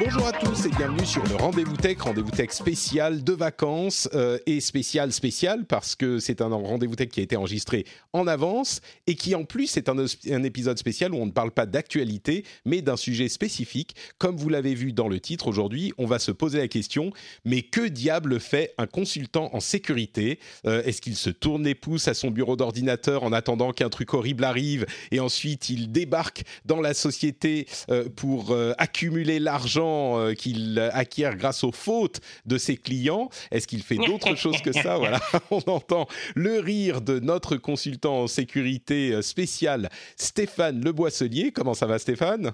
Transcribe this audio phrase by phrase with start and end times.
[0.00, 4.38] Bonjour à tous et bienvenue sur le Rendez-vous Tech, Rendez-vous Tech spécial de vacances euh,
[4.46, 8.80] et spécial spécial parce que c'est un Rendez-vous Tech qui a été enregistré en avance
[9.06, 12.80] et qui en plus est un, épisode spécial où on ne parle pas d'actualité mais
[12.80, 13.94] d'un sujet spécifique.
[14.18, 17.12] Comme vous l'avez vu dans le titre aujourd'hui, on va se poser la question
[17.44, 20.38] mais que diable fait un consultant en sécurité?
[20.66, 24.14] Euh, Est-ce qu'il se tourne les pouces à son bureau d'ordinateur en attendant qu'un truc
[24.14, 30.78] horrible arrive et ensuite il débarque dans la société euh, pour accumuler l'argent euh, qu'il
[30.92, 33.28] acquiert grâce aux fautes de ses clients.
[33.50, 34.98] Est-ce qu'il fait d'autres choses que ça?
[34.98, 41.52] Voilà, on entend le rire de notre consultant en sécurité euh, spécial, Stéphane Leboisselier.
[41.52, 42.52] Comment ça va, Stéphane?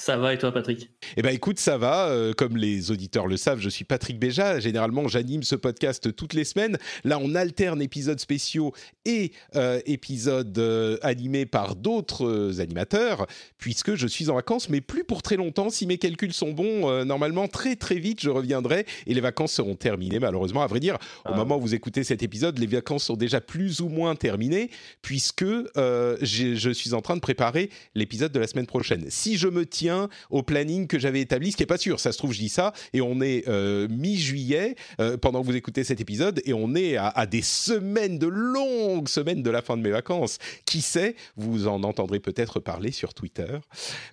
[0.00, 0.88] Ça va et toi, Patrick?
[1.18, 2.06] Eh ben, écoute, ça va.
[2.08, 4.58] Euh, comme les auditeurs le savent, je suis Patrick Béja.
[4.58, 6.78] Généralement, j'anime ce podcast toutes les semaines.
[7.04, 8.72] Là, on alterne épisodes spéciaux
[9.04, 13.26] et euh, épisodes euh, animés par d'autres animateurs,
[13.58, 15.68] puisque je suis en vacances, mais plus pour très longtemps.
[15.68, 19.74] Si mes calculs sont bons, normalement, très très vite, je reviendrai et les vacances seront
[19.74, 20.18] terminées.
[20.18, 20.94] Malheureusement, à vrai dire,
[21.26, 21.36] au ah.
[21.36, 24.70] moment où vous écoutez cet épisode, les vacances sont déjà plus ou moins terminées,
[25.02, 29.04] puisque je suis en train de préparer l'épisode de la semaine prochaine.
[29.10, 29.89] Si je me tiens
[30.30, 32.00] au planning que j'avais établi, ce qui n'est pas sûr.
[32.00, 35.56] Ça se trouve, je dis ça, et on est euh, mi-juillet euh, pendant que vous
[35.56, 39.76] écoutez cet épisode, et on est à, des semaines, de longues semaines de la fin
[39.76, 40.38] de mes vacances.
[40.64, 43.58] Qui sait Vous en entendrez peut-être parler sur Twitter.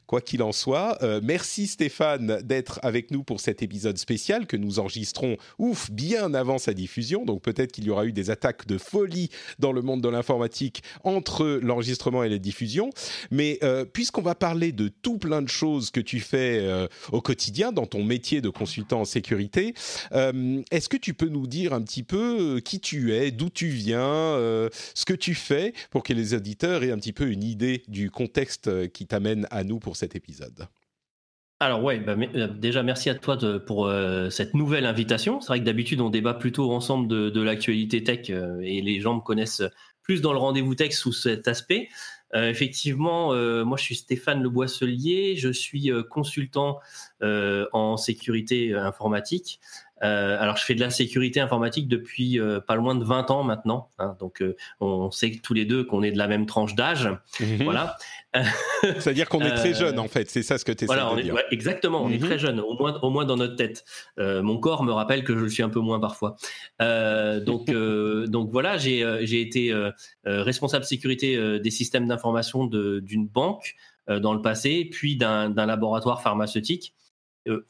[0.05, 4.57] Quoi qu'il en soit, euh, merci Stéphane d'être avec nous pour cet épisode spécial que
[4.57, 7.25] nous enregistrons, ouf, bien avant sa diffusion.
[7.25, 10.83] Donc peut-être qu'il y aura eu des attaques de folie dans le monde de l'informatique
[11.03, 12.89] entre l'enregistrement et la diffusion.
[13.31, 13.59] Mais
[13.93, 17.85] puisqu'on va parler de tout plein de choses, que tu fais euh, au quotidien dans
[17.85, 19.73] ton métier de consultant en sécurité.
[20.11, 23.49] Euh, est-ce que tu peux nous dire un petit peu euh, qui tu es, d'où
[23.49, 27.43] tu viens, ce que tu fais, pour que les auditeurs aient un petit peu une
[27.43, 30.67] idée du contexte qui t'amène à nous pour cet épisode?
[31.59, 32.15] Alors ouais, bah,
[32.47, 33.91] déjà merci à toi pour
[34.29, 35.41] cette nouvelle invitation.
[35.41, 39.21] C'est vrai que d'habitude on débat plutôt ensemble de l'actualité tech et les gens me
[39.21, 39.63] connaissent
[40.07, 41.89] plus dans le rendez-vous tech sous cet aspect.
[42.33, 46.79] Euh, effectivement, euh, moi je suis Stéphane Le Boisselier, je suis euh, consultant
[47.21, 49.59] en sécurité informatique.
[50.01, 54.15] Alors je fais de la sécurité informatique depuis pas loin de 20 ans maintenant, hein,
[54.19, 54.43] donc
[54.79, 57.09] on sait tous les deux qu'on est de la même tranche d'âge,
[57.39, 57.63] mhm.
[57.63, 57.97] voilà.
[58.81, 61.21] C'est-à-dire qu'on est très jeune en fait, c'est ça ce que tu essaies voilà, de
[61.21, 61.35] dire.
[61.51, 62.39] exactement, on est très mhm.
[62.39, 63.83] jeune, au moins, au moins dans notre tête.
[64.17, 66.35] mon corps me rappelle que je le suis un peu moins parfois.
[66.79, 67.67] donc,
[68.27, 69.73] donc voilà, j'ai été
[70.25, 73.75] responsable sécurité des systèmes d'information d'une banque
[74.07, 76.93] dans le passé, puis d'un laboratoire pharmaceutique.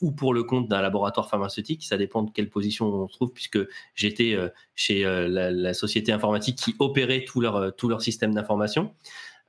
[0.02, 3.32] Ou pour le compte d'un laboratoire pharmaceutique, ça dépend de quelle position on se trouve,
[3.32, 3.60] puisque
[3.96, 4.38] j'étais
[4.76, 8.94] chez la, société informatique qui opérait tout leur, tout système d'information.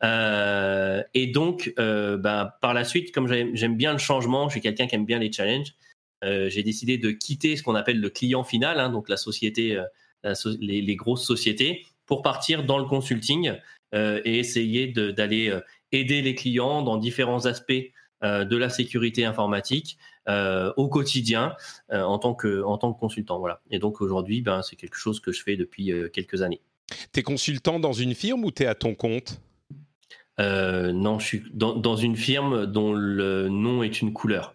[0.04, 4.60] Euh, et donc, euh, ben, par la suite, comme j'aime bien le changement, je suis
[4.60, 5.74] quelqu'un qui aime bien les challenges,
[6.24, 9.80] euh, j'ai décidé de quitter ce qu'on appelle le client final, hein, donc la société,
[10.60, 13.52] les, grosses sociétés, pour partir dans le consulting
[13.92, 15.56] et essayer d'aller
[15.92, 19.96] aider les clients dans différents aspects de la sécurité informatique
[20.28, 21.54] au quotidien
[21.90, 23.38] en tant que en tant que consultant.
[23.38, 23.60] Voilà.
[23.70, 26.60] Et donc aujourd'hui, ben, c'est quelque chose que je fais depuis quelques années.
[27.12, 29.40] T'es consultant dans une firme ou t'es à ton compte?
[30.40, 34.54] Euh, non, je suis dans, une firme dont le nom est une couleur.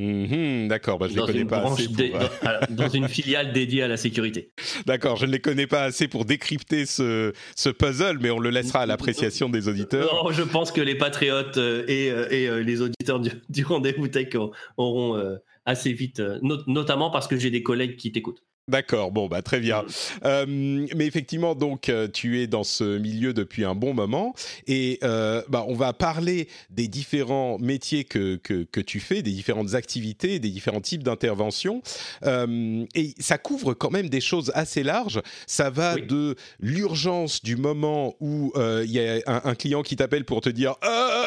[0.00, 1.88] Mhm, d'accord, bah, je ne les connais pas assez.
[2.00, 4.50] Euh, dans, une filiale dédiée à la sécurité.
[4.86, 7.32] D'accord, je ne les connais pas assez pour décrypter ce,
[7.70, 10.24] puzzle, mais on le laissera à l'appréciation des auditeurs.
[10.24, 14.34] Non, je pense que les patriotes euh, et, les auditeurs du, rendez-vous tech
[14.76, 18.42] auront assez vite, notamment parce que j'ai des collègues qui t'écoutent.
[18.66, 19.84] D'accord, bon, bah, très bien.
[20.24, 24.34] Euh, mais effectivement, donc, euh, tu es dans ce milieu depuis un bon moment
[24.66, 29.74] et euh, bah, on va parler des différents métiers que, que, tu fais, des différentes
[29.74, 31.82] activités, des différents types d'interventions.
[32.24, 35.20] et ça couvre quand même des choses assez larges.
[35.46, 40.40] Ça va de l'urgence du moment où il y a un, client qui t'appelle pour
[40.40, 40.76] te dire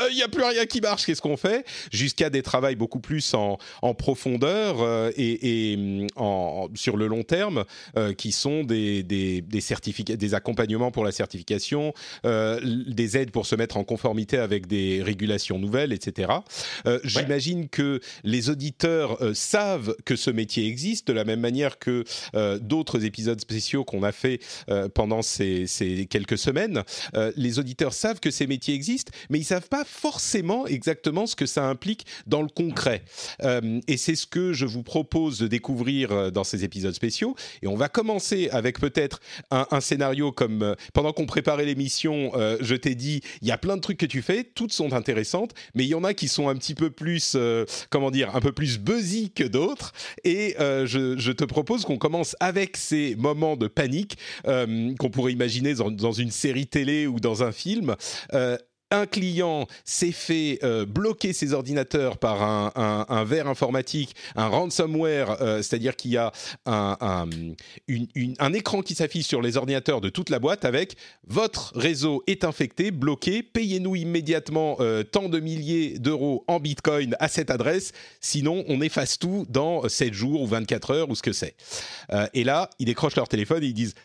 [0.10, 1.66] il n'y a plus rien qui marche, qu'est-ce qu'on fait?
[1.92, 7.66] Jusqu'à des travails beaucoup plus en, en profondeur et, et en, sur le long terme,
[7.98, 11.94] euh, qui sont des, des, certificats, des accompagnements pour la certification,
[12.26, 16.32] euh, des aides pour se mettre en conformité avec des régulations nouvelles, etc.
[16.86, 22.04] Euh, j'imagine que les auditeurs savent que ce métier existe de la même manière que
[22.60, 24.40] d'autres épisodes spéciaux qu'on a fait
[24.94, 26.84] pendant ces, ces, quelques semaines.
[27.36, 31.46] les auditeurs savent que ces métiers existent, mais ils savent pas forcément exactement ce que
[31.46, 33.04] ça implique dans le concret.
[33.44, 37.17] et c'est ce que je vous propose de découvrir dans ces épisodes spéciaux
[37.62, 39.20] Et on va commencer avec peut-être
[39.52, 43.58] un, scénario comme euh, pendant qu'on préparait l'émission, euh, je t'ai dit, il y a
[43.58, 46.28] plein de trucs que tu fais, toutes sont intéressantes, mais il y en a qui
[46.28, 49.94] sont un petit peu plus, euh, comment dire, un peu plus buzzy que d'autres.
[50.24, 56.12] Et je, te propose qu'on commence avec ces moments de panique qu'on pourrait imaginer dans,
[56.12, 57.96] une série télé ou dans un film
[58.92, 65.42] un client s'est fait euh, bloquer ses ordinateurs par un, un, verre informatique, un ransomware,
[65.42, 66.32] euh, c'est-à-dire qu'il y a
[66.66, 67.28] un,
[68.54, 70.96] écran qui s'affiche sur les ordinateurs de toute la boîte avec
[71.26, 77.28] votre réseau est infecté, bloqué, payez-nous immédiatement euh, tant de milliers d'euros en bitcoin à
[77.28, 77.92] cette adresse,
[78.22, 81.56] sinon on efface tout dans 7 jours ou 24 heures ou ce que c'est.
[82.34, 83.96] et là, ils décrochent leur téléphone et ils disent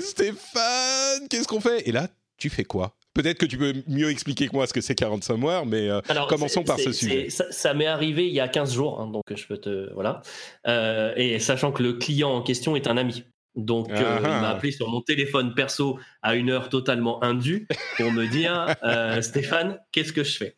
[0.00, 1.88] Stéphane, qu'est-ce qu'on fait?
[1.88, 2.08] Et là,
[2.38, 2.94] tu fais quoi?
[3.16, 6.02] Peut-être que tu peux mieux expliquer que moi ce que c'est 40 Somewhere, mais euh,
[6.28, 7.28] commençons par ce sujet.
[7.30, 9.90] Ça, m'est arrivé il y a 15 jours, hein, donc je peux te.
[9.94, 10.20] Voilà.
[10.66, 13.24] Euh, et sachant que le client en question est un ami.
[13.54, 17.66] Donc, euh, il m'a appelé sur mon téléphone perso à une heure totalement indue
[17.96, 18.66] pour me dire
[19.22, 20.56] Stéphane, qu'est-ce que je fais?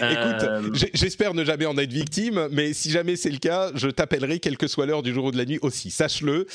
[0.00, 4.40] Écoute, j'espère ne jamais en être victime, mais si jamais c'est le cas, je t'appellerai
[4.40, 5.92] quelle que soit l'heure du jour ou de la nuit aussi.
[5.92, 6.48] Sache-le,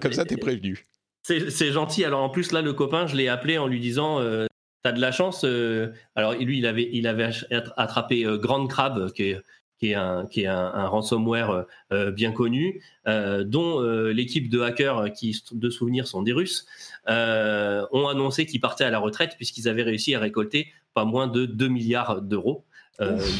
[0.00, 0.88] comme ça, tu es prévenu.
[1.22, 2.04] C'est gentil.
[2.04, 4.18] Alors en plus, là, le copain, je l'ai appelé en lui disant
[4.82, 5.44] T'as de la chance.
[5.44, 7.30] Euh, alors lui, il avait, il avait
[7.76, 9.40] attrapé euh, Grand Crab, qui est,
[9.78, 13.80] qui est un, qui est un, ransomware euh, bien connu, dont
[14.10, 16.66] l'équipe de hackers qui, de souvenirs, sont des Russes,
[17.06, 21.46] ont annoncé qu'ils partaient à la retraite puisqu'ils avaient réussi à récolter pas moins de
[21.46, 22.64] 2 milliards d'euros.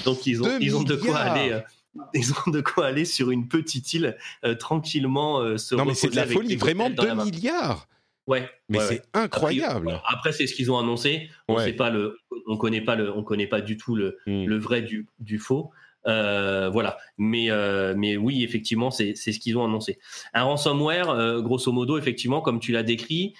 [0.04, 1.60] donc ils ont, ils ont de quoi aller.
[2.14, 4.16] ils ont de quoi aller sur une petite île
[4.60, 7.88] tranquillement se Non mais c'est de la folie, vraiment 2 milliards
[8.28, 8.48] Ouais.
[8.68, 10.00] Mais c'est incroyable.
[10.06, 11.30] Après, c'est ce qu'ils ont annoncé.
[11.48, 14.44] On sait pas le, on connaît pas le, on connaît pas du tout le, hmm.
[14.44, 15.72] le vrai du, du faux.
[16.06, 16.98] Euh, voilà.
[17.16, 19.98] Mais, euh, mais oui, effectivement, c'est ce qu'ils ont annoncé.
[20.34, 23.34] Un ransomware, euh, grosso modo, effectivement, comme tu l'as décrit,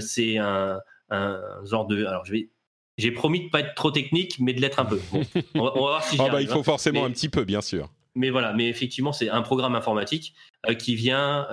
[0.00, 0.78] c'est un,
[1.10, 2.04] un, genre de.
[2.04, 2.50] Alors, je vais.
[2.96, 5.00] J'ai promis de pas être trop technique, mais de l'être un peu.
[5.54, 6.62] on, va, voir si ah bah, il faut hein.
[6.62, 7.90] forcément un petit peu, bien sûr.
[8.14, 10.34] Mais voilà, mais effectivement, c'est un programme informatique
[10.78, 11.48] qui vient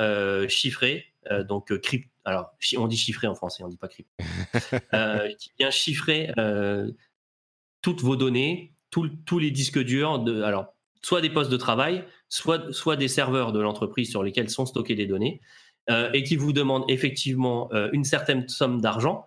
[0.47, 1.05] chiffrer,
[1.47, 4.11] donc crypter alors on dit chiffrer en français, on dit pas crypto,
[4.93, 6.91] euh, qui vient chiffrer euh,
[7.81, 12.73] toutes vos données, tous les disques durs, de, alors soit des postes de travail, soit,
[12.73, 15.41] soit des serveurs de l'entreprise sur lesquels sont stockées les données,
[15.89, 19.25] euh, et qui vous demande effectivement une certaine somme d'argent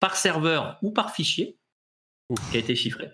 [0.00, 1.58] par serveur ou par fichier
[2.50, 3.08] qui a été chiffré.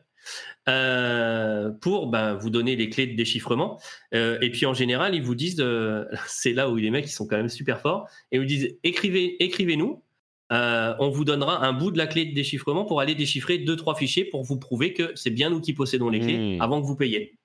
[0.68, 3.80] Euh, pour ben, vous donner les clés de déchiffrement.
[4.14, 7.12] Euh, et puis en général, ils vous disent, euh, c'est là où les mecs ils
[7.12, 10.02] sont quand même super forts, et ils vous disent écrivez, écrivez-nous.
[10.50, 13.94] on vous donnera un bout de la clé de déchiffrement pour aller déchiffrer deux trois
[13.94, 16.60] fichiers pour vous prouver que c'est bien nous qui possédons les clés hmm.
[16.60, 17.38] avant que vous payiez.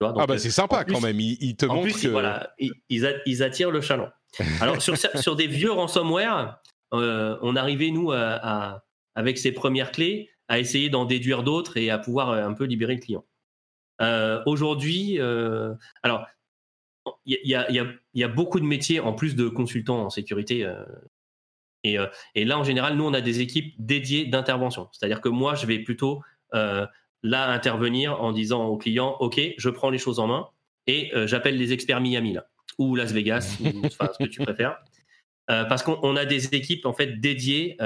[0.00, 1.20] ah bah c'est sympa quand même.
[1.20, 4.08] Ils, te montrent que voilà, ils, attirent le chaland.
[4.60, 6.60] Alors sur, sur des vieux ransomware,
[6.90, 8.82] on arrivait nous à,
[9.14, 12.64] avec ces premières clés à essayer d'en déduire d'autres et à pouvoir euh, un peu
[12.64, 13.24] libérer le client.
[14.00, 16.26] Euh, aujourd'hui, euh, alors,
[17.24, 20.70] il y, a, beaucoup de métiers en plus de consultants en sécurité.
[21.82, 21.96] Et,
[22.34, 24.90] et, là, en général, nous, on a des équipes dédiées d'intervention.
[24.92, 26.20] C'est-à-dire que moi, je vais plutôt
[26.52, 30.48] là intervenir en disant au client, OK, je prends les choses en main
[30.86, 32.46] et j'appelle les experts Miami là,
[32.76, 34.76] ou Las Vegas, ou enfin, ce que tu préfères.
[35.46, 37.78] parce qu'on a des équipes en fait dédiées,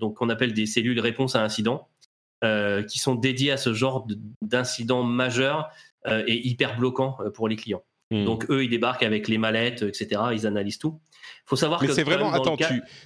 [0.00, 1.90] donc qu'on appelle des cellules réponse à incidents,
[2.42, 4.06] euh, qui sont dédiés à ce genre
[4.40, 5.68] d'incidents majeurs
[6.06, 7.82] euh, et hyper bloquants euh, pour les clients.
[8.10, 8.24] Hmm.
[8.24, 10.22] Donc eux, ils débarquent avec les mallettes, etc.
[10.32, 10.98] Ils analysent tout.
[11.44, 12.32] Faut savoir mais que c'est vraiment.
[12.32, 12.56] Attends,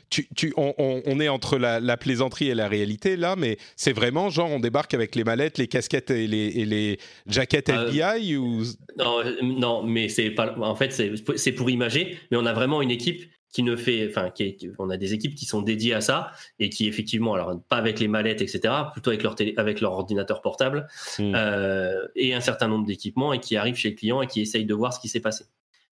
[0.09, 4.31] tu, tu, on, on, est entre la, plaisanterie et la réalité là, mais c'est vraiment
[4.31, 8.63] genre on débarque avec les mallettes, les casquettes et les, et les jaquettes FBI ou
[8.97, 10.55] Non, non, mais c'est pas.
[10.61, 14.31] En fait, c'est pour imager, mais on a vraiment une équipe qui ne fait, enfin,
[14.31, 17.77] qui, on a des équipes qui sont dédiées à ça et qui effectivement, alors pas
[17.77, 20.89] avec les mallettes, etc., plutôt avec leur télé, avec leur ordinateur portable
[21.21, 21.33] hmm.
[21.37, 24.65] euh, et un certain nombre d'équipements et qui arrivent chez le client et qui essayent
[24.65, 25.45] de voir ce qui s'est passé.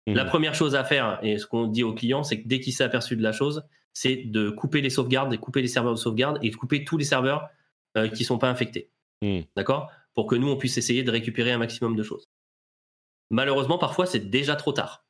[0.06, 0.12] Hmm.
[0.12, 2.74] La première chose à faire et ce qu'on dit au client, c'est que dès qu'il
[2.74, 5.98] s'est aperçu de la chose, c'est de couper les sauvegardes, de couper les serveurs de
[5.98, 7.48] sauvegarde et de couper tous les serveurs
[7.96, 8.90] euh, qui sont pas infectés.
[9.22, 9.40] Hmm.
[9.56, 9.90] D'accord?
[10.12, 12.28] Pour que nous on puisse essayer de récupérer un maximum de choses.
[13.30, 15.05] Malheureusement, parfois c'est déjà trop tard.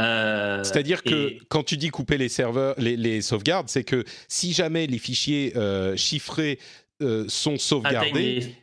[0.00, 4.86] Euh, C'est-à-dire que quand tu dis couper les serveurs, les, sauvegardes, c'est que si jamais
[4.86, 6.58] les fichiers euh, chiffrés
[7.02, 8.54] euh, sont sauvegardés.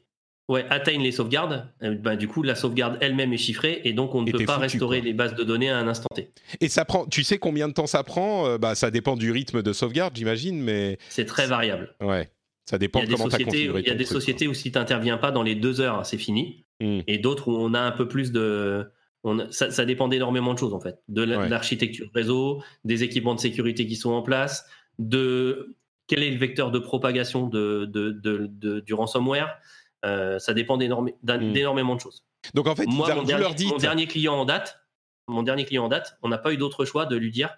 [0.49, 1.67] Ouais, atteignent les sauvegardes,
[1.99, 5.01] bah, du coup la sauvegarde elle-même est chiffrée et donc on ne peut pas restaurer
[5.01, 6.31] les bases de données à un instant T.
[6.61, 9.61] Et ça prend, tu sais combien de temps ça prend Bah ça dépend du rythme
[9.61, 11.93] de sauvegarde, j'imagine, mais c'est très variable.
[11.99, 12.29] Ouais,
[12.63, 14.77] ça dépend de comment tu as configuré Il y a des sociétés où si tu
[14.77, 16.99] n'interviens pas dans les deux heures, c'est fini, hmm.
[17.07, 18.89] et d'autres où on a un peu plus de
[19.23, 23.39] On, ça, ça, dépend d'énormément de choses en fait, de l'architecture réseau, des équipements de
[23.39, 24.65] sécurité qui sont en place,
[24.99, 25.75] de
[26.07, 29.57] quel est le vecteur de propagation de, de, du ransomware.
[30.05, 31.13] Euh, ça dépend hmm.
[31.23, 32.23] d'énormément de choses.
[32.53, 34.79] Donc en fait, moi, mon, dernier, mon dernier client en date,
[35.27, 37.49] mon dernier client en date, on n'a pas eu d'autre choix de lui dire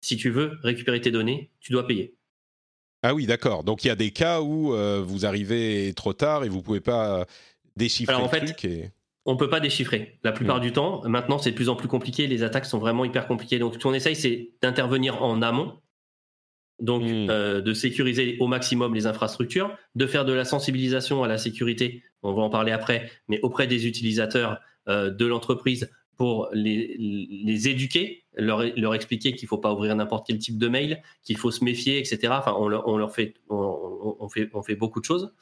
[0.00, 2.14] si tu veux récupérer tes données, tu dois payer.
[3.02, 3.64] Ah oui, d'accord.
[3.64, 6.80] Donc il y a des cas où euh, vous arrivez trop tard et vous pouvez
[6.80, 7.26] pas
[7.76, 8.64] déchiffrer Alors, en le fait, truc.
[8.64, 8.90] Et...
[9.26, 10.18] On peut pas déchiffrer.
[10.22, 10.62] La plupart hmm.
[10.62, 12.26] du temps, maintenant, c'est de plus en plus compliqué.
[12.26, 13.58] Les attaques sont vraiment hyper compliquées.
[13.58, 15.74] Donc, ce qu'on essaye, c'est d'intervenir en amont
[16.80, 17.30] donc hmm.
[17.30, 22.02] euh, de sécuriser au maximum les infrastructures, de faire de la sensibilisation à la sécurité,
[22.22, 27.68] on va en parler après, mais auprès des utilisateurs euh, de l'entreprise pour les, les
[27.68, 31.36] éduquer, leur, leur expliquer qu'il ne faut pas ouvrir n'importe quel type de mail, qu'il
[31.36, 32.32] faut se méfier, etc.
[32.38, 35.34] Enfin, on leur, on leur fait, on, on, fait, on fait beaucoup de choses.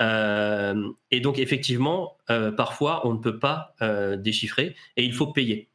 [0.00, 2.16] Euh, et donc, effectivement,
[2.56, 3.74] parfois, on ne peut pas
[4.18, 5.70] déchiffrer et il faut payer.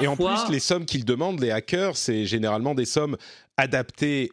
[0.00, 3.16] Et en plus, les sommes qu'ils demandent, les hackers, c'est généralement des sommes
[3.56, 4.30] adaptées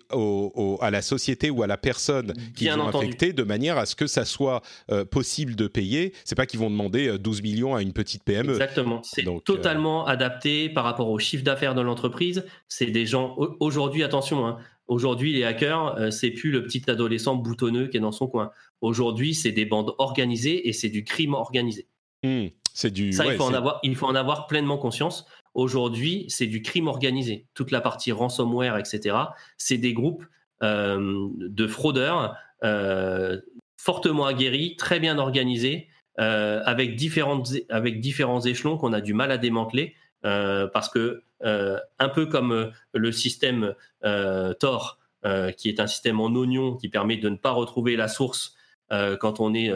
[0.82, 4.08] à la société ou à la personne qui ont infecté de manière à ce que
[4.08, 4.62] ça soit
[4.92, 6.14] euh, possible de payer.
[6.26, 8.54] C'est pas qu'ils vont demander 12 euh, millions à une petite PME.
[8.54, 9.02] Exactement.
[9.04, 12.46] C'est euh, totalement adapté par rapport au chiffre d'affaires de l'entreprise.
[12.68, 13.36] C'est des gens.
[13.60, 14.46] Aujourd'hui, attention.
[14.46, 18.51] Hein, aujourd'hui, les hackers, c'est plus le petit adolescent boutonneux qui est dans son coin.
[18.82, 21.88] Aujourd'hui, c'est des bandes organisées et c'est du crime organisé.
[22.24, 22.48] Mmh.
[22.74, 23.13] c'est du.
[23.13, 25.27] Ça, il, faut en avoir, il faut en avoir pleinement conscience.
[25.53, 27.48] Aujourd'hui, c'est du crime organisé.
[27.53, 29.15] Toute la partie ransomware, etc.,
[29.58, 30.25] c'est des groupes
[30.63, 33.39] euh, de fraudeurs euh,
[33.77, 35.88] fortement aguerris, très bien organisés,
[36.20, 39.96] euh, avec, différentes, avec différents échelons qu'on a du mal à démanteler.
[40.74, 43.74] Parce que, un peu comme le système
[44.60, 45.00] Tor,
[45.57, 48.55] qui est un système en oignon qui permet de ne pas retrouver la source
[48.89, 49.72] quand on est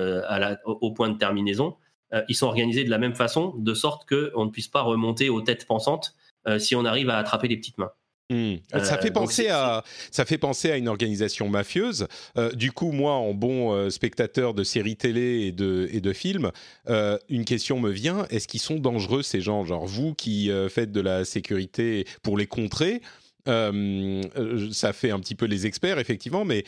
[0.66, 1.76] au point de terminaison,
[2.14, 5.30] euh, ils sont organisés de la même façon, de sorte qu'on ne puisse pas remonter
[5.30, 6.16] aux têtes pensantes
[6.48, 7.92] euh, si on arrive à attraper les petites mains.
[8.32, 8.56] Hmm.
[8.72, 12.08] Ça fait euh, penser à ça fait penser à une organisation mafieuse.
[12.54, 16.52] du coup, moi, en bon spectateur de séries télé et de et de films,
[16.88, 19.66] une question me vient est-ce qu'ils sont dangereux ces gens?
[19.66, 23.02] Genre vous qui faites de la sécurité pour les contrer,
[23.46, 26.64] ça fait un petit peu les experts effectivement, mais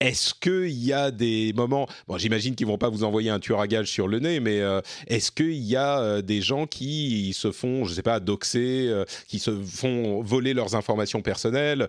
[0.00, 3.60] est-ce qu'il y a des moments, bon, j'imagine qu'ils vont pas vous envoyer un tueur
[3.60, 7.32] à gage sur le nez, mais euh, est-ce qu'il y a euh, des gens qui
[7.32, 11.88] se font, je sais pas, doxer, euh, qui se font voler leurs informations personnelles,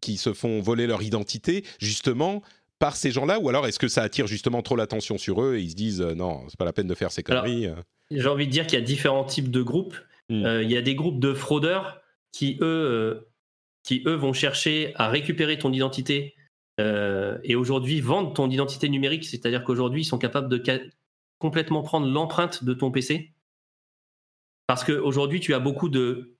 [0.00, 2.42] qui se font voler leur identité, justement
[2.78, 5.60] par ces gens-là, ou alors est-ce que ça attire justement trop l'attention sur eux et
[5.60, 7.68] ils se disent non, c'est pas la peine de faire ces conneries.
[8.10, 9.96] J'ai envie de dire qu'il y a différents types de groupes.
[10.30, 10.60] Hmm.
[10.62, 12.00] il y a des groupes de fraudeurs
[12.32, 13.28] qui eux,
[13.82, 16.34] qui eux vont chercher à récupérer ton identité
[16.80, 20.62] euh, et aujourd'hui vendent ton identité numérique, c'est-à-dire qu'aujourd'hui ils sont capables de
[21.38, 23.32] complètement prendre l'empreinte de ton PC,
[24.66, 26.36] parce qu'aujourd'hui tu as beaucoup de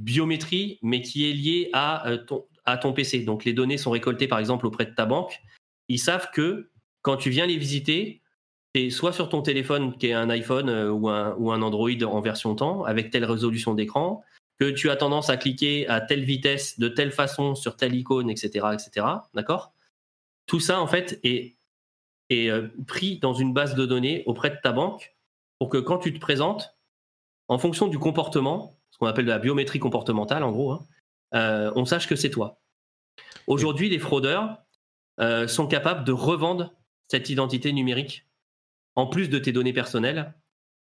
[0.00, 2.18] biométrie, mais qui est liée à, euh,
[2.80, 3.20] ton, PC.
[3.20, 5.40] Donc les données sont récoltées par exemple auprès de ta banque.
[5.88, 6.70] Ils savent que
[7.02, 8.22] quand tu viens les visiter,
[8.74, 12.02] c'est soit sur ton téléphone qui est un iPhone euh, ou, un, ou un Android
[12.04, 14.22] en version temps, avec telle résolution d'écran,
[14.58, 18.28] que tu as tendance à cliquer à telle vitesse, de telle façon, sur telle icône,
[18.28, 19.06] etc., etc.
[19.34, 19.72] D'accord?
[20.46, 21.56] Tout ça, en fait, est,
[22.32, 25.16] euh, pris dans une base de données auprès de ta banque
[25.58, 26.76] pour que quand tu te présentes,
[27.46, 30.86] en fonction du comportement, ce qu'on appelle de la biométrie comportementale, en gros, hein,
[31.34, 32.60] euh, on sache que c'est toi.
[33.46, 34.58] Aujourd'hui, les fraudeurs
[35.20, 36.74] euh, sont capables de revendre
[37.06, 38.26] cette identité numérique,
[38.96, 40.34] en plus de tes données personnelles,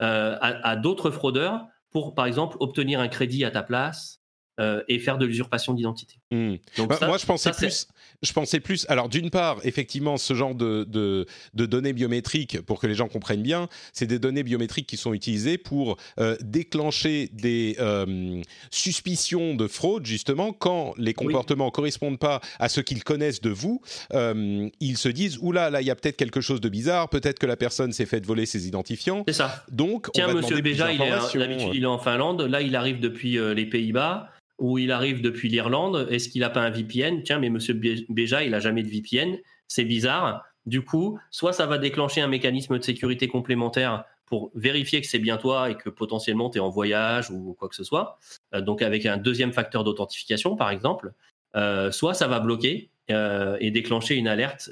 [0.00, 4.23] à d'autres fraudeurs pour, par exemple, obtenir un crédit à ta place,
[4.60, 6.14] euh, et faire de l'usurpation d'identité.
[6.30, 6.54] Hmm.
[6.86, 7.88] Bah, moi, je pensais plus.
[8.22, 8.86] Je pensais plus.
[8.88, 13.42] Alors, d'une part, effectivement, ce genre de, de, données biométriques, pour que les gens comprennent
[13.42, 19.66] bien, c'est des données biométriques qui sont utilisées pour euh, déclencher des euh, suspicions de
[19.66, 23.82] fraude, justement, quand les comportements ne correspondent pas à ce qu'ils connaissent de vous.
[24.12, 27.08] ils se disent oula, là, il y a peut-être quelque chose de bizarre.
[27.08, 29.24] Peut-être que la personne s'est faite voler ses identifiants.
[29.26, 29.64] C'est ça.
[29.72, 32.42] Donc, Tiens, Monsieur Béja, il est, il est en Finlande.
[32.42, 36.60] Là, il arrive depuis les Pays-Bas ou il arrive depuis l'Irlande, est-ce qu'il n'a pas
[36.60, 37.74] un VPN Tiens, mais Monsieur
[38.08, 40.44] Béja, il n'a jamais de VPN, c'est bizarre.
[40.66, 45.18] Du coup, soit ça va déclencher un mécanisme de sécurité complémentaire pour vérifier que c'est
[45.18, 48.18] bien toi et que potentiellement tu es en voyage ou quoi que ce soit,
[48.54, 51.12] euh, donc avec un deuxième facteur d'authentification par exemple,
[51.56, 54.70] euh, soit ça va bloquer euh, et déclencher une alerte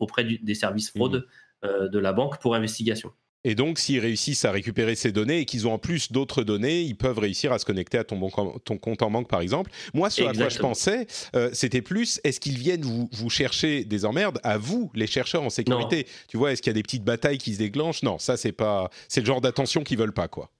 [0.00, 1.20] auprès des services mmh.
[1.62, 3.12] de la banque pour investigation.
[3.44, 6.82] Et donc, s'ils réussissent à récupérer ces données et qu'ils ont en plus d'autres données,
[6.82, 8.30] ils peuvent réussir à se connecter à ton, bon,
[8.64, 9.70] ton compte en banque, par exemple.
[9.94, 13.84] Moi, ce à quoi je pensais, euh, c'était plus, est-ce qu'ils viennent vous, vous, chercher
[13.84, 16.06] des emmerdes à vous, les chercheurs en sécurité?
[16.28, 18.04] Tu vois, est-ce qu'il y a des petites batailles qui se déclenchent?
[18.04, 20.50] Non, ça, c'est pas, c'est le genre d'attention qu'ils veulent pas, quoi.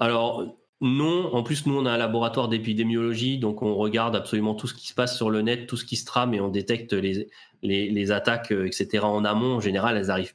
[0.00, 4.66] Alors, non, en plus, nous, on a un laboratoire d'épidémiologie, donc on regarde absolument tout
[4.66, 6.92] ce qui se passe sur le net, tout ce qui se trame et on détecte
[6.92, 7.28] les,
[7.62, 9.04] les, les attaques, euh, etc.
[9.04, 9.54] en amont.
[9.54, 10.34] En général, elles arrivent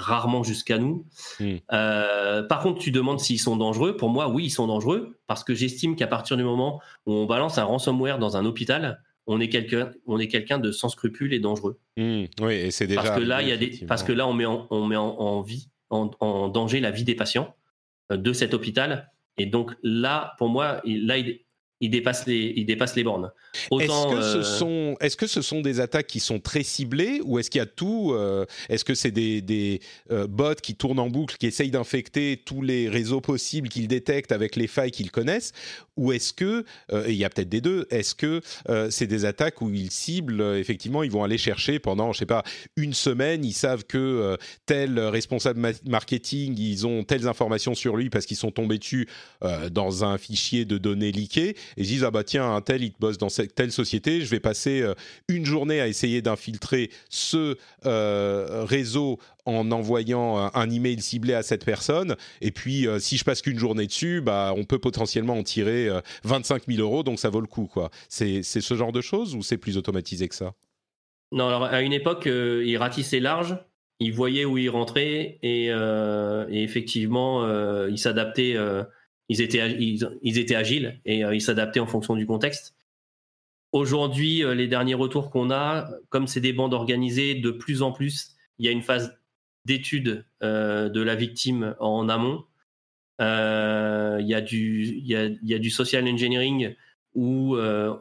[0.00, 1.06] rarement jusqu'à nous.
[1.38, 1.56] Hmm.
[1.72, 3.96] Euh, par contre, tu demandes s'ils sont dangereux.
[3.96, 7.26] Pour moi, oui, ils sont dangereux parce que j'estime qu'à partir du moment où on
[7.26, 11.32] balance un ransomware dans un hôpital, on est quelqu'un, on est quelqu'un de sans scrupules
[11.32, 11.78] et dangereux.
[11.96, 12.24] Hmm.
[12.40, 14.32] Oui, et c'est déjà parce que là, il y a des, parce que là, on
[14.32, 17.54] met en, on met en, vie, en, danger la vie des patients
[18.10, 19.10] euh, de cet hôpital.
[19.38, 21.40] Et donc là, pour moi, là, il,
[21.80, 23.30] il dépasse les, il dépasse les bornes.
[23.72, 27.22] Est-ce que, ce euh, sont, est-ce que ce sont des attaques qui sont très ciblées
[27.24, 30.74] ou est-ce qu'il y a tout euh, Est-ce que c'est des, des euh, bots qui
[30.74, 34.90] tournent en boucle, qui essayent d'infecter tous les réseaux possibles qu'ils détectent avec les failles
[34.90, 35.52] qu'ils connaissent
[35.96, 38.40] Ou est-ce que, et il y a peut-être des deux, est-ce que
[38.90, 42.42] c'est des attaques où ils ciblent, effectivement, ils vont aller chercher pendant, je sais pas,
[42.76, 48.26] une semaine, ils savent que tel responsable marketing, ils ont telles informations sur lui parce
[48.26, 49.08] qu'ils sont tombés dessus
[49.70, 52.92] dans un fichier de données liquées et ils disent ah bah tiens un tel il
[52.98, 54.94] bosse dans cette telle société, je vais passer euh,
[55.28, 61.64] une journée à essayer d'infiltrer ce euh, réseau en envoyant un email ciblé à cette
[61.64, 62.14] personne.
[62.40, 65.88] Et puis, euh, si je passe qu'une journée dessus, bah, on peut potentiellement en tirer
[66.24, 67.66] 25 000 euros, donc ça vaut le coup.
[67.66, 67.90] quoi.
[68.08, 70.52] C'est ce genre de choses ou c'est plus automatisé que ça?
[71.32, 73.56] Non, alors à une époque, il ratissait large.
[73.98, 77.46] Il voyait où il rentrait et, et effectivement,
[77.86, 78.56] il s'adaptait
[79.30, 82.74] ils étaient, ils, étaient agiles et euh, ils s'adaptaient en fonction du contexte.
[83.70, 87.92] Aujourd'hui, euh, les derniers retours qu'on a, comme c'est des bandes organisées, de plus en
[87.92, 89.16] plus, il y a une phase
[89.64, 92.44] d'étude euh, de la victime en amont.
[93.20, 96.74] il, y a du, y a, y a du social engineering
[97.14, 97.56] où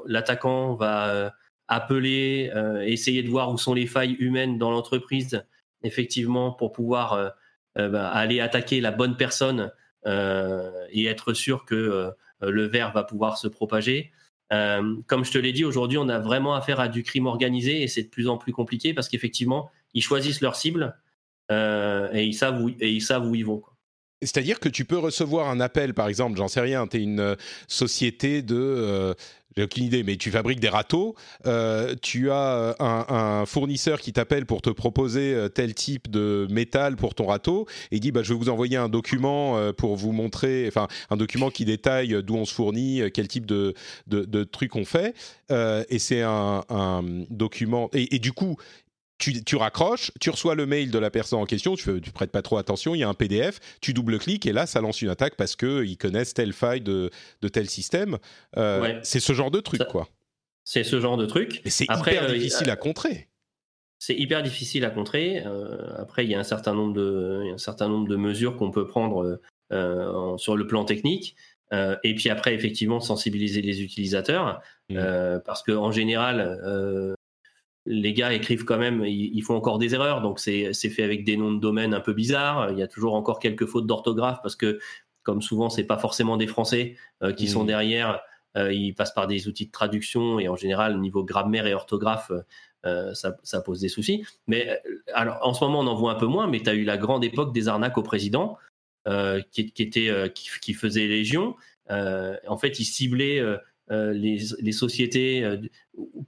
[0.06, 1.34] l'attaquant va
[1.68, 2.52] appeler,
[2.86, 5.44] essayer de voir où sont les failles humaines dans l'entreprise,
[5.84, 7.34] effectivement, pour pouvoir
[7.76, 9.72] bah, aller attaquer la bonne personne
[10.06, 11.76] et être sûr que
[12.44, 14.12] euh, le verre va pouvoir se propager.
[14.52, 17.82] Euh, comme je te l'ai dit, aujourd'hui, on a vraiment affaire à du crime organisé
[17.82, 20.98] et c'est de plus en plus compliqué parce qu'effectivement, ils choisissent leur cible
[21.52, 23.64] et, ils savent où, et ils savent où ils vont.
[24.22, 27.38] C'est-à-dire que tu peux recevoir un appel, par exemple, j'en sais rien, tu es une
[27.68, 29.16] société de
[29.56, 34.46] j'ai aucune idée, mais tu fabriques des râteaux, euh, tu as un, fournisseur qui t'appelle
[34.46, 38.22] pour te proposer euh, tel type de métal pour ton râteau, et il dit bah,
[38.24, 42.24] je vais vous envoyer un document euh, pour vous montrer, enfin un document qui détaille
[42.24, 43.74] d'où on se fournit, quel type de,
[44.08, 45.16] de, trucs on fait,
[45.50, 48.58] et c'est un, document, et, du coup
[49.20, 52.42] tu, raccroches, tu reçois le mail de la personne en question, tu, ne prêtes pas
[52.42, 55.36] trop attention, il y a un PDF, tu double-cliques et là, ça lance une attaque
[55.36, 57.12] parce qu'ils connaissent telle faille de,
[57.52, 58.18] tel système.
[58.58, 60.08] Euh, c'est ce genre de truc, quoi.
[60.64, 61.62] C'est ce genre de truc.
[61.66, 63.28] C'est hyper euh, difficile à contrer.
[63.98, 65.44] C'est hyper difficile à contrer.
[65.46, 68.72] Euh, après, il y a un certain nombre de, un certain nombre de mesures qu'on
[68.72, 69.40] peut prendre
[70.38, 71.36] sur le plan technique.
[71.72, 74.62] et puis après, effectivement, sensibiliser les utilisateurs.
[74.90, 75.40] Mmh.
[75.46, 77.16] parce qu'en général,
[77.90, 81.38] les gars écrivent quand même, ils, font encore des erreurs, donc c'est fait avec des
[81.38, 82.70] noms de domaine un peu bizarres.
[82.72, 84.80] Il y a toujours encore quelques fautes d'orthographe parce que,
[85.24, 87.68] comme souvent, c'est pas forcément des Français euh, qui sont mmh.
[87.68, 88.22] derrière.
[88.58, 92.32] Euh, ils passent par des outils de traduction et en général, niveau grammaire et orthographe,
[92.86, 94.24] euh, ça, pose des soucis.
[94.46, 94.80] Mais
[95.16, 96.98] alors, en ce moment, on en voit un peu moins, mais tu as eu la
[96.98, 98.58] grande époque des arnaques au président
[99.52, 101.56] qui, qui, était, qui, qui, faisait légion.
[101.90, 103.42] en fait, ils ciblaient
[103.92, 105.58] euh, les, sociétés euh,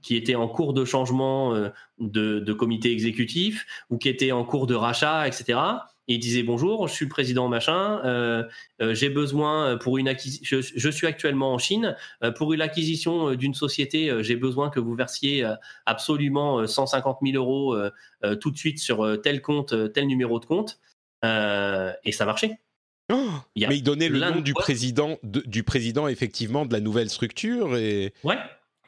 [0.02, 1.68] qui étaient en cours de changement euh,
[2.00, 5.60] de, comité exécutif ou qui étaient en cours de rachat, etc.
[6.08, 8.44] Et il disait bonjour, je suis le président machin,
[8.80, 11.96] j'ai besoin pour une acquisition, je, suis actuellement en Chine
[12.34, 15.48] pour une acquisition d'une société, j'ai besoin que vous versiez
[15.86, 17.76] absolument 150 000 euros
[18.40, 20.80] tout de suite sur tel compte, tel numéro de compte,
[21.22, 22.58] et ça marchait.
[23.10, 27.76] Oh mais il donnait le nom du président, du président effectivement de la nouvelle structure
[27.76, 28.14] et.
[28.24, 28.36] Ouais.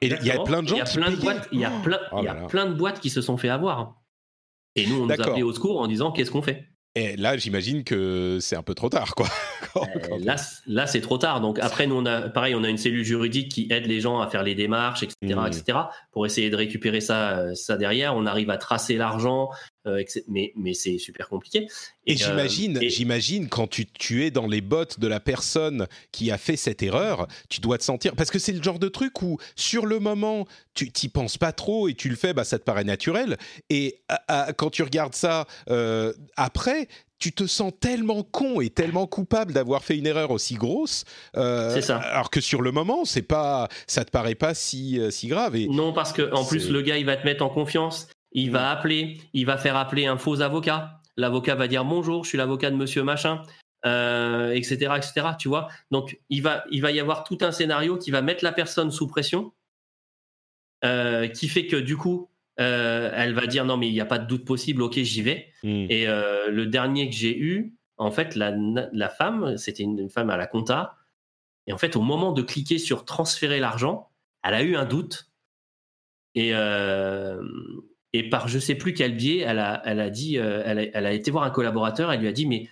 [0.01, 0.77] Et il y a plein de gens.
[0.77, 1.49] Il y a plein de boîtes.
[1.53, 4.03] Il y a plein, oh y a plein de boîtes qui se sont fait avoir.
[4.77, 6.69] Et nous, on nous a appelé au secours en disant qu'est-ce qu'on fait?
[6.97, 9.27] Et là, j'imagine que c'est un peu trop tard, quoi.
[9.77, 10.37] Euh, là,
[10.69, 11.41] là c'est trop tard.
[11.41, 14.21] Donc après, nous, on a, pareil, on a une cellule juridique qui aide les gens
[14.21, 15.47] à faire les démarches, etc., mmh.
[15.49, 15.79] etc.,
[16.13, 18.15] pour essayer de récupérer ça, euh, ça derrière.
[18.15, 19.51] On arrive à tracer l'argent,
[20.29, 21.67] mais, mais c'est super compliqué.
[22.07, 26.39] Et, j'imagine, j'imagine quand tu, tu es dans les bottes de la personne qui a
[26.39, 29.39] fait cette erreur, tu dois te sentir parce que c'est le genre de truc où
[29.57, 32.65] sur le moment tu t'y penses pas trop et tu le fais, bah ça te
[32.65, 33.37] paraît naturel.
[33.71, 34.01] Et
[34.57, 35.47] quand tu regardes ça
[36.37, 41.05] après, tu te sens tellement con et tellement coupable d'avoir fait une erreur aussi grosse.
[41.35, 41.99] c'est ça.
[41.99, 45.57] Alors que sur le moment, c'est pas, ça te paraît pas si si grave.
[45.57, 48.09] Et non, parce que en plus le gars, il va te mettre en confiance.
[48.35, 51.01] Il va appeler, il va faire appeler un faux avocat.
[51.17, 53.43] L'avocat va dire bonjour, je suis l'avocat de Monsieur Machin
[53.85, 55.27] etc., euh, etc.
[55.39, 58.45] Tu vois Donc, il va, il va y avoir tout un scénario qui va mettre
[58.45, 59.53] la personne sous pression,
[60.85, 64.07] euh, qui fait que du coup, euh, elle va dire non, mais il n'y a
[64.07, 65.53] pas de doute possible, ok, j'y vais.
[65.63, 65.87] Hmm.
[65.91, 68.55] Et le dernier que j'ai eu, en fait, la,
[68.93, 70.97] la femme, c'était une femme à la compta.
[71.67, 74.11] Et en fait, au moment de cliquer sur transférer l'argent,
[74.43, 75.31] elle a eu un doute.
[76.35, 76.53] Et,
[78.15, 81.07] et par je sais plus quel biais, elle a, elle a dit, elle a, elle,
[81.07, 82.69] a, été voir un collaborateur, elle lui a dit, mais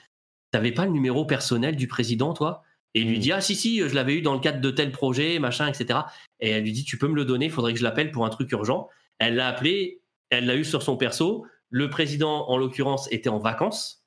[0.53, 2.63] t'avais pas le numéro personnel du président, toi?
[2.95, 4.93] Et il lui dit, ah si, si, je l'avais eu dans le cadre de tel
[4.93, 6.01] projet, machin, etc.
[6.41, 8.25] Et elle lui dit, tu peux me le donner, il faudrait que je l'appelle pour
[8.25, 8.89] un truc urgent.
[9.19, 11.45] Elle l'a appelé, elle l'a eu sur son perso.
[11.71, 14.05] Le président, en l'occurrence, était en vacances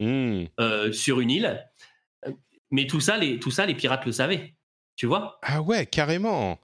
[0.00, 0.44] hmm.
[0.60, 1.68] euh, sur une île.
[2.70, 4.54] Mais tout ça, les, tout ça, les pirates le savaient.
[4.94, 5.38] Tu vois?
[5.42, 6.58] Ah ouais, carrément.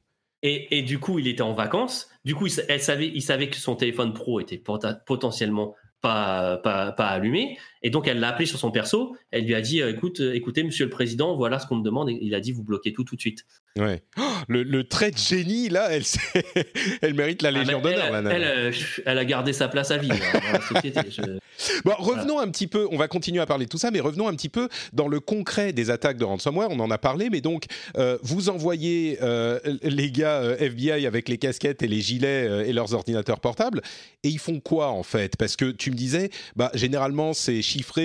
[0.47, 2.11] Et, du coup, il était en vacances.
[2.27, 4.63] Du coup, elle savait, il savait que son téléphone pro était
[5.07, 7.57] potentiellement pas, pas, pas allumé.
[7.85, 9.15] Et donc, elle l'a appelé sur son perso.
[9.31, 11.85] Elle lui a dit, euh, écoute, euh, écoutez, monsieur le président, voilà ce qu'on me
[11.85, 12.09] demande.
[12.09, 13.45] Et il a dit, vous bloquez tout tout de suite.
[13.79, 14.03] Ouais.
[14.19, 16.05] Oh, le, trait de génie, là, elle,
[17.03, 18.17] elle mérite la ah, Légion d'honneur.
[18.17, 18.73] Elle, elle, euh,
[19.05, 21.01] elle, a gardé sa place à vie hein, dans la société.
[21.85, 24.27] Bon, revenons un petit peu, on va continuer à parler de tout ça, mais revenons
[24.27, 26.69] un petit peu dans le concret des attaques de ransomware.
[26.71, 27.67] On en a parlé, mais donc,
[28.23, 29.19] vous envoyez
[29.83, 33.83] les gars FBI avec les casquettes et les gilets et leurs ordinateurs portables,
[34.25, 35.37] et ils font quoi en fait?
[35.37, 37.63] Parce que tu me disais, bah, généralement, c'est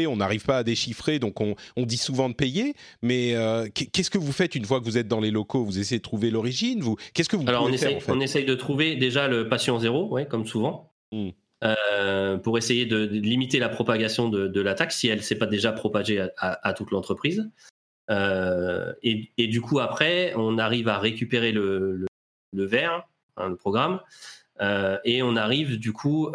[0.08, 3.36] on n'arrive pas à déchiffrer, donc on, dit souvent de payer, mais
[3.74, 5.64] qu'est-ce que vous faites une fois que vous êtes dans les locaux?
[5.64, 6.82] Vous essayez de trouver l'origine?
[6.82, 9.80] Vous Qu'est-ce que vous Alors on, essaye, faire, on essaye de trouver déjà le patient
[9.80, 11.30] zéro, ouais, comme souvent, hmm.
[11.64, 15.72] euh, pour essayer de, limiter la propagation de, l'attaque si elle ne s'est pas déjà
[15.72, 17.50] propagée à, toute l'entreprise.
[18.10, 22.06] Euh, et, du coup, après, on arrive à récupérer le,
[22.54, 24.04] le, verre, hein, le programme, euh,
[24.60, 26.32] et on arrive du coup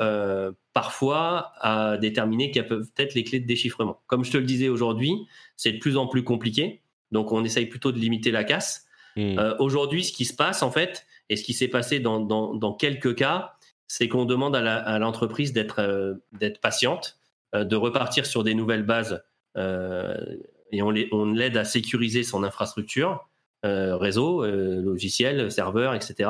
[0.72, 4.02] parfois à déterminer quelles peuvent être les clés de déchiffrement.
[4.06, 6.82] Comme je te le disais aujourd'hui, c'est de plus en plus compliqué.
[7.12, 8.86] Donc on essaye plutôt de limiter la casse.
[9.16, 9.38] Hmm.
[9.38, 13.14] Euh, aujourd'hui, ce qui se passe en fait, et ce qui s'est passé dans, quelques
[13.14, 13.54] cas,
[13.86, 16.14] c'est qu'on demande à l'entreprise d'être euh,
[16.60, 17.18] patiente,
[17.54, 19.24] euh, de repartir sur des nouvelles bases,
[19.56, 23.28] et on l'aide à sécuriser son infrastructure,
[23.62, 26.28] réseau, logiciel, serveur, etc.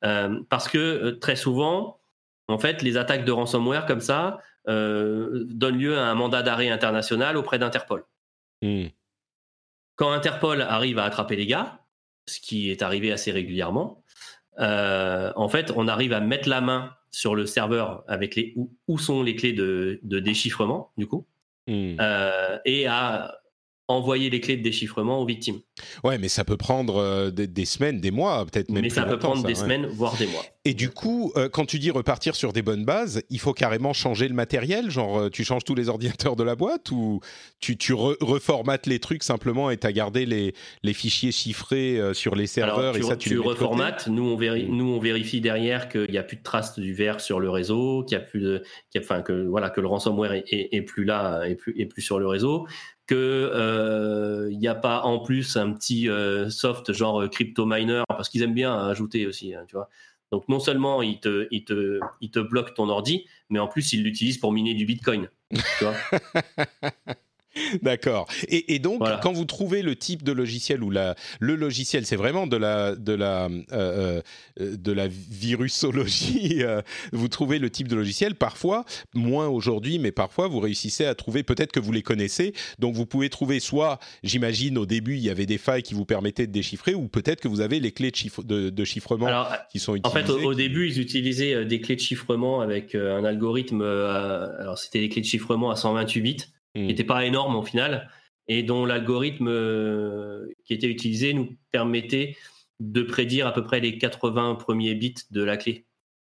[0.00, 2.00] parce que très souvent,
[2.48, 7.36] en fait, les attaques de ransomware comme ça donnent lieu à un mandat d'arrêt international
[7.36, 8.04] auprès d'Interpol.
[8.62, 8.86] Hmm.
[9.98, 11.80] Quand Interpol arrive à attraper les gars,
[12.26, 14.04] ce qui est arrivé assez régulièrement,
[14.60, 18.54] euh, en fait, on arrive à mettre la main sur le serveur avec les
[18.86, 21.26] où, sont les clés de, déchiffrement du coup,
[21.66, 21.96] hmm.
[22.00, 23.38] euh, et à
[23.88, 25.60] envoyer les clés de déchiffrement aux victimes.
[26.04, 28.82] Ouais, mais ça peut prendre euh, des, semaines, des mois, peut-être même.
[28.82, 30.44] Mais ça peut prendre des semaines, voire des mois.
[30.66, 33.94] Et du coup, euh, quand tu dis repartir sur des bonnes bases, il faut carrément
[33.94, 37.20] changer le matériel, genre euh, tu changes tous les ordinateurs de la boîte ou
[37.60, 42.34] tu, tu reformates les trucs simplement et tu as gardé les, les fichiers chiffrés sur
[42.34, 44.08] les serveurs et ça tu, tu reformates.
[44.08, 47.20] Nous on, vérifie, nous on vérifie derrière qu'il n'y a plus de traces du verre
[47.20, 48.62] sur le réseau, qu'il y a plus de,
[48.98, 52.18] enfin que voilà que le ransomware est, est, plus là, et plus, est plus sur
[52.18, 52.66] le réseau
[53.08, 58.02] qu'il euh, n'y a pas en plus un petit euh, soft genre euh, crypto miner
[58.06, 59.88] parce qu'ils aiment bien ajouter aussi, hein, tu vois.
[60.30, 63.94] Donc non seulement ils te, ils te, ils te bloquent ton ordi, mais en plus
[63.94, 65.30] ils l'utilisent pour miner du Bitcoin.
[67.82, 68.28] D'accord.
[68.48, 72.46] Et, donc, quand vous trouvez le type de logiciel ou la, le logiciel, c'est vraiment
[72.46, 74.22] de la, de la, euh,
[74.60, 76.62] euh, de la virusologie.
[76.68, 76.82] Euh,
[77.12, 78.34] vous trouvez le type de logiciel.
[78.34, 78.84] Parfois,
[79.14, 81.42] moins aujourd'hui, mais parfois, vous réussissez à trouver.
[81.42, 82.52] Peut-être que vous les connaissez.
[82.78, 86.04] Donc, vous pouvez trouver soit, j'imagine, au début, il y avait des failles qui vous
[86.04, 88.12] permettaient de déchiffrer, ou peut-être que vous avez les clés
[88.44, 89.28] de, de, chiffrement
[89.70, 90.22] qui sont utilisées.
[90.22, 93.82] En fait, au, début, ils utilisaient des clés de chiffrement avec un algorithme.
[93.82, 96.36] alors, c'était des clés de chiffrement à 128 bits
[96.78, 97.06] qui n'était hmm.
[97.06, 98.10] pas énorme au final,
[98.46, 102.36] et dont l'algorithme euh, qui était utilisé nous permettait
[102.80, 105.86] de prédire à peu près les 80 premiers bits de la clé.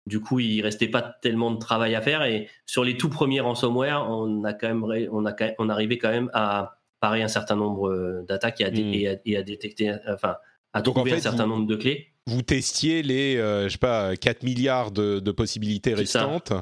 [0.07, 3.41] Du coup, il restait pas tellement de travail à faire, et sur les tout premiers
[3.41, 7.57] ransomware, on a quand même, on a, on arrivait quand même à parer un certain
[7.57, 10.37] nombre euh, d'attaques et, à, détecter, enfin,
[10.73, 14.43] à trouver un certain nombre de clés vous testiez les, euh, je sais pas, 4
[14.45, 16.53] milliards de, de possibilités restantes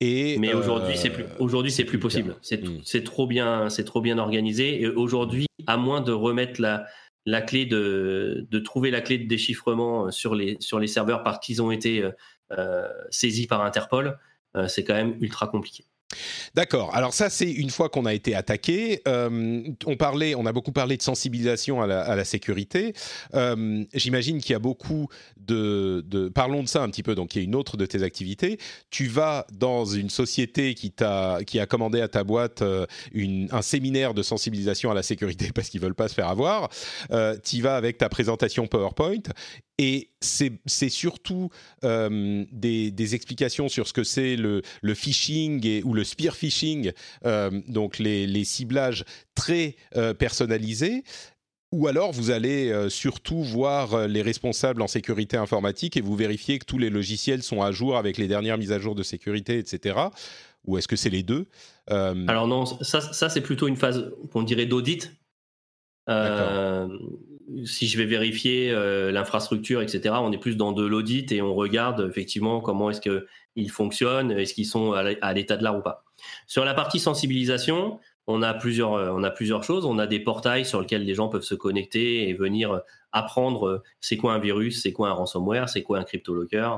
[0.00, 2.32] mais aujourd'hui, c'est plus, aujourd'hui, c'est plus possible.
[2.32, 2.80] Hmm.
[2.84, 4.82] C'est, trop bien, c'est trop bien organisé.
[4.82, 6.86] Et aujourd'hui, à moins de remettre la,
[7.26, 11.38] la clé de, de trouver la clé de déchiffrement sur les, sur les serveurs parce
[11.38, 12.04] qu'ils ont été
[12.52, 14.18] euh, saisis par Interpol,
[14.56, 15.84] euh, c'est quand même ultra compliqué.
[16.54, 16.94] D'accord.
[16.94, 19.02] Alors ça, c'est une fois qu'on a été attaqué.
[19.08, 22.94] Euh, on parlait, on a beaucoup parlé de sensibilisation à la, sécurité.
[23.34, 27.14] Euh, j'imagine qu'il y a beaucoup de, Parlons de ça un petit peu.
[27.14, 28.58] Donc, il y a une autre de tes activités.
[28.90, 32.86] Tu vas dans une société qui t'a, qui a commandé à ta boîte euh,
[33.50, 36.68] un séminaire de sensibilisation à la sécurité parce qu'ils veulent pas se faire avoir.
[37.44, 39.22] tu vas avec ta présentation PowerPoint
[39.78, 41.50] et c'est surtout
[41.82, 44.62] euh, des, explications sur ce que c'est le,
[44.94, 46.92] phishing et, ou le spear phishing,
[47.24, 51.02] euh, donc les, ciblages très euh, personnalisés.
[51.72, 56.64] Ou alors vous allez surtout voir les responsables en sécurité informatique et vous vérifiez que
[56.64, 59.98] tous les logiciels sont à jour avec les dernières mises à jour de sécurité, etc.
[60.66, 61.46] Ou est-ce que c'est les deux
[61.88, 65.10] Alors non, ça, ça c'est plutôt une phase qu'on dirait d'audit.
[66.08, 66.88] Euh,
[67.64, 71.54] si je vais vérifier euh, l'infrastructure, etc., on est plus dans de l'audit et on
[71.54, 76.04] regarde effectivement comment est-ce qu'ils fonctionnent, est-ce qu'ils sont à l'état de l'art ou pas.
[76.46, 79.84] Sur la partie sensibilisation, on a plusieurs, euh, on a plusieurs choses.
[79.84, 82.80] On a des portails sur lesquels les gens peuvent se connecter et venir
[83.12, 86.76] apprendre c'est quoi un virus, c'est quoi un ransomware, c'est quoi un cryptolocker.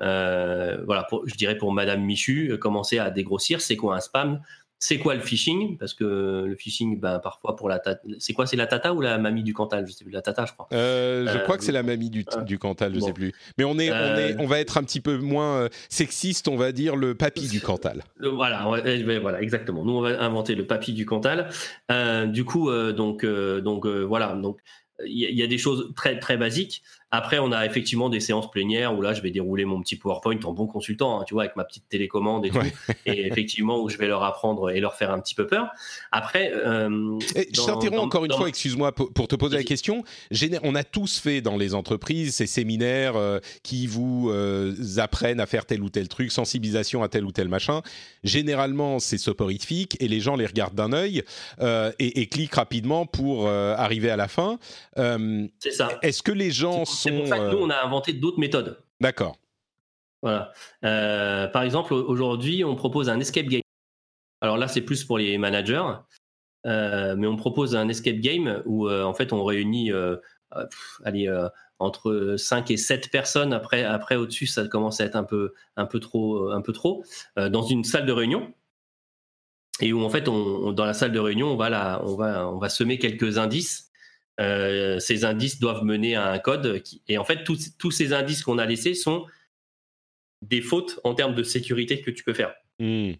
[0.00, 4.40] Euh, voilà, je dirais pour Madame Michu, commencer à dégrossir c'est quoi un spam,
[4.78, 5.78] c'est quoi le phishing?
[5.78, 8.46] Parce que le phishing, ben, parfois pour la tata, c'est quoi?
[8.46, 9.86] C'est la tata ou la mamie du Cantal?
[9.86, 10.68] Je sais plus, la tata, je crois.
[10.72, 13.32] Euh, je crois que c'est la mamie du, du Cantal, je ne sais plus.
[13.56, 16.48] Mais on est, on est, euh, on va être un petit peu moins euh, sexiste,
[16.48, 18.02] on va dire le papy du Cantal.
[18.20, 19.84] Voilà, voilà, exactement.
[19.84, 21.48] Nous, on va inventer le papy du Cantal.
[22.26, 24.58] du coup, donc, donc voilà, donc
[25.04, 26.82] il y, a des choses très très basiques.
[27.14, 30.40] Après, on a effectivement des séances plénières où là, je vais dérouler mon petit PowerPoint
[30.42, 32.58] en bon consultant, hein, tu vois, avec ma petite télécommande et tout,
[33.06, 35.68] et effectivement où je vais leur apprendre et leur faire un petit peu peur.
[36.10, 40.02] Après, euh, je t'interromps encore une fois, excuse-moi, pour, te poser la question.
[40.64, 45.46] On a tous fait dans les entreprises ces séminaires euh, qui vous euh, apprennent à
[45.46, 47.82] faire tel ou tel truc, sensibilisation à tel ou tel machin.
[48.24, 51.22] Généralement, c'est soporifique et les gens les regardent d'un œil
[51.60, 54.58] et, et, cliquent rapidement pour arriver à la fin.
[54.96, 55.90] c'est ça.
[56.02, 58.78] Est-ce que les gens c'est pour ça que nous, on a inventé d'autres méthodes.
[59.00, 59.36] D'accord.
[60.22, 60.52] Voilà.
[60.84, 63.60] Euh, par exemple, aujourd'hui, on propose un escape game.
[64.40, 65.84] Alors là, c'est plus pour les managers,
[66.66, 69.92] euh, mais on propose un escape game où, euh, en fait, on réunit
[71.04, 71.30] allez,
[71.78, 73.52] entre 5 et 7 personnes.
[73.52, 77.04] Après, après au-dessus, ça commence à être un peu, un peu trop, un peu trop
[77.36, 78.52] dans une salle de réunion.
[79.80, 82.58] Et où, en fait, on, dans la salle de réunion, on va, on va, on
[82.58, 83.90] va semer quelques indices
[84.40, 86.82] euh, ces indices doivent mener à un code.
[87.08, 89.26] et en fait, tous, tous ces indices qu'on a laissés sont
[90.42, 92.54] des fautes en termes de sécurité que tu peux faire.
[92.78, 93.12] Hmm.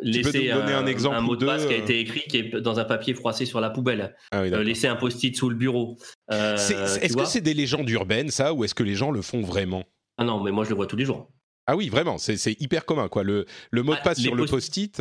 [0.00, 2.84] Laisser un, exemple un mot de passe qui a été écrit qui est dans un
[2.84, 4.16] papier froissé sur la poubelle.
[4.32, 5.98] Ah euh, laisser un post-it sous le bureau.
[6.32, 9.42] Euh, est-ce que c'est des légendes urbaines, ça, ou est-ce que les gens le font
[9.42, 9.84] vraiment?
[10.16, 11.30] Ah non, mais moi je le vois tous les jours.
[11.66, 13.22] Ah oui, vraiment, c'est hyper commun, quoi.
[13.22, 15.00] Le, le mot de ah, passe sur le post-it.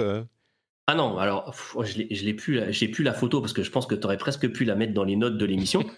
[0.88, 3.96] Ah non, alors je l'ai plus, j'ai plus la photo parce que je pense que
[3.96, 5.86] tu aurais presque pu la mettre dans les notes de l'émission.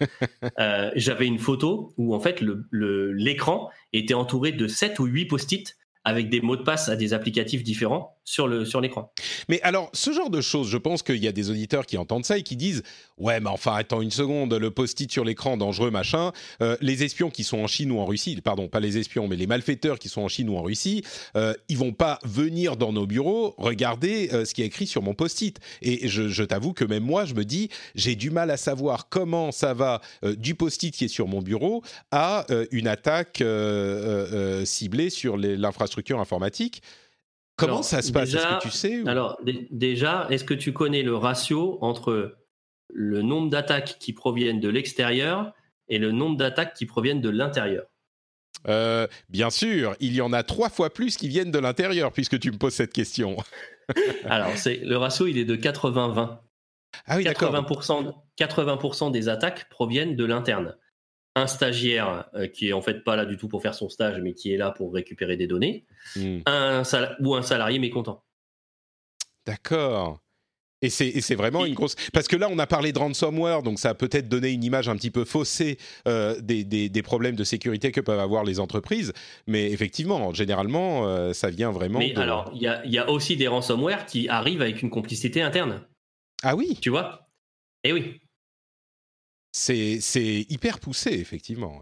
[0.58, 5.26] Euh, j'avais une photo où en fait l'écran le, était entouré de 7 ou 8
[5.26, 9.12] post-it avec des mots de passe à des applicatifs différents sur le sur l'écran.
[9.48, 12.24] Mais alors, ce genre de choses, je pense qu'il y a des auditeurs qui entendent
[12.24, 12.84] ça et qui disent
[13.18, 16.30] ouais, mais enfin, attends une seconde, le post-it sur l'écran dangereux, machin.
[16.62, 19.34] Euh, les espions qui sont en Chine ou en Russie, pardon, pas les espions, mais
[19.34, 21.02] les malfaiteurs qui sont en Chine ou en Russie,
[21.34, 25.02] euh, ils vont pas venir dans nos bureaux regarder euh, ce qui est écrit sur
[25.02, 25.58] mon post-it.
[25.82, 29.50] Et je, t'avoue que même moi, je me dis, j'ai du mal à savoir comment
[29.50, 33.42] ça va euh, du post-it qui est sur mon bureau à une attaque
[34.64, 36.82] ciblée sur l'infrastructure informatique.
[37.56, 38.34] Comment ça se passe?
[38.34, 39.38] Est-ce que tu sais Alors
[39.70, 42.36] déjà, est-ce que tu connais le ratio entre
[42.92, 45.52] le nombre d'attaques qui proviennent de l'extérieur
[45.88, 47.84] et le nombre d'attaques qui proviennent de l'intérieur?
[48.68, 52.38] Euh, Bien sûr, il y en a trois fois plus qui viennent de l'intérieur, puisque
[52.38, 53.36] tu me poses cette question.
[54.24, 56.38] Alors, c'est le ratio, il est de 80-20.
[57.06, 60.74] Ah oui, 80%, 80 des attaques proviennent de l'interne
[61.36, 64.20] un stagiaire euh, qui est en fait pas là du tout pour faire son stage,
[64.20, 65.84] mais qui est là pour récupérer des données,
[66.16, 66.38] hmm.
[66.46, 66.82] un
[67.20, 68.24] ou un salarié mécontent.
[69.44, 70.20] D'accord.
[70.82, 71.94] Et c'est vraiment une grosse...
[72.12, 74.88] Parce que là, on a parlé de ransomware, donc ça a peut-être donné une image
[74.88, 79.12] un petit peu faussée euh, des, des, problèmes de sécurité que peuvent avoir les entreprises.
[79.46, 81.98] Mais effectivement, généralement, euh, ça vient vraiment...
[81.98, 85.82] Mais alors, il y y a, aussi des ransomware qui arrivent avec une complicité interne.
[86.42, 87.26] Ah oui Tu vois?
[87.82, 88.20] Eh oui
[89.56, 91.80] c'est hyper poussé, effectivement.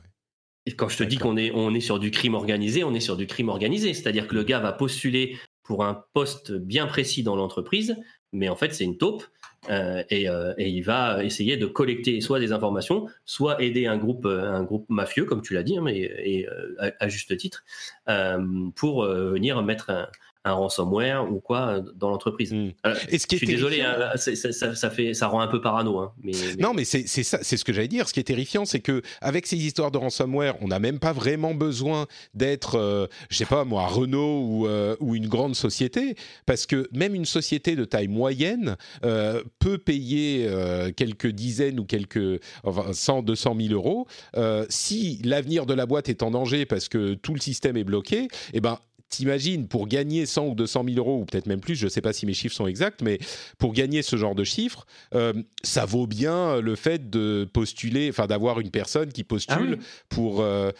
[0.66, 3.00] Et quand je te dis qu'on est, on est sur du crime organisé, on est
[3.00, 3.92] sur du crime organisé.
[3.94, 7.96] C'est-à-dire que le gars va postuler pour un poste bien précis dans l'entreprise,
[8.32, 9.24] mais en fait, c'est une taupe.
[9.70, 14.26] Euh, euh, et, il va essayer de collecter soit des informations, soit aider un groupe,
[14.26, 16.46] un groupe mafieux, comme tu l'as dit, hein, mais et,
[16.78, 17.64] à, juste titre,
[18.08, 20.08] euh, pour venir mettre un
[20.52, 22.52] ransomware ou quoi dans l'entreprise.
[22.52, 22.70] Hmm.
[23.08, 25.98] Et qui je suis désolé, hein, ça, fait, ça rend un peu parano.
[25.98, 28.08] Hein, mais, Non, mais c'est ça, c'est ce que j'allais dire.
[28.08, 31.12] Ce qui est terrifiant, c'est que avec ces histoires de ransomware, on n'a même pas
[31.12, 36.16] vraiment besoin d'être, euh, je sais pas moi, Renault ou, euh, ou, une grande société,
[36.46, 40.48] parce que même une société de taille moyenne euh, peut payer
[40.96, 44.06] quelques dizaines ou quelques enfin, 100, 200 000 euros
[44.68, 48.28] si l'avenir de la boîte est en danger parce que tout le système est bloqué.
[48.52, 48.78] Eh ben
[49.16, 52.00] t'imagines, pour gagner 100 ou 200 000 euros, ou peut-être même plus, je ne sais
[52.00, 53.18] pas si mes chiffres sont exacts, mais
[53.58, 58.26] pour gagner ce genre de chiffres, euh, ça vaut bien le fait de postuler, enfin
[58.26, 60.40] d'avoir une personne qui postule ah pour...
[60.40, 60.70] Euh,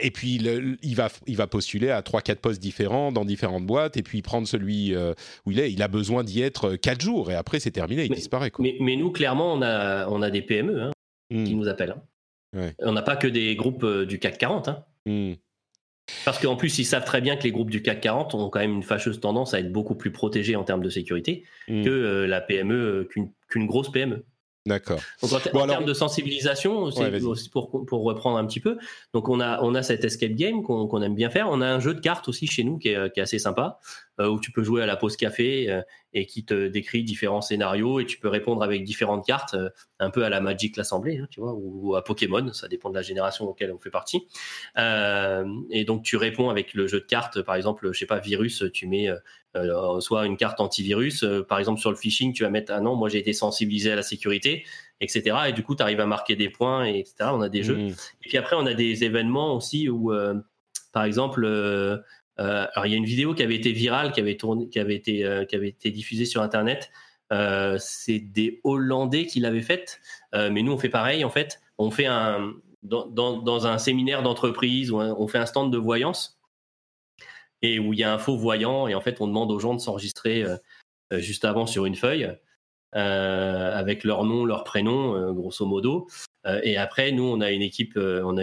[0.00, 0.36] et puis,
[0.82, 4.46] il, va, il va postuler à 3-4 postes différents dans différentes boîtes, et puis prendre
[4.46, 5.14] celui euh,
[5.46, 5.72] où il est.
[5.72, 8.50] Il a besoin d'y être 4 jours, et après, c'est terminé, il disparaît.
[8.50, 8.62] Quoi.
[8.62, 10.92] Mais, mais, nous, clairement, on a, on a des PME hein,
[11.30, 11.58] qui hmm.
[11.58, 11.96] nous appellent.
[12.54, 12.70] Hein.
[12.80, 14.68] On n'a pas que des groupes du CAC 40.
[14.68, 14.84] Hein.
[15.06, 15.32] Hmm.
[16.24, 18.60] Parce qu'en plus, ils savent très bien que les groupes du CAC 40 ont quand
[18.60, 21.84] même une fâcheuse tendance à être beaucoup plus protégés en termes de sécurité hmm.
[21.84, 23.08] que euh, la PME, euh,
[23.48, 24.24] qu'une grosse PME.
[24.64, 25.00] D'accord.
[25.20, 26.88] Donc en, termes de sensibilisation,
[27.50, 28.78] pour, pour, reprendre un petit peu,
[29.12, 31.48] donc on a, on a cet escape game qu'on aime bien faire.
[31.50, 33.80] On a un jeu de cartes aussi chez nous qui est, qui est assez sympa,
[33.80, 35.82] euh, où tu peux jouer à la pause café euh,
[36.12, 40.10] et qui te décrit différents scénarios et tu peux répondre avec différentes cartes, euh, un
[40.10, 43.02] peu à la Magic l'Assemblée, hein, tu vois, ou, à Pokémon, ça dépend de la
[43.02, 44.26] génération auquel on fait partie.
[44.76, 48.64] et donc tu réponds avec le jeu de cartes, par exemple, je sais pas, virus,
[48.72, 49.08] tu mets
[50.00, 53.08] soit une carte antivirus, par exemple sur le phishing, tu vas mettre ah non, moi
[53.08, 54.64] j'ai été sensibilisé à la sécurité,
[55.00, 55.36] etc.
[55.48, 57.30] Et du coup, tu arrives à marquer des points, et etc.
[57.32, 57.76] On a des jeux.
[57.76, 57.88] Mmh.
[57.88, 60.12] Et puis après, on a des événements aussi où,
[60.92, 61.98] par exemple, euh,
[62.38, 64.38] alors il y a une vidéo qui avait été virale, qui avait
[65.08, 66.90] euh, été diffusée sur Internet.
[67.32, 70.00] Euh, c'est des Hollandais qui l'avaient faite,
[70.32, 71.60] mais nous on fait pareil en fait.
[71.78, 76.40] On fait un dans, un séminaire d'entreprise on fait un stand de voyance
[77.62, 79.74] et où il y a un faux voyant et en fait on demande aux gens
[79.74, 80.44] de s'enregistrer
[81.12, 82.28] juste avant sur une feuille
[82.92, 86.08] avec leur nom, leur prénom, grosso modo.
[86.64, 87.52] et après nous on on a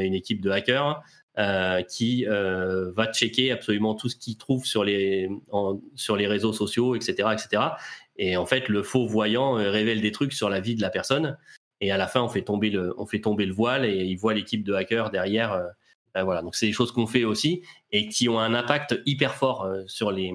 [0.03, 1.03] une équipe de hackers
[1.39, 5.29] euh, qui euh, va checker absolument tout ce qu'il trouve sur les,
[5.95, 7.63] sur les réseaux sociaux, etc., etc.
[8.17, 10.89] Et en fait, le faux voyant euh, révèle des trucs sur la vie de la
[10.89, 11.37] personne.
[11.79, 14.17] Et à la fin, on fait tomber le, on fait tomber le voile et il
[14.17, 15.63] voit l'équipe de hackers derrière.
[16.13, 16.41] voilà.
[16.41, 17.61] Donc, c'est des choses qu'on fait aussi
[17.93, 20.33] et qui ont un impact hyper fort sur les,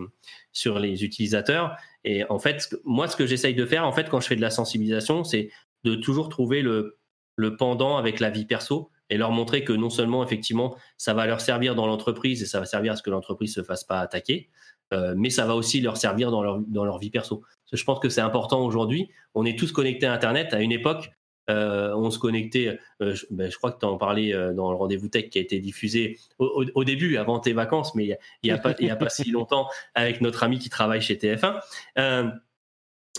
[0.53, 1.77] sur les utilisateurs.
[2.05, 4.41] Et en fait, moi, ce que j'essaye de faire, en fait, quand je fais de
[4.41, 5.51] la sensibilisation, c'est
[5.83, 6.97] de toujours trouver le,
[7.37, 11.27] le pendant avec la vie perso et leur montrer que non seulement effectivement ça va
[11.27, 14.01] leur servir dans l'entreprise et ça va servir à ce que l'entreprise se fasse pas
[14.01, 14.49] attaquer,
[14.93, 17.43] euh, mais ça va aussi leur servir dans leur, dans leur vie perso.
[17.73, 19.09] je pense que c'est important aujourd'hui.
[19.35, 20.55] On est tous connectés à Internet.
[20.55, 21.11] À une époque,
[21.51, 25.09] euh, on se connectait, euh, ben, je, crois que tu en parlais dans le rendez-vous
[25.09, 28.71] tech qui a été diffusé au, début, avant tes vacances, mais il n'y a, pas,
[28.71, 32.33] a pas si longtemps, avec notre ami qui travaille chez TF1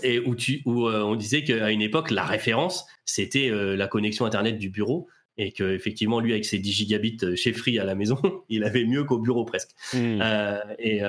[0.03, 4.57] et où, tu, où on disait qu'à une époque, la référence, c'était la connexion Internet
[4.57, 8.17] du bureau et qu'effectivement, lui, avec ses 10 gigabits euh, chez Free à la maison,
[8.49, 9.71] il avait mieux qu'au bureau presque.
[9.93, 10.19] Hmm.
[10.21, 11.03] Euh, et,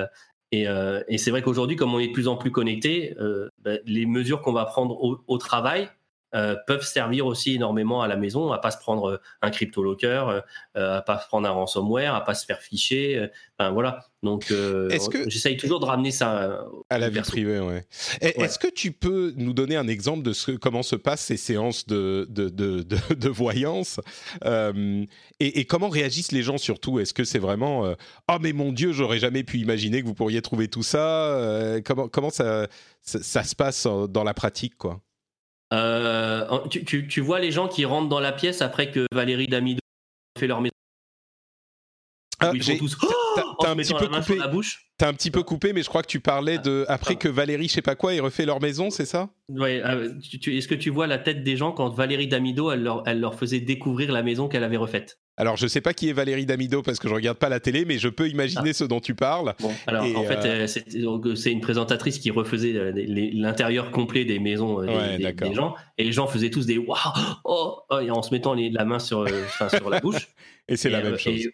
[0.67, 3.15] euh, et, c'est vrai qu'aujourd'hui, comme on est de plus en plus connecté,
[3.63, 5.89] bah, les mesures qu'on va prendre au, travail
[6.35, 9.81] euh, peuvent servir aussi énormément à la maison, à pas se prendre euh, un crypto
[9.81, 10.41] locker,
[10.75, 13.29] euh, à pas se prendre un ransomware, à pas se faire ficher.
[13.57, 14.05] Enfin voilà.
[14.23, 14.51] Donc
[15.27, 17.59] j'essaye toujours de ramener ça à la vie privée.
[17.59, 17.85] Ouais.
[18.19, 21.85] Est-ce que tu peux nous donner un exemple de ce, comment se passent ces séances
[21.85, 24.01] de, de, de, de, voyance
[24.43, 25.07] et,
[25.39, 26.99] et, comment réagissent les gens surtout?
[26.99, 27.93] Est-ce que c'est vraiment
[28.29, 32.09] oh mais mon Dieu j'aurais jamais pu imaginer que vous pourriez trouver tout ça Comment
[32.09, 32.67] comment ça,
[33.01, 34.99] ça, ça se passe dans la pratique quoi?
[35.73, 39.81] Euh, tu, vois les gens qui rentrent dans la pièce après que Valérie Damido
[40.37, 40.71] fait leur maison.
[42.39, 42.95] Ah, ils sont tous
[43.59, 44.37] t'as un petit peu coupé.
[44.97, 46.93] T'as un petit peu coupé, mais je crois que tu parlais de ah.
[46.93, 49.29] après que Valérie, je sais pas quoi, ait refait leur maison, c'est ça?
[49.49, 49.81] Ouais.
[49.83, 53.19] Euh, est-ce que tu vois la tête des gens quand Valérie Damido, elle leur, elle
[53.19, 55.19] leur faisait découvrir la maison qu'elle avait refaite?
[55.39, 57.85] Alors, je sais pas qui est Valérie Damido parce que je regarde pas la télé,
[57.85, 58.73] mais je peux imaginer ah.
[58.73, 59.53] ce dont tu parles.
[59.59, 60.67] Bon, alors en fait, euh,
[61.35, 62.91] c'est une présentatrice qui refaisait
[63.33, 66.97] l'intérieur complet des maisons des, gens, et les gens faisaient tous des waouh,
[67.43, 69.27] oh, oh, en se mettant la main sur,
[69.69, 70.27] sur la bouche.
[70.67, 71.47] et c'est la même chose.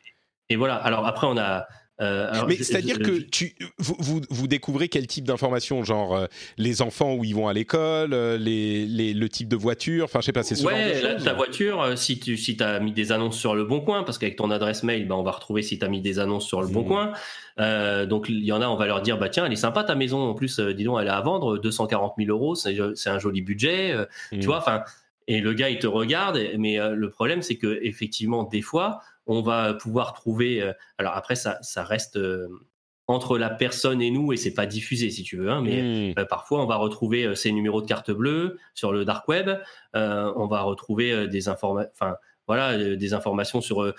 [0.49, 0.75] Et voilà.
[0.75, 1.65] Alors après, on a.
[2.01, 6.25] Euh, mais c'est-à-dire que tu, vous, vous, découvrez quel type d'informations, genre euh,
[6.57, 10.19] les enfants où ils vont à l'école, euh, les, les, le type de voiture, enfin
[10.19, 12.79] je sais pas, c'est ce ouais, genre de choses, ta voiture, si tu si as
[12.79, 15.31] mis des annonces sur le bon coin, parce qu'avec ton adresse mail, ben, on va
[15.31, 16.87] retrouver si tu as mis des annonces sur le bon mmh.
[16.87, 18.05] coin.
[18.07, 19.93] donc il y en a, on va leur dire, bah tiens, elle est sympa ta
[19.93, 23.43] maison, en plus, dis donc, elle est à vendre, 240 000 euros, c'est un joli
[23.43, 23.95] budget,
[24.31, 24.41] tu mmh.
[24.41, 24.81] vois, enfin.
[25.25, 29.41] Et le gars, il te regarde, mais le problème, c'est que effectivement, des fois, on
[29.41, 30.61] va pouvoir trouver.
[30.61, 32.17] Euh, alors après, ça, ça reste.
[32.17, 32.47] Euh,
[33.07, 36.25] entre la personne et nous et c'est pas diffusé si tu veux hein, mais mmh.
[36.27, 39.49] parfois on va retrouver ses numéros de carte bleue sur le dark web
[39.93, 41.91] on va retrouver des informations
[42.47, 43.93] voilà des informations sur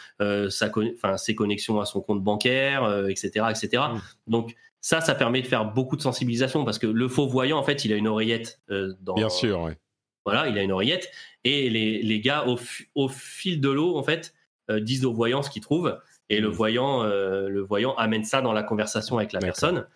[0.49, 0.71] sa
[1.19, 3.99] ses connexions à son compte bancaire etc etc mmh.
[4.27, 7.63] donc ça ça permet de faire beaucoup de sensibilisation parce que le faux voyant en
[7.63, 8.63] fait il a une oreillette
[9.03, 9.77] dans bien sûr ouais.
[10.25, 11.11] voilà il a une oreillette
[11.45, 12.59] et les, les gars au,
[12.95, 14.33] au fil de l'eau en fait
[14.71, 15.99] disent au voyant ce qu'ils trouvent
[16.31, 16.53] et le mmh.
[16.53, 19.87] voyant, euh, le voyant amène ça dans la conversation avec la personne.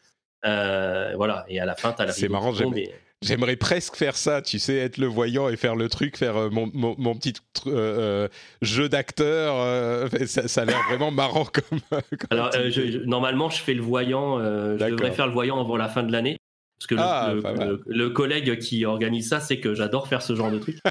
[0.45, 2.53] Euh, voilà, et à la fin, tu as la C'est marrant,
[3.21, 6.51] J'aimerais presque faire ça, tu sais, être le voyant et faire le truc, faire euh,
[6.51, 7.33] mon, mon, petit
[8.63, 10.09] jeu d'acteur.
[10.27, 11.81] ça, a l'air vraiment marrant comme.
[12.31, 12.53] Alors,
[13.07, 14.39] normalement, je fais le voyant.
[14.39, 16.39] je devrais faire le voyant avant la fin de l'année.
[16.79, 17.35] Parce que ah,
[17.87, 20.79] le, collègue qui organise ça, c'est que j'adore faire ce genre de truc.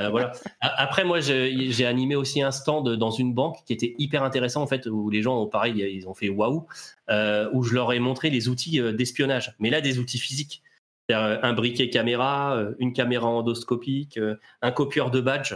[0.00, 0.32] Euh, voilà.
[0.60, 4.66] Après, moi, j'ai animé aussi un stand dans une banque qui était hyper intéressant en
[4.66, 6.64] fait, où les gens, pareil, ils ont fait waouh,
[7.10, 10.62] euh, où je leur ai montré les outils euh, d'espionnage, mais là des outils physiques,
[11.10, 14.18] un briquet caméra, une caméra endoscopique,
[14.62, 15.54] un copieur de badge.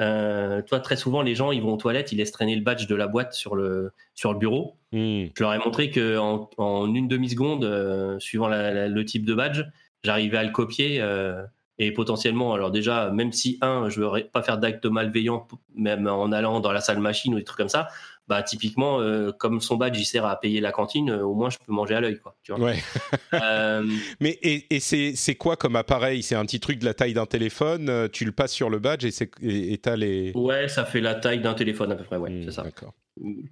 [0.00, 2.86] Euh, toi, très souvent, les gens, ils vont aux toilettes, ils laissent traîner le badge
[2.86, 4.76] de la boîte sur le, sur le bureau.
[4.92, 5.26] Hmm.
[5.34, 9.62] Je leur ai montré qu'en en, une demi-seconde, euh, suivant le type de badge,
[10.04, 11.00] j'arrivais à le copier.
[11.00, 11.42] Euh,
[11.80, 15.46] et potentiellement, alors déjà, même si, un, je ne veux pas faire d'actes malveillants,
[15.76, 17.88] même en allant dans la salle machine ou des trucs comme ça,
[18.28, 21.50] bah typiquement euh, comme son badge il sert à payer la cantine euh, au moins
[21.50, 22.60] je peux manger à l'œil quoi tu vois.
[22.60, 22.78] Ouais.
[23.32, 23.84] euh...
[24.20, 26.22] mais et, et c'est quoi comme appareil?
[26.22, 29.04] C'est un petit truc de la taille d'un téléphone tu le passes sur le badge
[29.04, 32.16] et c'est et t'as les ouais ça fait la taille d'un téléphone à peu près
[32.16, 32.62] ouais hmm, c'est ça.
[32.62, 32.94] d'accord.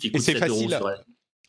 [0.02, 0.80] Et c'est facile à...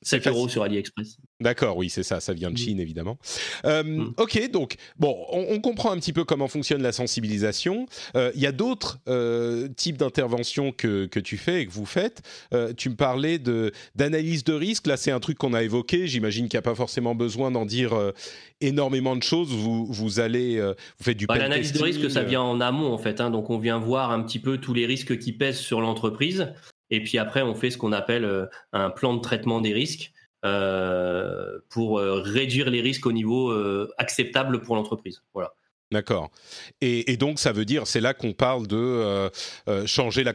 [0.03, 1.17] 7 euros sur AliExpress.
[1.39, 2.57] D'accord, oui, c'est ça, ça vient de mm.
[2.57, 3.17] Chine évidemment.
[3.65, 4.13] Euh, mm.
[4.17, 7.87] Ok, donc, bon, on, comprend un petit peu comment fonctionne la sensibilisation.
[8.15, 11.85] Euh, il y a d'autres euh, types d'interventions que, que, tu fais et que vous
[11.85, 12.21] faites.
[12.77, 13.39] tu me parlais
[13.95, 16.75] d'analyse de, risque, là c'est un truc qu'on a évoqué, j'imagine qu'il n'y a pas
[16.75, 17.93] forcément besoin d'en dire
[18.61, 19.49] énormément de choses.
[19.49, 22.97] Vous, vous allez, vous faites du bah, L'analyse de risque, ça vient en amont en
[22.97, 23.29] fait, hein.
[23.29, 26.53] donc on vient voir un petit peu tous les risques qui pèsent sur l'entreprise.
[26.89, 30.11] Et puis après, on fait ce qu'on appelle euh, un plan de traitement des risques
[30.45, 33.53] euh, pour euh, réduire les risques au niveau
[33.97, 35.23] acceptable pour l'entreprise.
[35.33, 35.53] Voilà.
[35.89, 36.31] D'accord.
[36.81, 39.29] Et, donc, ça veut dire, c'est là qu'on parle de
[39.85, 40.33] changer la,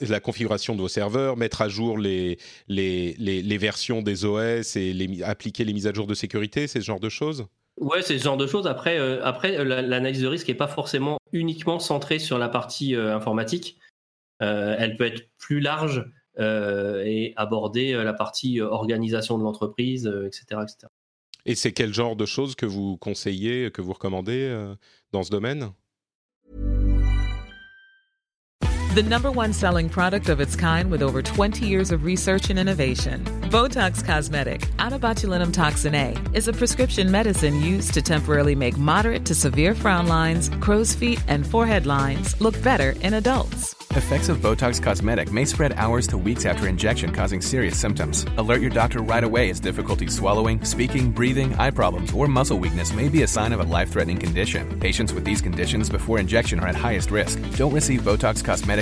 [0.00, 2.38] la, configuration de vos serveurs, mettre à jour les,
[2.68, 6.80] les, les, versions des OS et les, appliquer les mises à jour de sécurité, c'est
[6.80, 7.46] ce genre de choses?
[7.78, 8.68] Ouais, c'est ce genre de choses.
[8.68, 13.76] Après, après l'analyse de risque n'est pas forcément uniquement centrée sur la partie informatique.
[14.42, 16.04] Euh, elle peut être plus large
[16.38, 20.88] euh, et aborder euh, la partie organisation de l'entreprise, etc., etc.
[21.44, 24.74] Et c'est quel genre de choses que vous conseillez, que vous recommandez
[25.10, 25.72] dans ce domaine?
[28.94, 32.58] The number one selling product of its kind with over 20 years of research and
[32.58, 33.24] innovation.
[33.48, 34.92] Botox Cosmetic, out
[35.54, 40.50] toxin A, is a prescription medicine used to temporarily make moderate to severe frown lines,
[40.60, 43.74] crow's feet, and forehead lines look better in adults.
[43.94, 48.24] Effects of Botox Cosmetic may spread hours to weeks after injection, causing serious symptoms.
[48.38, 52.94] Alert your doctor right away as difficulty swallowing, speaking, breathing, eye problems, or muscle weakness
[52.94, 54.80] may be a sign of a life threatening condition.
[54.80, 57.38] Patients with these conditions before injection are at highest risk.
[57.56, 58.81] Don't receive Botox Cosmetic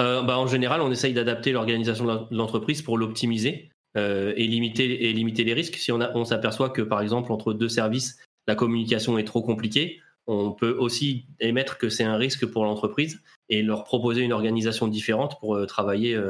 [0.00, 5.08] Euh, bah, en général, on essaye d'adapter l'organisation de l'entreprise pour l'optimiser euh, et, limiter,
[5.08, 5.76] et limiter les risques.
[5.76, 10.00] Si on, on s'aperçoit que, par exemple, entre deux services, la communication est trop compliquée,
[10.26, 14.88] on peut aussi émettre que c'est un risque pour l'entreprise et leur proposer une organisation
[14.88, 16.20] différente pour euh, travailler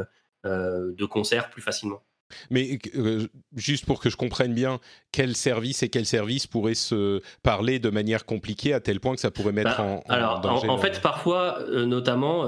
[0.45, 2.03] de concert plus facilement.
[2.51, 2.79] Mais
[3.57, 4.79] juste pour que je comprenne bien,
[5.11, 9.21] quel service et quel service pourrait se parler de manière compliquée à tel point que
[9.21, 12.47] ça pourrait mettre bah, en, alors, danger en, fait, parfois, notamment,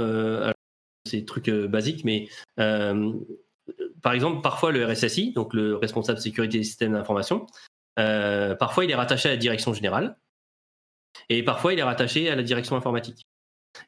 [1.17, 6.93] des trucs basiques, mais par exemple, parfois le RSSI, donc le responsable sécurité des systèmes
[6.93, 7.47] d'information,
[7.97, 10.17] parfois il est rattaché à la direction générale.
[11.29, 13.27] Et parfois, il est rattaché à la direction informatique.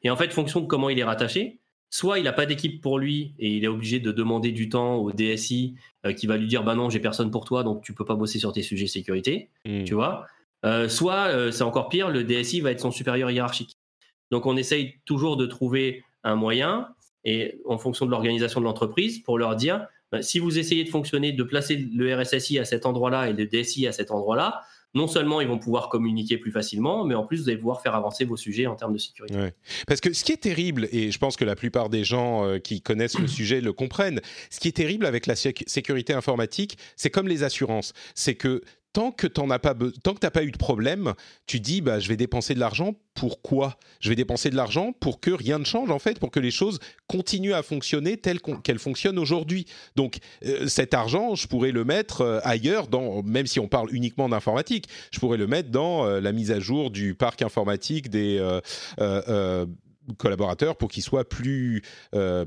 [0.03, 1.59] Et en fait, fonction de comment il est rattaché,
[1.89, 4.95] soit il n'a pas d'équipe pour lui et il est obligé de demander du temps
[4.95, 7.93] au DSI euh, qui va lui dire bah non j'ai personne pour toi donc tu
[7.93, 9.83] peux pas bosser sur tes sujets sécurité hmm.
[9.83, 10.25] tu vois
[10.63, 13.77] euh, soit euh, c'est encore pire le DSI va être son supérieur hiérarchique
[14.31, 16.87] donc on essaye toujours de trouver un moyen
[17.23, 20.89] et en fonction de l'organisation de l'entreprise pour leur dire bah, si vous essayez de
[20.89, 24.61] fonctionner, de placer le RSSI à cet endroit-là et le DSI à cet endroit-là,
[24.93, 27.95] non seulement ils vont pouvoir communiquer plus facilement, mais en plus vous allez pouvoir faire
[27.95, 29.37] avancer vos sujets en termes de sécurité.
[29.87, 32.59] Parce que ce qui est terrible, et je pense que la plupart des gens euh,
[32.59, 34.19] qui connaissent le sujet le comprennent,
[34.49, 38.61] ce qui est terrible avec la sécurité informatique, c'est comme les assurances, c'est que
[38.93, 41.13] tant que tu n'as pas, tant que pas eu de problème,
[41.47, 42.93] tu dis bah, je vais dépenser de l'argent.
[43.13, 46.39] Pourquoi Je vais dépenser de l'argent pour que rien ne change, en fait, pour que
[46.39, 49.65] les choses continuent à fonctionner telles qu'elles fonctionnent aujourd'hui.
[49.95, 53.93] Donc euh, cet argent, je pourrais le mettre euh, ailleurs, dans, même si on parle
[53.93, 58.09] uniquement d'informatique, je pourrais le mettre dans euh, la mise à jour du parc informatique
[58.09, 58.39] des
[60.17, 61.83] collaborateurs pour qu'ils soient plus,
[62.15, 62.45] euh,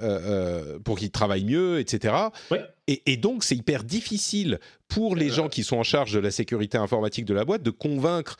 [0.00, 2.14] euh, euh, pour qu'ils travaillent mieux, etc.
[2.86, 6.78] Et, donc c'est hyper difficile pour les gens qui sont en charge de la sécurité
[6.78, 8.36] informatique de la boîte de convaincre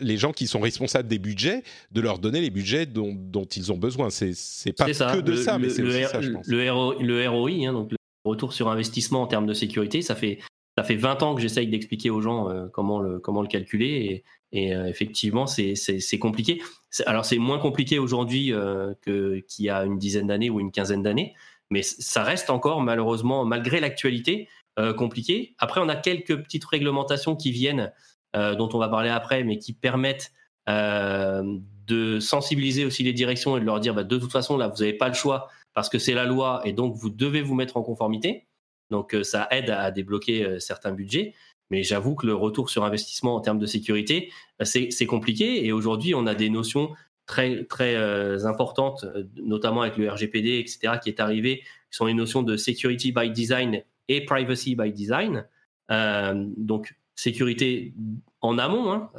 [0.00, 3.78] les gens qui sont responsables des budgets de leur donner les budgets dont, ils ont
[3.78, 4.10] besoin.
[4.10, 6.46] C'est pas que de ça, mais c'est aussi ça, je pense.
[6.46, 10.38] Le, le ROI, hein, donc le retour sur investissement en termes de sécurité, ça fait
[10.76, 14.24] ça fait 20 ans que j'essaye d'expliquer aux gens comment, le, comment le calculer
[14.54, 16.62] et euh, effectivement, c'est compliqué.
[17.06, 21.02] Alors, c'est moins compliqué aujourd'hui euh, qu'il y a une dizaine d'années ou une quinzaine
[21.02, 21.34] d'années,
[21.70, 24.48] mais ça reste encore, malheureusement, malgré l'actualité,
[24.78, 25.56] euh, compliqué.
[25.58, 27.92] Après, on a quelques petites réglementations qui viennent,
[28.34, 30.32] dont on va parler après, mais qui permettent
[30.66, 34.78] de sensibiliser aussi les directions et de leur dire bah, de toute façon, là, vous
[34.78, 37.76] n'avez pas le choix parce que c'est la loi et donc vous devez vous mettre
[37.76, 38.48] en conformité.
[38.90, 41.34] Donc, ça aide à débloquer certains budgets.
[41.70, 45.64] Mais j'avoue que le retour sur investissement en termes de sécurité, bah, c'est compliqué.
[45.64, 46.90] Et aujourd'hui, on a des notions
[47.26, 52.06] très, très euh, importantes, euh, notamment avec le RGPD, etc., qui est arrivé, qui sont
[52.06, 55.46] les notions de security by design et privacy by design.
[55.90, 57.94] Euh, donc, sécurité
[58.40, 59.10] en amont, hein,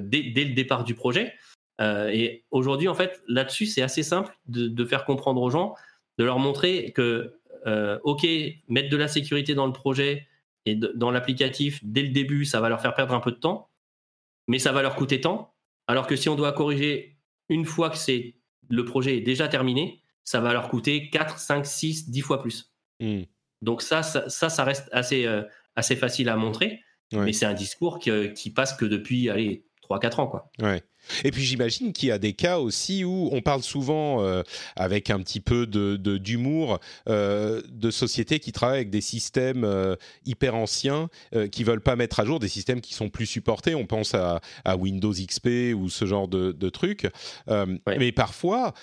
[0.00, 1.34] dès, le départ du projet.
[1.80, 5.74] et aujourd'hui, en fait, là-dessus, c'est assez simple de, de, faire comprendre aux gens,
[6.18, 7.34] de leur montrer que,
[8.04, 8.24] OK,
[8.68, 10.28] mettre de la sécurité dans le projet,
[10.66, 13.70] et dans l'applicatif, dès le début, ça va leur faire perdre un peu de temps,
[14.46, 15.54] mais ça va leur coûter temps.
[15.86, 18.36] Alors que si on doit corriger une fois que c'est
[18.68, 22.72] le projet est déjà terminé, ça va leur coûter 4, 5, 6, 10 fois plus.
[23.00, 23.22] Hmm.
[23.62, 25.42] Donc ça, ça, ça, reste assez, euh,
[25.74, 26.80] assez facile à montrer,
[27.12, 30.26] mais c'est un discours qui, qui, passe que depuis allez, 3-4 ans.
[30.28, 30.50] Quoi.
[30.60, 30.82] Ouais.
[31.24, 34.42] Et puis j'imagine qu'il y a des cas aussi où on parle souvent euh,
[34.76, 36.78] avec un petit peu de, d'humour
[37.08, 41.08] euh, de sociétés qui travaillent avec des systèmes euh, hyper anciens
[41.52, 43.74] qui veulent pas mettre à jour des systèmes qui sont plus supportés.
[43.74, 44.40] On pense à,
[44.76, 47.06] Windows XP ou ce genre de, de trucs.
[47.86, 48.74] Mais parfois,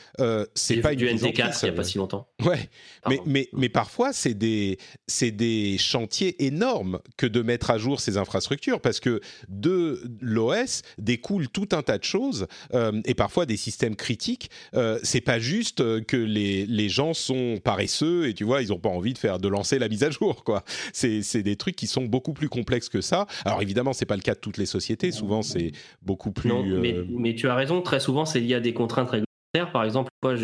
[0.54, 2.28] c'est pas du NT4 il y a pas si longtemps.
[2.44, 2.70] Ouais.
[3.08, 4.78] Mais, mais, mais parfois c'est des
[5.22, 11.48] des chantiers énormes que de mettre à jour ces infrastructures parce que de l'OS découle
[11.50, 14.50] tout un tas de choses euh, et parfois des systèmes critiques.
[14.74, 18.72] Euh, c'est pas juste euh, que les, les, gens sont paresseux et tu vois ils
[18.72, 20.64] ont pas envie de faire de lancer la mise à jour quoi.
[20.94, 23.28] C'est des trucs qui sont beaucoup plus complexes que ça.
[23.46, 25.12] Alors évidemment c'est pas le cas de toutes les sociétés.
[25.12, 26.50] Souvent c'est beaucoup plus.
[26.50, 27.82] Non, mais, mais, tu as raison.
[27.82, 29.72] Très souvent c'est lié à des contraintes réglementaires.
[29.72, 30.36] Par exemple, moi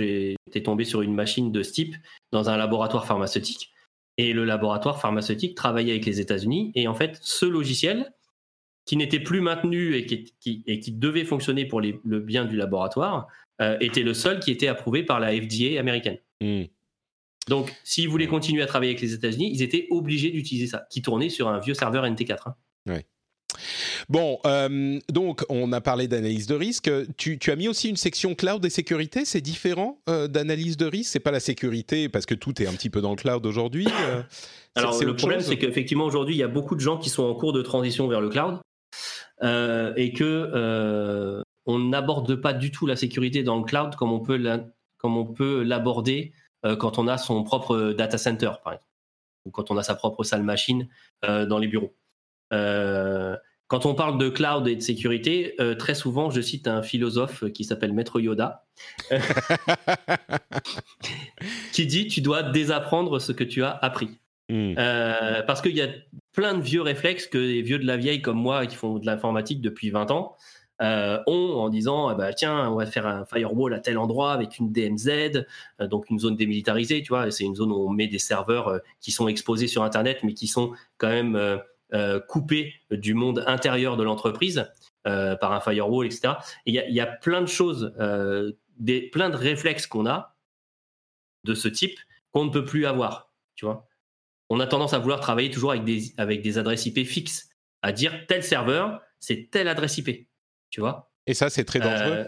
[0.47, 1.95] été tombé sur une machine de ce type
[2.32, 3.72] dans un laboratoire pharmaceutique.
[4.18, 6.72] Et le laboratoire pharmaceutique travaillait avec les États-Unis.
[6.76, 8.14] Et en fait, ce logiciel,
[8.86, 13.27] qui n'était plus maintenu et qui, et qui devait fonctionner pour le bien du laboratoire,
[13.61, 16.17] euh, était le seul qui était approuvé par la FDA américaine.
[16.41, 16.63] Hmm.
[17.47, 21.01] Donc, s'ils voulaient continuer à travailler avec les États-Unis, ils étaient obligés d'utiliser ça, qui
[21.01, 22.38] tournait sur un vieux serveur NT4.
[22.47, 22.55] Hein.
[24.09, 26.89] Bon, euh, donc on a parlé d'analyse de risque.
[27.15, 29.23] Tu, as mis aussi une section cloud et sécurité.
[29.23, 31.11] C'est différent euh, d'analyse de risque?
[31.11, 33.88] C'est pas la sécurité parce que tout est un petit peu dans le cloud aujourd'hui.
[34.75, 37.36] Alors le problème, c'est qu'effectivement aujourd'hui, il y a beaucoup de gens qui sont en
[37.36, 38.59] cours de transition vers le cloud.
[39.43, 44.11] Euh, et que euh, on n'aborde pas du tout la sécurité dans le cloud comme
[44.11, 44.41] on peut
[44.97, 46.31] comme on peut l'aborder
[46.65, 48.91] euh, quand on a son propre data center, par exemple,
[49.45, 50.87] ou quand on a sa propre salle machine
[51.23, 51.93] dans les bureaux.
[52.51, 57.65] quand on parle de cloud et de sécurité, très souvent, je cite un philosophe qui
[57.65, 58.65] s'appelle Maître Yoda,
[61.73, 64.09] qui dit tu dois désapprendre ce que tu as appris.
[64.49, 64.75] Hmm.
[64.75, 65.87] parce qu'il y a
[66.34, 69.05] plein de vieux réflexes que les vieux de la vieille comme moi qui font de
[69.05, 70.36] l'informatique depuis 20 ans
[70.81, 74.34] euh, ont en disant ah bah, tiens on va faire un firewall à tel endroit
[74.34, 75.45] avec une DMZ
[75.79, 78.67] euh, donc une zone démilitarisée tu vois c'est une zone où on met des serveurs
[78.67, 81.61] euh, qui sont exposés sur internet mais qui sont quand même
[82.27, 84.67] coupés du monde intérieur de l'entreprise
[85.03, 86.34] par un firewall etc
[86.65, 87.93] il y, y, a plein de choses
[88.79, 90.36] des, plein de réflexes qu'on a
[91.43, 91.99] de ce type
[92.31, 93.88] qu'on ne peut plus avoir tu vois
[94.49, 97.49] on a tendance à vouloir travailler toujours avec des, avec des adresses IP fixes,
[97.81, 100.27] à dire tel serveur, c'est telle adresse IP.
[100.69, 101.11] Tu vois?
[101.27, 102.11] Et ça, c'est très dangereux.
[102.11, 102.27] Euh,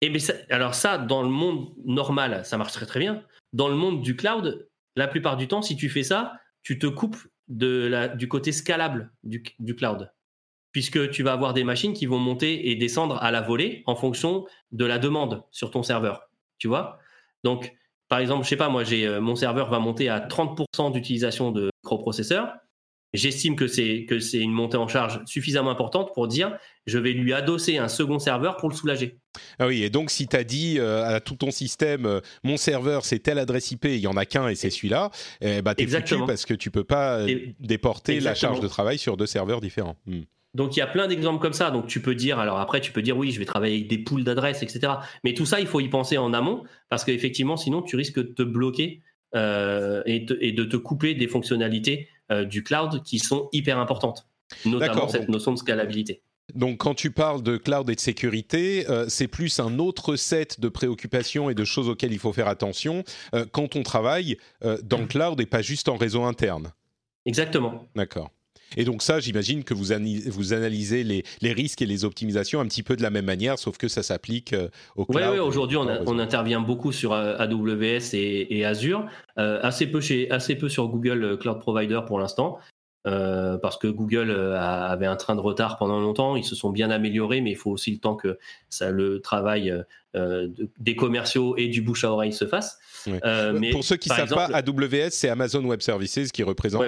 [0.00, 0.18] et mais
[0.50, 3.24] alors ça, dans le monde normal, ça marche très très bien.
[3.52, 6.86] Dans le monde du cloud, la plupart du temps, si tu fais ça, tu te
[6.86, 7.18] coupes
[7.48, 10.10] de la, du côté scalable du, du cloud
[10.72, 13.94] puisque tu vas avoir des machines qui vont monter et descendre à la volée en
[13.94, 16.28] fonction de la demande sur ton serveur.
[16.58, 16.98] Tu vois?
[17.44, 17.72] Donc,
[18.12, 21.50] par exemple, je sais pas, moi, j'ai euh, mon serveur va monter à 30% d'utilisation
[21.50, 22.52] de microprocesseurs.
[23.14, 26.54] J'estime que c'est que c'est une montée en charge suffisamment importante pour dire
[26.84, 29.16] je vais lui adosser un second serveur pour le soulager.
[29.58, 32.58] Ah oui, et donc si tu as dit euh, à tout ton système euh, mon
[32.58, 35.10] serveur c'est telle adresse IP, il y en a qu'un et c'est celui-là,
[35.40, 37.24] eh bah t'es foutu parce que tu peux pas
[37.60, 39.96] déporter la charge de travail sur deux serveurs différents.
[40.04, 40.20] Hmm.
[40.54, 41.70] Donc il y a plein d'exemples comme ça.
[41.70, 43.98] Donc tu peux dire, alors après tu peux dire oui, je vais travailler avec des
[43.98, 44.94] poules d'adresses, etc.
[45.24, 48.22] Mais tout ça, il faut y penser en amont parce qu'effectivement, sinon tu risques de
[48.22, 49.02] te bloquer
[49.34, 54.28] euh, et, de te couper des fonctionnalités euh, du cloud qui sont hyper importantes,
[54.66, 56.22] notamment cette notion de scalabilité.
[56.54, 60.60] Donc quand tu parles de cloud et de sécurité, euh, c'est plus un autre set
[60.60, 63.04] de préoccupations et de choses auxquelles il faut faire attention
[63.52, 66.72] quand on travaille dans le cloud et pas juste en réseau interne.
[67.24, 67.86] Exactement.
[67.94, 68.30] D'accord.
[68.76, 72.96] Et donc ça, j'imagine que vous, analysez les, risques et les optimisations un petit peu
[72.96, 75.22] de la même manière, sauf que ça s'applique euh, au cloud.
[75.32, 79.06] Oui, aujourd'hui, on, intervient beaucoup sur euh, AWS et, Azure,
[79.38, 82.58] euh, assez, peu chez, assez peu sur Google Cloud Provider pour l'instant.
[83.04, 86.36] Euh, parce que Google euh, avait un train de retard pendant longtemps.
[86.36, 88.38] Ils se sont bien améliorés, mais il faut aussi le temps que
[88.70, 89.74] ça, le travail
[90.14, 90.48] euh,
[90.78, 92.78] des commerciaux et du bouche à oreille se fasse.
[93.06, 96.84] mais Pour ceux qui ne savent pas, AWS, c'est Amazon Web Services qui représente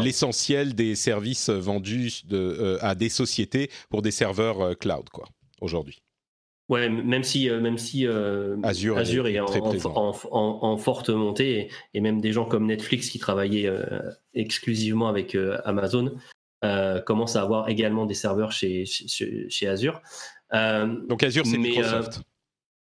[0.00, 5.24] l'essentiel des services vendus de, à des sociétés pour des serveurs cloud, quoi,
[5.60, 6.02] aujourd'hui.
[6.68, 12.32] Ouais, même si, euh, même si euh, Azure, est, en, forte montée, et, même des
[12.32, 16.14] gens comme Netflix qui travaillaient euh, exclusivement avec Amazon
[17.06, 20.02] commencent à avoir également des serveurs chez, chez, Azure.
[20.52, 22.20] Donc Azure, c'est Microsoft.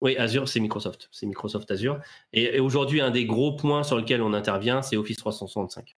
[0.01, 1.09] oui, Azure, c'est Microsoft.
[1.11, 1.99] C'est Microsoft Azure.
[2.33, 5.97] Et, et aujourd'hui, un des gros points sur lequel on intervient, c'est Office 365.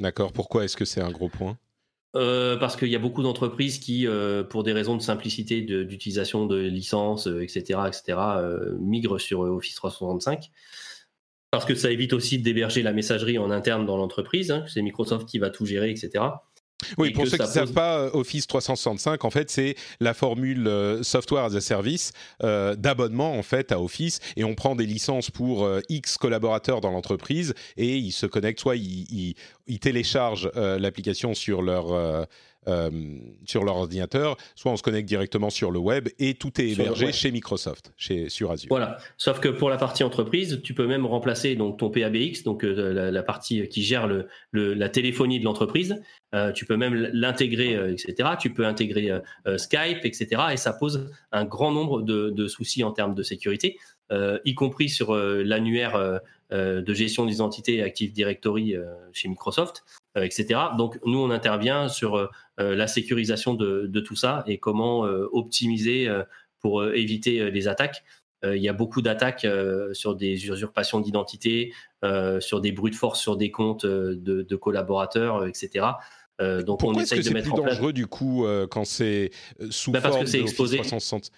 [0.00, 0.32] D'accord.
[0.32, 1.56] Pourquoi est-ce que c'est un gros point?
[2.16, 6.46] Euh, parce qu'il y a beaucoup d'entreprises qui, euh, pour des raisons de simplicité d'utilisation
[6.46, 8.18] de, licences, etc., euh, etc.,
[8.80, 10.50] migrent sur Office 365.
[11.52, 14.50] Parce que ça évite aussi d'héberger la messagerie en interne dans l'entreprise.
[14.50, 16.24] Hein, c'est Microsoft qui va tout gérer, etc.
[16.98, 20.66] Oui, pour ceux qui ne savent pas, euh, Office 365, en fait, c'est la formule
[20.66, 22.12] euh, software as a service
[22.42, 26.90] euh, d'abonnement en fait à Office, et on prend des licences pour X collaborateurs dans
[26.90, 29.34] l'entreprise, et ils se connectent, soit ils,
[29.66, 32.26] ils téléchargent l'application sur leur
[33.46, 37.12] sur leur ordinateur, soit on se connecte directement sur le web et tout est hébergé
[37.12, 38.68] chez Microsoft, chez, sur Azure.
[38.68, 38.98] Voilà.
[39.16, 43.10] Sauf que pour la partie entreprise, tu peux même remplacer donc ton PABX, donc euh,
[43.10, 46.00] la, partie qui gère le, la téléphonie de l'entreprise.
[46.34, 48.30] Euh, tu peux même l'intégrer, etc.
[48.38, 49.10] Tu peux intégrer
[49.56, 50.28] Skype, etc.
[50.52, 53.78] Et ça pose un grand nombre de, de soucis en termes de sécurité,
[54.44, 58.74] y compris sur l'annuaire de gestion d'identité Active Directory
[59.12, 59.84] chez Microsoft.
[60.16, 60.58] Euh, etc.
[60.76, 62.26] Donc nous, on intervient sur euh,
[62.58, 65.02] euh, la sécurisation de, tout ça et comment
[65.32, 66.08] optimiser
[66.58, 68.02] pour éviter les attaques.
[68.44, 69.46] il y a beaucoup d'attaques
[69.92, 71.72] sur des usurpations d'identité,
[72.40, 75.86] sur des bruits de force sur des comptes de, collaborateurs, etc.
[76.40, 77.64] donc on essaye de mettre en place.
[77.64, 79.30] C'est plus dangereux du coup quand c'est
[79.68, 80.78] sous bah, forme de exposé.
[80.78, 81.30] 360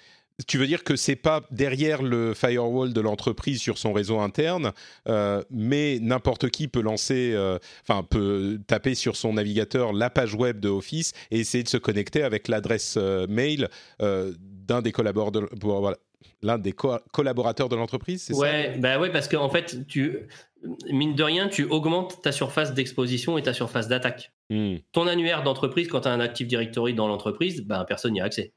[0.46, 4.72] tu veux dire que c'est pas derrière le firewall de l'entreprise sur son réseau interne,
[5.08, 10.34] euh, mais n'importe qui peut lancer, euh, enfin peut taper sur son navigateur la page
[10.34, 13.68] web de Office et essayer de se connecter avec l'adresse euh, mail
[14.00, 15.48] d'un des collaborateurs.
[16.42, 20.28] l'un des collaborateurs de l'entreprise, c'est ouais, ça bah ouais, parce qu'en en fait, tu,
[20.90, 24.32] mine de rien, tu augmentes ta surface d'exposition et ta surface d'attaque.
[24.50, 24.76] Hmm.
[24.92, 28.24] Ton annuaire d'entreprise, quand tu as un Active Directory dans l'entreprise, ben, personne n'y a
[28.24, 28.52] accès.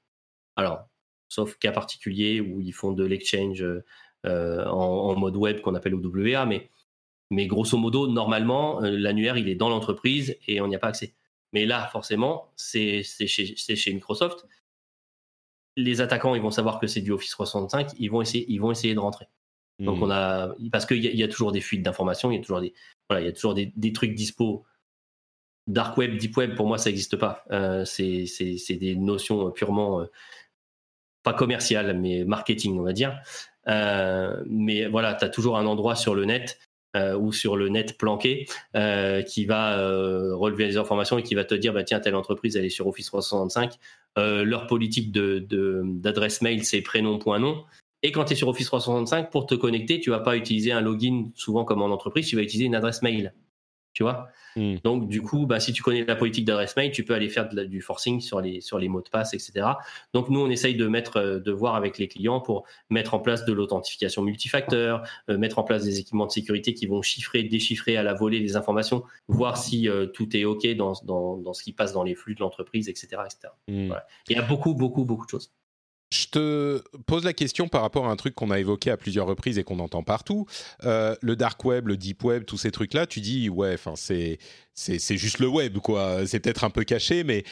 [0.56, 0.88] Alors,
[1.28, 3.64] sauf cas particulier où ils font de l'exchange
[4.26, 6.70] euh, en, mode web qu'on appelle OWA, mais,
[7.30, 10.88] mais grosso modo, normalement, euh, l'annuaire, il est dans l'entreprise et on n'y a pas
[10.88, 11.14] accès.
[11.54, 14.48] Mais là, forcément, c'est chez, chez, Microsoft.
[15.78, 18.72] Les attaquants, ils vont savoir que c'est du Office 365, ils vont essayer, ils vont
[18.72, 19.28] essayer de rentrer.
[19.78, 22.62] Donc on a, parce qu'il y, a toujours des fuites d'informations, il y a toujours
[22.62, 22.74] des,
[23.10, 24.66] voilà, il y a toujours des, des, trucs dispo.
[25.68, 27.44] Dark web, deep web, pour moi, ça n'existe pas.
[27.52, 28.26] Euh, c'est
[28.70, 30.08] des notions purement
[31.26, 33.20] pas commercial, mais marketing, on va dire.
[33.68, 36.60] Euh, mais voilà, tu as toujours un endroit sur le net
[36.96, 39.76] euh, ou sur le net planqué euh, qui va
[40.36, 42.88] relever les informations et qui va te dire bah, tiens, telle entreprise, elle est sur
[42.88, 43.74] Office 365.
[44.16, 47.64] leur politique d'adresse de, mail, c'est prénom.nom.
[48.04, 50.82] Et quand tu es sur Office 365, pour te connecter, tu vas pas utiliser un
[50.82, 53.34] login souvent comme en entreprise, tu vas utiliser une adresse mail.
[53.96, 54.76] Tu vois Hmm.
[54.86, 57.50] Donc, du coup, bah, si tu connais la politique d'adresse mail, tu peux aller faire
[57.50, 59.68] de la- du forcing sur les, sur les mots de passe, etc.
[60.14, 63.20] Donc, nous, on essaye de, mettre, euh, de voir avec les clients pour mettre en
[63.20, 67.43] place de l'authentification multifacteur, euh, mettre en place des équipements de sécurité qui vont chiffrer,
[67.43, 71.54] déchiffrer à la volée les informations, voir si euh, tout est OK dans, dans, dans
[71.54, 73.54] ce qui passe dans les flux de l'entreprise, etc., etc.
[73.68, 73.88] Hmm.
[73.88, 74.08] Voilà.
[74.30, 75.52] Il y a beaucoup, beaucoup, beaucoup de choses.
[76.16, 79.28] Je te pose la question par rapport à un truc qu'on a évoqué à plusieurs
[79.28, 80.45] reprises et qu'on entend partout.
[80.86, 84.39] Euh, le dark web, le deep web, tous ces trucs-là, tu dis, ouais, c'est,
[84.74, 86.26] c'est, juste le web, quoi.
[86.26, 87.43] C'est peut-être un peu caché, mais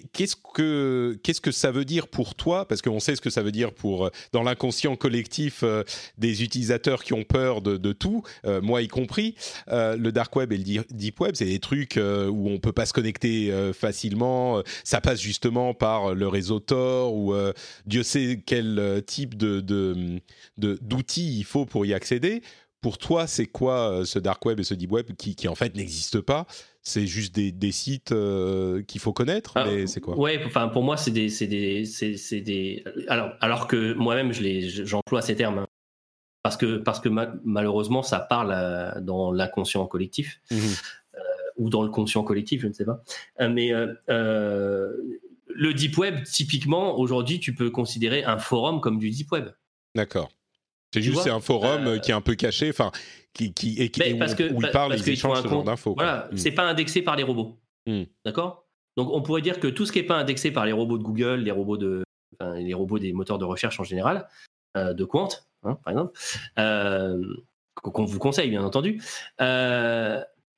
[0.00, 2.66] qu'est-ce que, qu'est-ce que ça veut dire pour toi?
[2.66, 5.84] Parce qu'on sait ce que ça veut dire pour, euh, dans l'inconscient collectif euh,
[6.18, 9.34] des utilisateurs qui ont peur de, tout, euh, moi y compris.
[9.68, 12.92] Le dark web et le deep web, c'est des trucs où on peut pas se
[12.92, 14.62] connecter facilement.
[14.84, 17.34] Ça passe justement par le réseau Tor ou
[17.86, 20.20] Dieu sait quel type de, de,
[20.58, 22.42] de- d'outils il faut pour y accéder.
[22.82, 25.54] Pour toi, c'est quoi euh, ce dark web et ce deep web qui, qui en
[25.54, 26.46] fait n'existent pas?
[26.82, 30.18] C'est juste des, des sites euh, qu'il faut connaître, mais c'est quoi?
[30.18, 32.82] Ouais, enfin pour moi c'est des, c'est des, c'est, des.
[33.06, 35.66] Alors, alors que moi-même je les, j'emploie ces termes hein.
[36.42, 40.74] parce que parce que ma- malheureusement ça parle à- dans l'inconscient collectif Mhm.
[41.58, 43.04] ou dans le conscient collectif, je ne sais pas.
[43.40, 44.90] Euh, Mais euh, euh,
[45.46, 49.50] le deep web, typiquement aujourd'hui, tu peux considérer un forum comme du deep web.
[49.94, 50.30] D'accord.
[50.92, 52.90] C'est juste c'est un forum euh, euh, qui est un peu caché, enfin
[53.34, 55.42] qui, qui et, qui- et où, parce que- où ils pa- parlent, ils échangent ce
[55.48, 55.66] genre compte.
[55.66, 55.94] d'infos.
[55.94, 56.04] quoi.
[56.04, 56.36] Voilà, Mm.
[56.36, 57.58] c'est pas indexé par les robots.
[57.86, 58.02] Mm.
[58.26, 58.66] D'accord?
[58.96, 61.02] Donc on pourrait dire que tout ce qui n'est pas indexé par les robots de
[61.02, 62.02] Google, les robots de,
[62.38, 64.28] enfin, les robots des moteurs de recherche en général,
[64.76, 65.28] euh, de Quant,
[65.62, 66.12] hein, par exemple,
[66.58, 67.22] euh,
[67.82, 69.00] qu'on vous conseille bien entendu.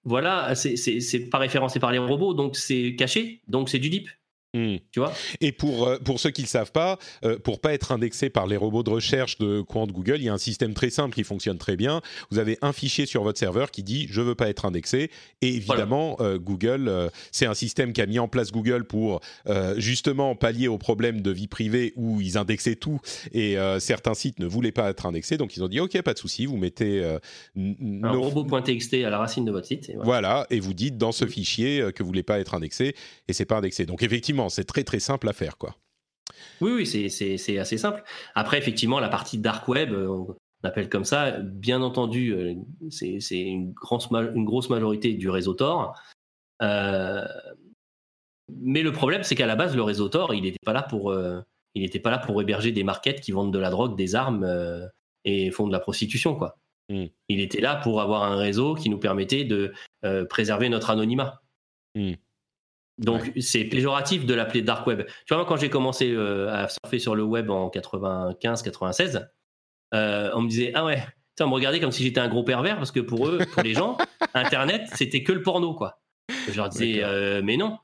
[0.05, 4.09] voilà, c'est pas référencé par les robots, donc c'est caché, donc c'est du deep.
[4.55, 4.77] Mm.
[4.93, 5.13] Tu vois?
[5.41, 8.31] Et pour, euh, pour ceux qui ne le savent pas, euh, pour pas être indexé
[8.31, 11.15] par les robots de recherche de Quant Google, il y a un système très simple
[11.15, 12.01] qui fonctionne très bien.
[12.31, 15.11] Vous avez un fichier sur votre serveur qui dit je veux pas être indexé.
[15.43, 19.75] Et évidemment, euh, Google, euh, c'est un système qu'a mis en place Google pour euh,
[19.79, 23.01] justement pallier aux problèmes de vie privée où ils indexaient tout
[23.33, 25.37] et euh, certains sites ne voulaient pas être indexés.
[25.37, 27.19] Donc ils ont dit ok, pas de souci, vous mettez euh,
[27.57, 29.89] Un nos- robot.txt à la racine de votre site.
[29.91, 30.05] et voilà.
[30.05, 32.95] voilà, et vous dites dans ce fichier euh, que vous voulez pas être indexé
[33.29, 33.87] et c'est pas indexé.
[33.87, 35.77] Donc effectivement, c'est très très simple à faire quoi.
[36.61, 38.03] Oui, oui, c'est- assez simple.
[38.35, 40.37] Après, effectivement, la partie dark web, euh, on
[40.69, 42.55] appelle comme ça, bien entendu, euh,
[42.91, 43.75] c'est une,
[44.35, 46.01] une grosse majorité du réseau Tor.
[46.63, 47.27] Euh,
[48.49, 51.11] mais le problème, c'est qu'à la base, le réseau Tor, il n'était pas là pour,
[51.11, 51.41] euh,
[51.75, 54.45] il n'était pas là pour héberger des markets qui vendent de la drogue, des armes
[54.45, 54.87] euh,
[55.25, 56.59] et font de la prostitution, quoi.
[56.89, 57.07] Mm.
[57.29, 59.73] Il était là pour avoir un réseau qui nous permettait de
[60.29, 61.43] préserver notre anonymat.
[61.95, 62.13] Mm.
[62.99, 65.05] Donc c'est péjoratif de l'appeler dark web.
[65.05, 69.29] Tu vois, moi quand j'ai commencé euh, à surfer sur le web en 95-96,
[69.95, 71.03] euh, on me disait ah ouais,
[71.41, 73.75] on me regardait comme si j'étais un gros pervers parce que pour eux, pour les
[73.75, 73.97] gens,
[74.35, 76.01] Internet c'était que le porno quoi.
[76.49, 77.79] Je leur disais euh, mais non.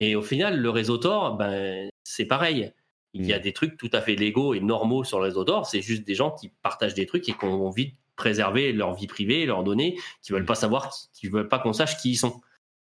[0.00, 2.72] Et au final, le réseau Tor, ben c'est pareil.
[3.14, 3.42] Il y a Mm.
[3.42, 5.66] des trucs tout à fait légaux et normaux sur le réseau Tor.
[5.66, 8.94] C'est juste des gens qui partagent des trucs et qui ont envie de préserver leur
[8.94, 12.16] vie privée, leurs données, qui veulent pas savoir, qui veulent pas qu'on sache qui ils
[12.16, 12.40] sont.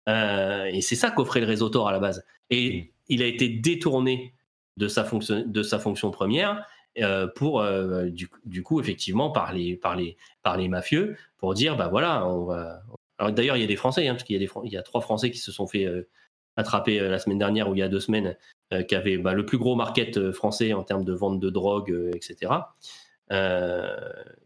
[0.08, 2.24] Euh, et c'est ça qu'offrait le réseau Tor à la base.
[2.50, 2.86] Et Mm.
[3.08, 4.34] il a été détourné
[4.76, 6.64] de sa fonction, de sa fonction première
[6.98, 11.54] euh, pour, euh, du, du coup, effectivement, par les, par, les, par les mafieux pour
[11.54, 12.82] dire, bah voilà, on va.
[13.18, 14.76] Alors d'ailleurs, il y a des Français, hein, parce qu'il y a des, il y
[14.76, 15.86] a trois Français qui se sont fait
[16.56, 18.36] attraper la semaine dernière ou il y a deux semaines,
[18.88, 22.52] qui avaient bah, le plus gros market français en termes de vente de drogue, etc.
[23.32, 23.96] Euh,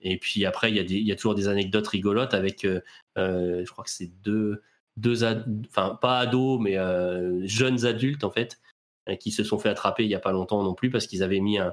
[0.02, 2.64] et puis après, il y, a des, il y a toujours des anecdotes rigolotes avec,
[2.64, 2.80] euh,
[3.16, 4.62] je crois que c'est deux,
[4.96, 5.24] deux
[5.68, 8.60] enfin pas ados, mais euh, jeunes adultes en fait,
[9.08, 11.22] euh, qui se sont fait attraper il y a pas longtemps non plus parce qu'ils
[11.22, 11.72] avaient mis un,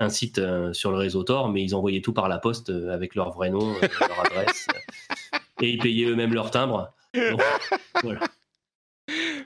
[0.00, 2.92] un site euh, sur le réseau Tor, mais ils envoyaient tout par la poste euh,
[2.92, 4.66] avec leur vrai nom, leur adresse,
[5.60, 6.92] et ils payaient eux-mêmes leur timbre.
[7.14, 7.40] Donc,
[8.02, 8.20] voilà.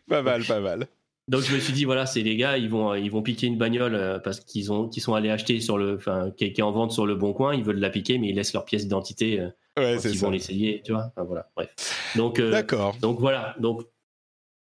[0.09, 0.89] Pas mal, pas mal.
[1.31, 3.57] Donc je me suis dit voilà, c'est les gars, ils vont ils vont piquer une
[3.57, 6.73] bagnole euh, parce qu'ils ont qu'ils sont allés acheter sur le enfin qui, est- en
[6.73, 9.41] vente sur le bon coin, ils veulent la piquer mais ils laissent leur pièce d'identité
[9.41, 10.27] euh, Ouais, ils ça.
[10.27, 11.07] vont l'essayer, tu vois.
[11.15, 11.71] Enfin, voilà, bref.
[12.17, 12.97] Donc euh, D'accord.
[13.01, 13.83] donc voilà, donc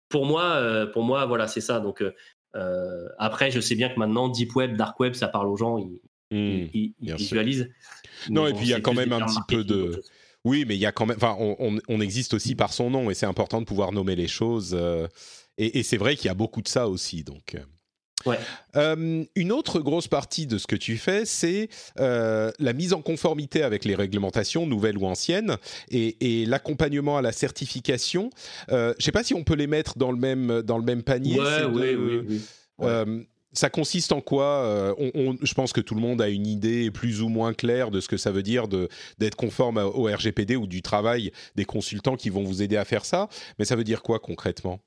[0.09, 1.79] pour moi euh, pour moi voilà, c'est ça.
[1.79, 2.01] Donc
[2.55, 5.77] euh, après je sais bien que maintenant deep web, dark web, ça parle aux gens,
[5.77, 5.99] ils,
[6.31, 6.67] Hmm.
[6.73, 7.69] ils, ils visualisent.
[8.31, 10.01] Non, et puis il y a quand même un petit peu de-.
[10.43, 11.17] Oui, mais il y a quand même.
[11.17, 14.15] Enfin, on, on- on existe aussi par son nom et c'est important de pouvoir nommer
[14.15, 14.75] les choses.
[15.57, 17.23] Et et c'est vrai qu'il y a beaucoup de ça aussi.
[17.23, 17.55] Donc.
[17.55, 17.59] euh.
[18.25, 18.39] Ouais.
[18.75, 23.01] Euh, une autre grosse partie de ce que tu fais, c'est euh, la mise en
[23.03, 25.57] conformité avec les réglementations, nouvelles ou anciennes,
[25.91, 28.31] et, et l'accompagnement à la certification.
[28.71, 30.83] Euh, Je ne sais pas si on peut les mettre dans le même, dans le
[30.83, 31.39] même panier.
[31.39, 32.41] Ouais, ces ouais, deux- oui,
[32.79, 32.85] oui.
[32.87, 33.27] Ouais.
[33.53, 37.29] ça consiste en quoi Je pense que tout le monde a une idée plus ou
[37.29, 41.31] moins claire de ce que ça veut dire d'être conforme au RGPD ou du travail
[41.55, 43.29] des consultants qui vont vous aider à faire ça.
[43.59, 44.79] Mais ça veut dire quoi concrètement?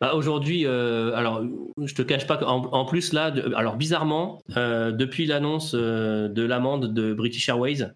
[0.00, 1.44] Bah Aujourd'hui, alors
[1.82, 7.48] je te cache pas qu'en plus là, alors bizarrement, depuis l'annonce de l'amende de British
[7.48, 7.92] Airways,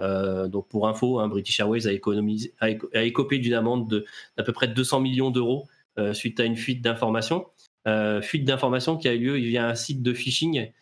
[0.00, 4.04] donc pour info, hein, British Airways a, a, écopé d'une amende
[4.36, 5.66] d'à peu près 200 millions d'euros
[6.12, 7.46] suite à une fuite d'informations.
[7.88, 10.72] Euh, fuite d'informations qui a eu lieu via un site de phishing.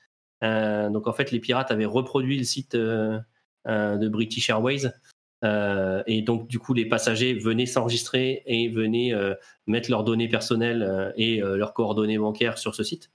[0.43, 3.19] Euh, donc en fait, les pirates avaient reproduit le site euh,
[3.67, 4.89] de British Airways.
[5.43, 9.13] Et donc, du coup, les passagers venaient s'enregistrer et venaient
[9.67, 13.11] mettre leurs données personnelles et leurs coordonnées bancaires sur ce site.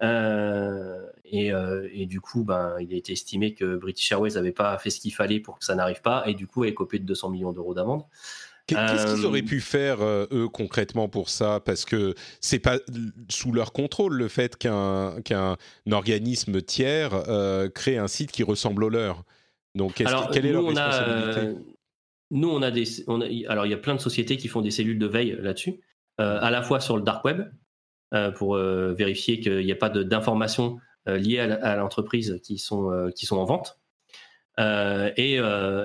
[0.00, 1.50] Et,
[1.92, 5.00] et, du coup, ben, il a été estimé que British Airways n'avait pas fait ce
[5.00, 7.52] qu'il fallait pour que ça n'arrive pas, et du coup, a écopé de 200 millions
[7.52, 8.04] d'euros d'amende.
[8.66, 11.60] Qu'est-ce qu'ils auraient euh, pu faire euh, eux concrètement pour ça?
[11.60, 12.78] Parce que c'est pas
[13.28, 15.56] sous leur contrôle le fait qu'un qu'un
[15.90, 19.24] organisme tiers euh, crée un site qui ressemble au leur.
[19.74, 21.58] Donc, quelle est leur responsabilité?
[22.30, 22.84] Nous, on a des,
[23.48, 25.80] alors il y a plein de sociétés qui font des cellules de veille là-dessus,
[26.18, 27.42] à la fois sur le dark web
[28.36, 33.44] pour vérifier qu'il n'y a pas d'informations liées à l'entreprise qui sont qui sont en
[33.44, 33.78] vente,
[34.58, 35.34] et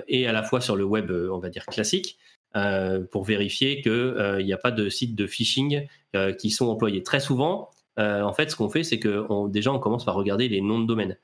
[0.08, 2.18] et à la fois sur le web, on va dire classique.
[2.56, 5.86] Euh, pour vérifier qu'il euh, n'y a pas de sites de phishing
[6.16, 7.04] euh, qui sont employés.
[7.04, 10.62] Très souvent, en fait, ce qu'on fait, c'est que déjà, on commence par regarder les
[10.62, 11.18] noms de domaine.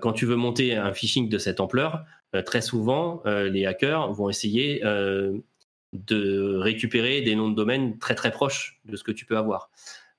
[0.00, 2.04] Quand tu veux monter un phishing de cette ampleur,
[2.46, 4.82] très souvent, les hackers vont essayer
[5.92, 9.70] de récupérer des noms de domaine très très proches de ce que tu peux avoir.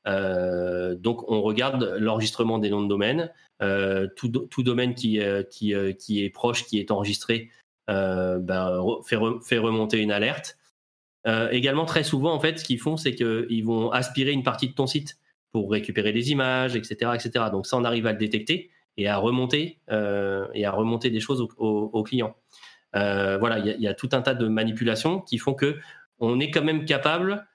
[0.06, 3.32] donc, on regarde l'enregistrement des noms de domaine.
[4.16, 7.50] tout, tout, domaine qui, qui, qui, est proche, qui est enregistré,
[7.90, 10.58] euh, ben, fait, remonter une alerte.
[11.28, 14.68] Euh, également, très souvent, en fait, ce qu'ils font, c'est qu'ils vont aspirer une partie
[14.68, 15.18] de ton site
[15.52, 17.46] pour récupérer des images, etc., etc.
[17.52, 21.20] Donc ça, on arrive à le détecter et à remonter euh, et à remonter des
[21.20, 22.36] choses aux clients.
[22.94, 25.78] voilà, il y, a tout un tas de manipulations qui font que
[26.20, 27.46] on est quand même capable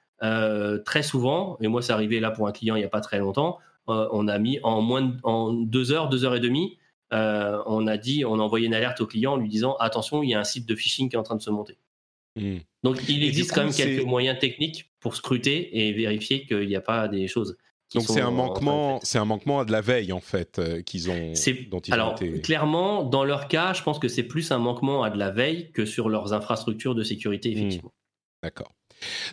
[0.85, 1.57] très souvent.
[1.61, 3.59] Et moi, c'est arrivé là pour un client il n'y a pas très longtemps.
[3.87, 6.79] on a mis en moins en deux heures, deux heures et demie,
[7.13, 10.23] euh, on a dit, on a envoyé une alerte au client en lui disant attention,
[10.23, 11.77] il y a un site de phishing qui est en train de se monter.
[12.37, 12.59] Hmm.
[12.85, 16.81] Donc il existe quand même quelques moyens techniques pour scruter et vérifier qu'il n'y a
[16.81, 17.57] pas des choses.
[17.95, 21.11] Donc c'est un manquement, c'est un manquement à de la veille en fait euh, qu'ils
[21.11, 21.33] ont.
[21.71, 25.11] Dont ils alors clairement, dans leur cas, je pense que c'est plus un manquement à
[25.11, 27.59] de la veille que sur leurs infrastructures de sécurité hmm.
[27.59, 27.93] effectivement.
[28.43, 28.73] D'accord.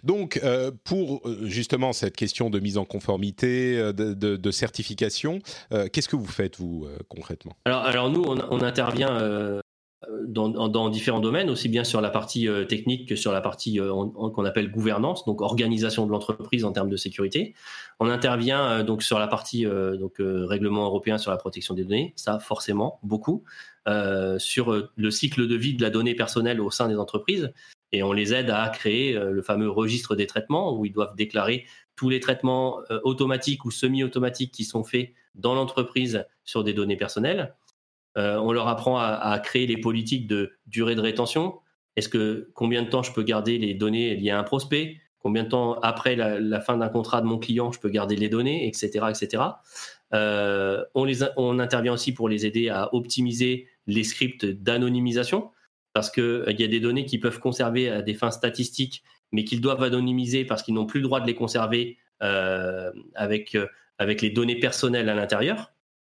[0.04, 5.40] Donc, euh, pour euh, justement cette question de mise en conformité, euh, de, certification,
[5.92, 7.54] qu'est-ce que vous faites, vous, concrètement?
[7.66, 9.62] Alors, alors, nous, on, intervient
[10.28, 14.70] dans, différents domaines, aussi bien sur la partie technique que sur la partie qu'on appelle
[14.70, 17.56] gouvernance, donc organisation de l'entreprise en termes de sécurité.
[18.00, 22.38] On intervient donc sur la partie donc, règlement européen sur la protection des données, ça
[22.40, 23.44] forcément, beaucoup.
[24.38, 27.52] sur le cycle de vie de la donnée personnelle au sein des entreprises,
[27.92, 31.16] et on les aide à créer euh, le fameux registre des traitements où ils doivent
[31.16, 36.74] déclarer tous les traitements euh, automatiques ou semi-automatiques qui sont faits dans l'entreprise sur des
[36.74, 37.56] données personnelles.
[38.18, 41.60] Euh, on leur apprend à, créer les politiques de durée de rétention.
[41.96, 44.98] Est-ce que combien de temps je peux garder les données liées à un prospect?
[45.20, 48.30] Combien de temps après la, fin d'un contrat de mon client je peux garder les
[48.30, 49.44] données, etc., etc.
[50.14, 55.52] on, les on intervient aussi pour les aider à optimiser les scripts d'anonymisation
[55.98, 59.02] parce qu'il euh, y a des données qui peuvent conserver à des fins statistiques,
[59.32, 63.68] mais qu'ils doivent anonymiser parce qu'ils n'ont plus le droit de les conserver euh, euh,
[63.98, 65.74] avec les données personnelles à l'intérieur.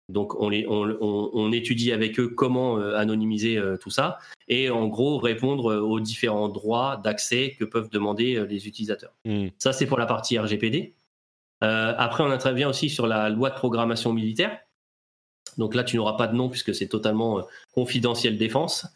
[0.10, 5.76] Donc on, les, on, étudie avec eux comment anonymiser tout ça et en gros répondre
[5.76, 9.14] aux différents droits d'accès que peuvent demander les utilisateurs.
[9.24, 9.48] Hmm.
[9.58, 10.94] Ça c'est pour la partie RGPD.
[11.62, 14.60] après on intervient aussi sur la loi de programmation militaire
[15.58, 17.44] donc là, tu n'auras pas de nom puisque c'est totalement euh,
[17.74, 18.88] confidentiel défense.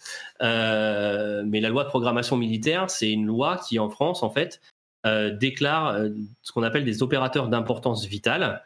[0.41, 4.62] Euh, mais la loi de programmation militaire, c'est une loi qui, en France, en fait,
[5.05, 5.97] euh, déclare
[6.41, 8.64] ce qu'on appelle des opérateurs d'importance vitale,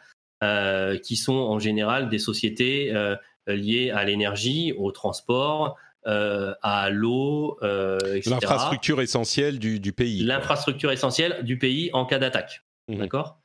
[1.03, 2.93] qui sont en général des sociétés
[3.47, 8.31] liées à l'énergie, au transport, à l'eau, etc.
[8.31, 10.23] L'infrastructure essentielle du, pays.
[10.23, 12.63] L'infrastructure essentielle du pays en cas d'attaque.
[12.87, 12.97] Mmh.
[12.97, 13.41] D'accord?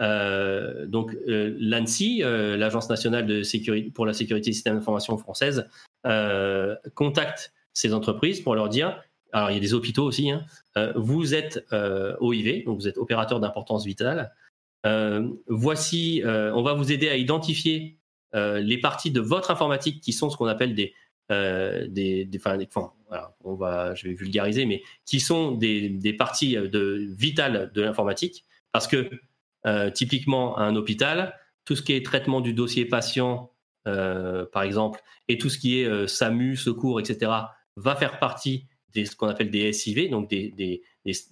[0.00, 5.16] Euh, donc euh, l'ANSI, euh, l'Agence nationale de sécurité pour la sécurité des systèmes d'information
[5.18, 5.68] française,
[6.94, 10.46] contacte ces entreprises pour leur dire, alors il y a des hôpitaux aussi, hein,
[10.96, 11.66] vous êtes
[12.20, 14.32] OIV, donc vous êtes opérateur d'importance vitale.
[15.48, 17.98] Voici, on va vous aider à identifier
[18.34, 20.94] les parties de votre informatique qui sont ce qu'on appelle des
[21.30, 22.40] des, des,
[23.44, 28.46] on va, je vais vulgariser, mais qui sont des, des parties de, vitales de l'informatique,
[28.72, 29.10] parce que
[29.66, 31.34] euh, typiquement, à un hôpital,
[31.66, 33.52] tout ce qui est traitement du dossier patient,
[33.84, 37.32] par exemple, et tout ce qui est SAMU, secours, etc.,
[37.76, 40.82] va faire partie de ce qu'on appelle des SIV, donc des,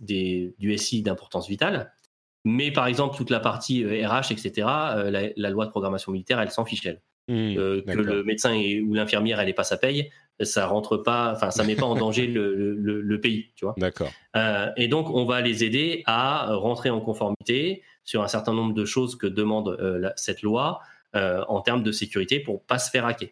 [0.01, 1.93] des, du SI d'importance vitale.
[2.49, 6.53] Mais par exemple, toute la partie RH, etc., la, la, loi de programmation militaire, elle
[6.53, 7.03] s'en fiche, elle.
[7.29, 11.51] Mmh, euh, que le médecin ou l'infirmière elle pas sa paye, ça rentre pas, enfin
[11.51, 13.75] ça met pas en danger le, pays, tu vois.
[13.79, 14.13] D'accord.
[14.37, 18.75] Euh, et donc on va les aider à rentrer en conformité sur un certain nombre
[18.75, 20.81] de choses que demande euh, cette loi
[21.15, 23.31] en termes de sécurité pour pas se faire hacker.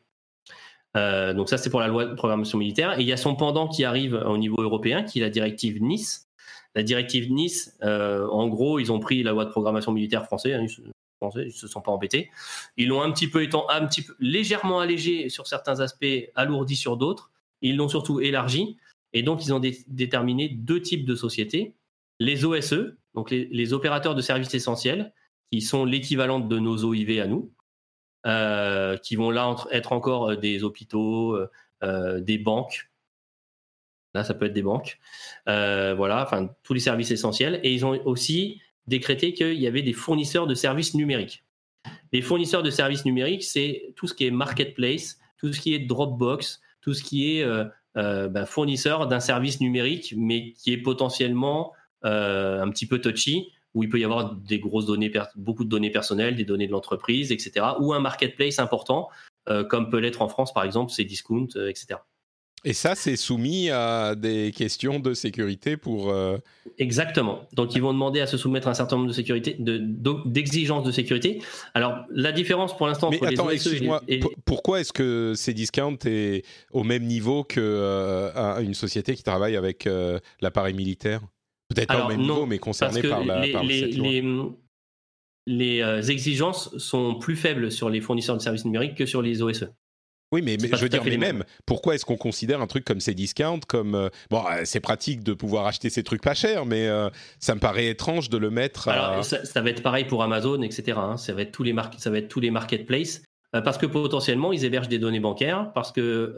[1.35, 2.99] donc ça c'est pour la loi de programmation militaire.
[2.99, 5.83] Et il y a son pendant qui arrive au niveau européen, qui est la directive
[5.83, 6.27] Nice.
[6.75, 10.67] La directive Nice, en gros, ils ont pris la loi de programmation militaire française, hein,
[11.37, 12.31] ils se sont pas embêtés.
[12.77, 16.77] Ils l'ont un petit peu étant un petit peu légèrement allégé sur certains aspects, alourdi
[16.77, 17.31] sur d'autres.
[17.63, 18.77] Ils l'ont surtout élargi.
[19.13, 21.75] Et donc, ils ont déterminé deux types de sociétés.
[22.21, 25.13] Les OSE, donc les, opérateurs de services essentiels,
[25.53, 27.53] qui sont l'équivalent de nos OIV à nous,
[28.27, 31.37] euh, qui vont là être encore euh, des hôpitaux,
[31.83, 32.91] euh, des banques.
[34.15, 34.99] Là, ça peut être des banques.
[35.47, 37.61] voilà, enfin, tous les services essentiels.
[37.63, 41.45] Et ils ont aussi décrété qu'il y avait des fournisseurs de services numériques.
[42.13, 45.81] Les fournisseurs de services numériques, c'est tout ce qui est marketplace, tout ce qui est
[45.81, 47.65] Dropbox, tout ce qui est euh,
[47.97, 51.73] euh, ben, fournisseur d'un service numérique, mais qui est potentiellement
[52.05, 55.69] euh, un petit peu touchy, où il peut y avoir des grosses données, beaucoup de
[55.69, 57.67] données personnelles, des données de l'entreprise, etc.
[57.81, 59.09] Ou un marketplace important,
[59.69, 61.97] comme peut l'être en France, par exemple, c'est Discount, etc.
[62.67, 66.11] Et ça, c'est soumis à des questions de sécurité pour.
[66.11, 66.39] Euh,
[66.79, 67.47] Exactement.
[67.53, 70.91] Donc, ils vont demander à se soumettre à un certain nombre de sécurité, d'exigences de,
[70.91, 71.43] sécurité.
[71.75, 74.03] Alors, la différence pour l'instant entre attends, les moi
[74.47, 79.87] pourquoi est-ce que Cdiscount est au même niveau que euh, une société qui travaille avec
[79.87, 81.21] euh, l'appareil militaire?
[81.69, 83.45] Peut-être pas au même niveau, mais concerné par la.
[83.45, 84.25] Les, les,
[85.47, 89.69] les exigences sont plus faibles sur les fournisseurs de services numériques que sur les OSE.
[90.35, 93.15] Oui, mais, je veux dire, mais même, pourquoi est-ce qu'on considère un truc comme ces
[93.15, 96.89] discounts comme euh, bon, euh, c'est pratique de pouvoir acheter ces trucs pas chers, mais
[96.89, 97.09] euh,
[97.39, 98.89] ça me paraît étrange de le mettre.
[98.89, 100.99] Alors, ça, va être pareil pour Amazon, etc.
[101.01, 101.17] Hein.
[101.19, 103.23] ça va être tous les ça va être tous les marketplaces.
[103.65, 106.35] Parce que potentiellement, ils hébergent des données bancaires, parce que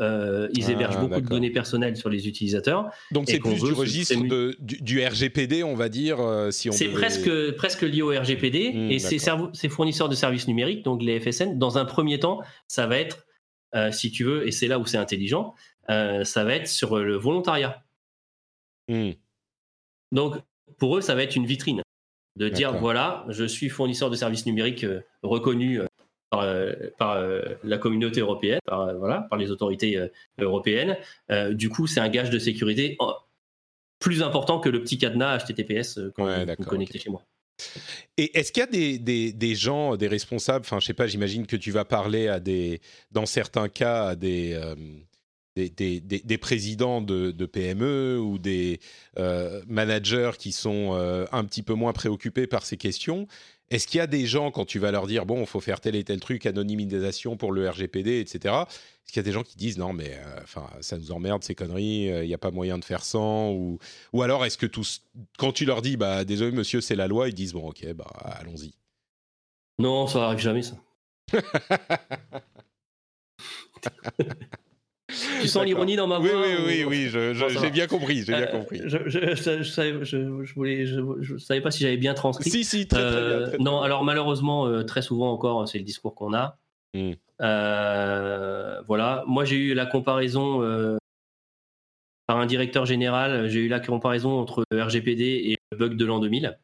[0.55, 2.91] ils ah, hébergent beaucoup de données personnelles sur les utilisateurs.
[3.11, 4.15] Donc c'est plus du registre
[4.61, 6.19] du, RGPD, on va dire,
[6.51, 6.73] si on.
[6.73, 11.19] C'est presque presque lié au RGPD mmh, et ces, fournisseurs de services numériques, donc les
[11.19, 13.26] FSN, dans un premier temps, ça va être euh,
[13.93, 15.55] si tu veux, et c'est là où c'est intelligent,
[15.91, 17.85] euh, ça va être sur le volontariat.
[18.89, 19.11] Hmm.
[20.13, 20.37] Donc,
[20.79, 21.83] pour eux, ça va être une vitrine
[22.37, 25.81] de dire voilà, je suis fournisseur de services numériques euh, reconnu
[26.31, 27.19] par,
[27.63, 29.99] la communauté européenne, par, voilà, par les autorités
[30.39, 30.99] européennes.
[31.53, 32.99] du coup, c'est un gage de sécurité
[34.01, 37.23] plus important que le petit cadenas HTTPS qu'on ouais, connecté chez moi.
[38.19, 41.57] Et est-ce qu'il y a des, gens, des responsables, enfin je sais pas, j'imagine que
[41.57, 42.81] tu vas parler à des,
[43.13, 44.75] dans certains cas, à des, euh,
[45.57, 48.81] des, des, présidents de, PME ou des
[49.19, 53.27] euh, managers qui sont euh, un petit peu moins préoccupés par ces questions.
[53.71, 55.81] Est-ce qu'il y a des gens, quand tu vas leur dire, bon, il faut faire
[55.81, 58.55] tel et tel truc, anonymisation pour le RGPD, etc.,
[59.07, 60.41] est-ce qu'il y a des gens qui disent, non, mais euh,
[60.81, 63.79] ça nous emmerde ces conneries, euh, il n'y a pas moyen de faire sans ou,
[64.13, 65.03] ou alors est-ce que tous,
[65.39, 68.11] quand tu leur dis, bah, désolé monsieur, c'est la loi, ils disent, bon, ok, bah,
[68.25, 68.75] allons-y.
[69.79, 70.75] Non, ça n'arrive jamais, ça.
[75.41, 78.43] Tu sens l'ironie dans ma voix Oui, oui, oui, oui j'ai bien compris, j'ai bien
[78.43, 78.81] euh, compris.
[78.85, 82.51] Je, je, je, je, voulais, je, savais pas si j'avais bien transcrit.
[82.51, 85.85] Si, si, très, très, bien, euh, non, alors malheureusement, euh, très souvent encore, c'est le
[85.85, 86.59] discours qu'on a.
[86.95, 87.13] Hmm.
[87.39, 90.99] Voilà, moi j'ai eu la comparaison
[92.27, 96.05] par un directeur général, j'ai eu la comparaison entre le RGPD et le bug de
[96.05, 96.59] l'an 2000.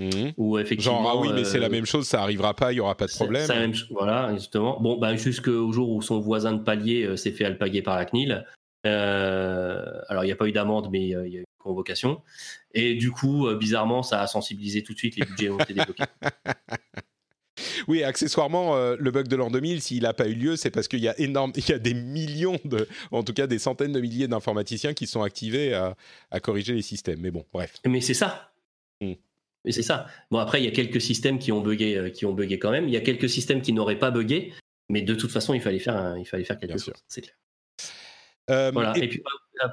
[0.00, 0.58] Mmh.
[0.60, 2.80] effectivement, Genre, ah oui, mais c'est la euh, même chose, ça arrivera pas, il y
[2.80, 3.48] aura pas de problème.
[3.48, 4.80] Même, voilà, justement.
[4.80, 8.04] Bon, bah, jusqu'au jour où son voisin de palier euh, s'est fait alpaguer par la
[8.04, 8.46] CNIL.
[8.86, 12.22] Euh, alors, il n'y a pas eu d'amende, mais il y a eu une convocation.
[12.74, 16.04] Et du coup, bizarrement, ça a sensibilisé tout de suite, les budgets ont été débloqués.
[17.86, 21.00] Oui, accessoirement, le bug de l'an 2000, s'il n'a pas eu lieu, c'est parce qu'il
[21.00, 24.00] y a énorme, il y a des millions de, en tout cas des centaines de
[24.00, 25.96] milliers d'informaticiens qui sont activés à,
[26.30, 27.20] à, corriger les systèmes.
[27.20, 27.74] Mais bon, bref.
[27.86, 28.52] Mais c'est ça.
[29.00, 29.12] Mmh.
[29.64, 30.06] Mais c'est ça.
[30.30, 32.70] Bon, après, il y a quelques systèmes qui ont bugué, euh, qui ont bugué quand
[32.70, 32.88] même.
[32.88, 34.52] Il y a quelques systèmes qui n'auraient pas bugué,
[34.88, 36.94] mais de toute façon, il fallait faire, il fallait faire quelque chose.
[37.08, 37.34] C'est clair.
[38.50, 38.96] Euh, voilà.
[38.96, 39.08] Et...
[39.08, 39.22] puis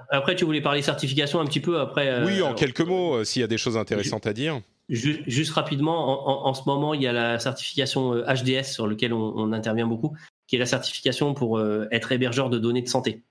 [0.10, 2.08] après, tu voulais parler certification un petit peu après.
[2.08, 4.62] Euh, oui, en quelques mots, s'il y a des choses intéressantes à dire.
[4.90, 9.88] Juste, rapidement, en, ce moment, il y a la certification HDS sur laquelle on, intervient
[9.88, 10.16] beaucoup,
[10.48, 11.60] qui est la certification pour
[11.92, 13.24] être hébergeur de données de santé.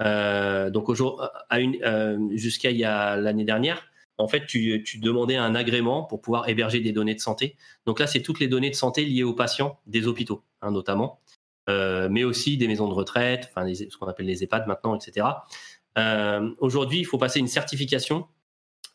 [0.00, 0.90] donc,
[2.34, 2.72] jusqu'à
[3.16, 3.86] l'année dernière,
[4.18, 7.56] en fait, tu, demandais un agrément pour pouvoir héberger des données de santé.
[7.84, 11.20] Donc là, c'est toutes les données de santé liées aux patients des hôpitaux, hein, notamment,
[11.68, 15.26] euh, mais aussi des maisons de retraite, enfin ce qu'on appelle les EHPAD maintenant, etc.
[15.98, 18.28] Euh, aujourd'hui, il faut passer une certification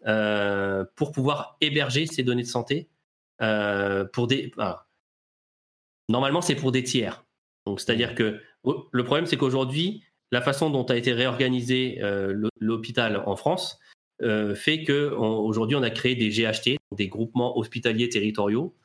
[0.08, 2.90] euh, pour pouvoir héberger ces données de santé
[4.14, 4.52] pour des.
[6.08, 7.26] normalement, c'est pour des tiers.
[7.78, 12.00] C'est-à-dire que le problème, c'est qu'aujourd'hui, la façon dont a été réorganisé
[12.60, 13.80] l'hôpital en France,
[14.22, 18.76] fait qu'aujourd'hui, on, on a créé des GHT, des groupements hospitaliers territoriaux,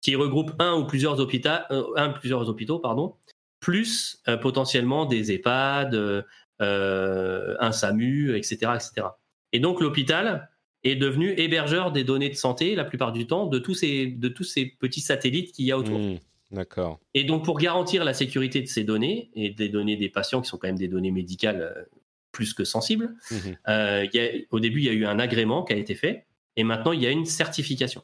[0.00, 3.14] qui regroupent un ou plusieurs, hôpitaux, euh, un, plusieurs hôpitaux, pardon,
[3.60, 6.24] plus euh, potentiellement des EHPAD,
[6.58, 9.08] un SAMU, etc., etc.
[9.52, 10.50] Et donc l'hôpital
[10.84, 14.28] est devenu hébergeur des données de santé la plupart du temps de tous ces, de
[14.28, 15.98] tous ces petits satellites qu'il y a autour.
[15.98, 16.18] Mmh,
[16.52, 17.00] d'accord.
[17.14, 20.48] Et donc pour garantir la sécurité de ces données et des données des patients qui
[20.48, 21.86] sont quand même des données médicales
[22.32, 23.14] plus que sensible.
[23.30, 23.36] Mmh
[23.68, 24.06] euh,
[24.50, 26.26] au début, il y a eu un agrément qui a été fait,
[26.56, 28.02] et maintenant, il y a une certification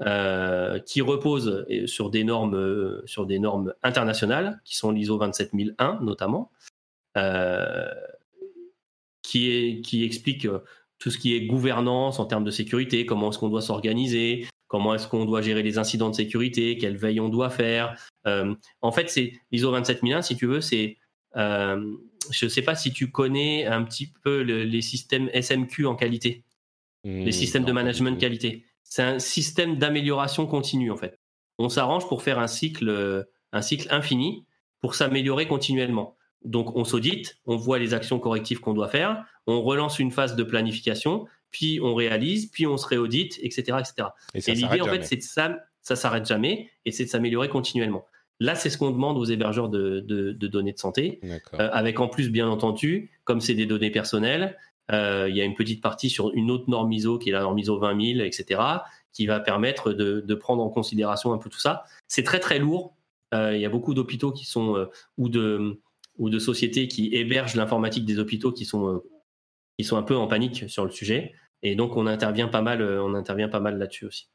[0.00, 5.98] euh, qui repose euh, sur des normes, sur des normes internationales, qui sont l'ISO 27001
[6.02, 6.52] notamment,
[9.22, 10.46] qui, est, qui explique
[10.98, 14.94] tout ce qui est gouvernance en termes de sécurité, comment est-ce qu'on doit s'organiser, comment
[14.94, 17.96] est-ce qu'on doit gérer les incidents de sécurité, quelle veille on doit faire.
[18.24, 20.96] en fait, c'est l'ISO 27001, si tu veux, c'est
[22.30, 26.44] je ne sais pas si tu connais un petit peu les systèmes SMQ en qualité,
[27.04, 28.64] les hmm, systèmes de management qualité.
[28.88, 31.18] C'est un système d'amélioration continue en fait.
[31.58, 34.46] On s'arrange pour faire un cycle, un cycle infini
[34.80, 36.16] pour s'améliorer continuellement.
[36.44, 40.36] Donc on s'audite, on voit les actions correctives qu'on doit faire, on relance une phase
[40.36, 44.08] de planification, puis on réalise, puis on se réaudite, etc., etc.
[44.34, 48.04] Et, l'idée en fait, c'est ça, ça s'arrête jamais et c'est de s'améliorer continuellement.
[48.40, 50.00] Là, c'est ce qu'on demande aux hébergeurs de,
[50.32, 51.38] données de santé, euh,
[51.72, 55.54] avec en plus, bien entendu, comme c'est des données personnelles, euh, il y a une
[55.54, 58.60] petite partie sur une autre norme ISO qui est la norme ISO 20000, etc.,
[59.12, 61.84] qui va permettre de, prendre en considération un peu tout ça.
[62.06, 62.96] C'est très très lourd.
[63.34, 65.80] Euh, il y a beaucoup d'hôpitaux qui sont ou de
[66.16, 69.02] ou de sociétés qui hébergent l'informatique des hôpitaux qui sont
[69.78, 71.34] qui sont un peu en panique sur le sujet.
[71.62, 74.28] Et donc on intervient pas mal, on intervient pas mal là-dessus aussi.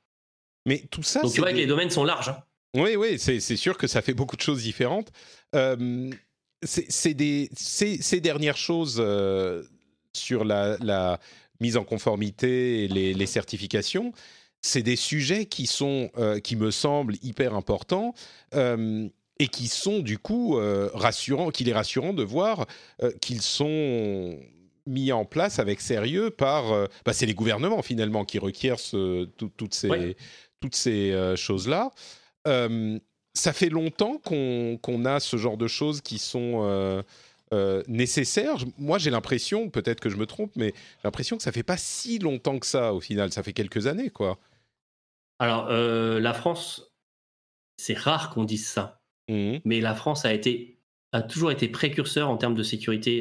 [0.65, 1.21] Mais tout ça.
[1.21, 2.29] Donc tu vois que les domaines sont larges.
[2.29, 2.43] Hein.
[2.75, 5.11] Oui, oui, c'est sûr que ça fait beaucoup de choses différentes.
[5.53, 6.09] Euh,
[6.63, 9.63] c'est des, ces, dernières choses euh,
[10.15, 11.19] sur la,
[11.59, 14.11] mise en conformité et les, certifications,
[14.61, 18.13] c'est des sujets qui sont, euh, qui me semblent hyper importants
[18.53, 20.59] et qui sont du coup
[20.93, 22.65] rassurants, qu'il est rassurant de voir
[23.21, 24.37] qu'ils sont
[24.85, 29.73] mis en place avec sérieux par, bah, c'est les gouvernements finalement qui requièrent ce, toutes
[29.73, 30.15] ces,
[30.59, 31.91] toutes ces choses-là.
[33.35, 37.01] Ça fait longtemps qu'on a ce genre de choses qui sont euh,
[37.53, 38.57] euh, nécessaires.
[38.77, 41.77] Moi, j'ai l'impression, peut-être que je me trompe, mais j'ai l'impression que ça fait pas
[41.77, 43.31] si longtemps que ça au final.
[43.31, 44.37] Ça fait quelques années, quoi.
[45.39, 46.91] Alors, euh, la France,
[47.77, 49.57] c'est rare qu'on dise ça, mmh.
[49.65, 50.77] mais la France a été
[51.11, 53.19] a toujours été précurseur en termes de sécurité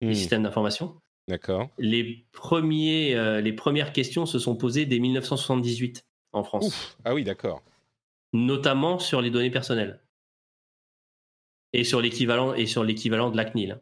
[0.00, 0.14] des mmh.
[0.14, 0.96] systèmes d'information.
[1.28, 1.68] D'accord.
[1.78, 6.96] Les premiers, les premières questions se sont posées dès 1978 en France.
[7.04, 7.62] Ah oui, d'accord
[8.32, 10.00] notamment sur les données personnelles
[11.72, 13.80] et sur l'équivalent et sur l'équivalent de la CNIL.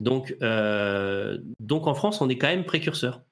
[0.00, 3.22] Donc, euh, donc en France, on est quand même précurseur.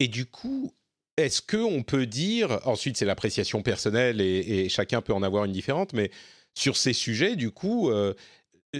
[0.00, 0.72] Et du coup,
[1.16, 5.52] est-ce que on peut dire ensuite c'est l'appréciation personnelle et, chacun peut en avoir une
[5.52, 6.10] différente, mais
[6.56, 8.14] sur ces sujets, du coup, euh,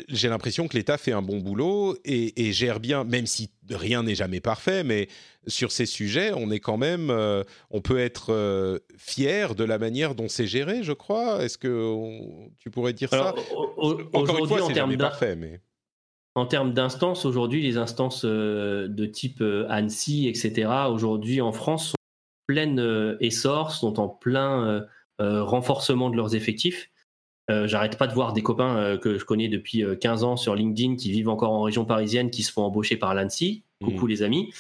[0.09, 4.15] j'ai l'impression que l'État fait un bon boulot et, gère bien, même si rien n'est
[4.15, 5.09] jamais parfait, mais
[5.47, 9.79] sur ces sujets, on est quand même, euh, on peut être euh, fier de la
[9.79, 11.43] manière dont c'est géré, je crois.
[11.43, 11.97] Est-ce que
[12.59, 13.35] tu pourrais dire ça?
[14.13, 15.61] Encore une fois, c'est jamais parfait, mais
[16.35, 21.95] en termes d'instances, aujourd'hui, les instances euh, de type ANSI, etc., aujourd'hui en France sont
[21.95, 24.85] en plein essor, sont en plein
[25.19, 26.91] renforcement de leurs effectifs.
[27.51, 30.37] Euh, j'arrête pas de voir des copains euh, que je connais depuis 15 euh, ans
[30.37, 33.63] sur LinkedIn qui vivent encore en région parisienne, qui se font embaucher par l'ANSI.
[33.83, 34.09] Coucou mmh.
[34.09, 34.53] les amis.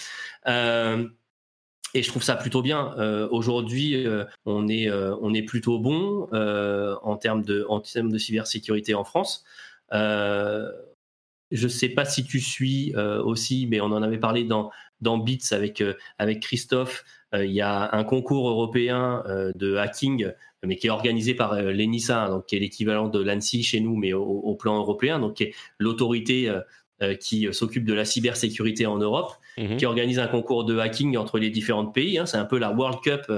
[0.46, 2.94] et je trouve ça plutôt bien.
[3.30, 4.06] Aujourd'hui,
[4.44, 9.44] on est on est plutôt bon en termes de en termes de cybersécurité en France.
[9.90, 14.70] je sais pas si tu suis aussi, mais on en avait parlé dans
[15.00, 15.82] dans Bits avec
[16.18, 17.04] avec Christophe.
[17.32, 19.22] Il y a un concours européen
[19.54, 20.32] de hacking
[20.66, 23.96] mais qui est organisé par euh, l'ENISA, donc qui est l'équivalent de l'ANSI chez nous,
[23.96, 26.60] mais au, plan européen, donc qui est l'autorité euh,
[27.02, 29.76] euh, qui s'occupe de la cybersécurité en Europe, mhm.
[29.76, 32.18] qui organise un concours de hacking entre les différents pays.
[32.18, 32.26] Hein.
[32.26, 33.32] c'est un peu la World Cup,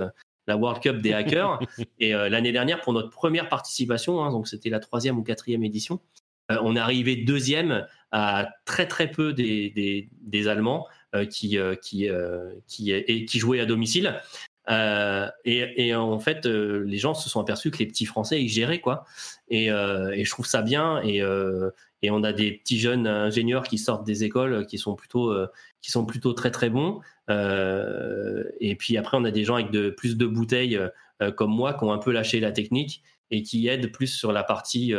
[0.47, 1.59] la World Cup des hackers.
[1.99, 6.01] Et l'année dernière, pour notre première participation, hein, donc c'était la troisième ou quatrième édition,
[6.49, 10.87] on est arrivé deuxième à très très peu des, des, Allemands.
[11.31, 12.09] qui qui
[12.69, 14.21] qui, et qui jouaient à domicile.
[14.69, 18.81] Et, et, en fait, les gens se sont aperçus que les petits Français ils géraient
[18.81, 19.05] quoi.
[19.49, 21.01] Et, et je trouve ça bien.
[21.03, 21.23] Et,
[22.03, 25.33] et on a des petits jeunes ingénieurs qui sortent des écoles qui sont plutôt
[25.81, 27.01] qui sont plutôt très très bons.
[27.29, 30.81] et puis après, on a des gens avec de plus de bouteilles
[31.37, 34.43] comme moi qui ont un peu lâché la technique et qui aident plus sur la
[34.43, 34.95] partie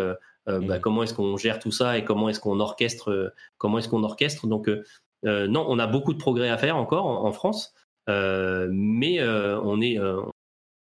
[0.47, 0.81] euh, bah, mmh.
[0.81, 4.03] comment est-ce qu'on gère tout ça et comment est-ce qu'on orchestre, euh, comment est-ce qu'on
[4.03, 4.47] orchestre.
[4.47, 7.73] Donc euh, non, on a beaucoup de progrès à faire encore en, France,
[8.07, 10.31] mais on n'est on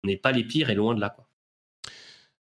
[0.05, 1.09] n'est pas les pires et loin de là.
[1.11, 1.26] Quoi.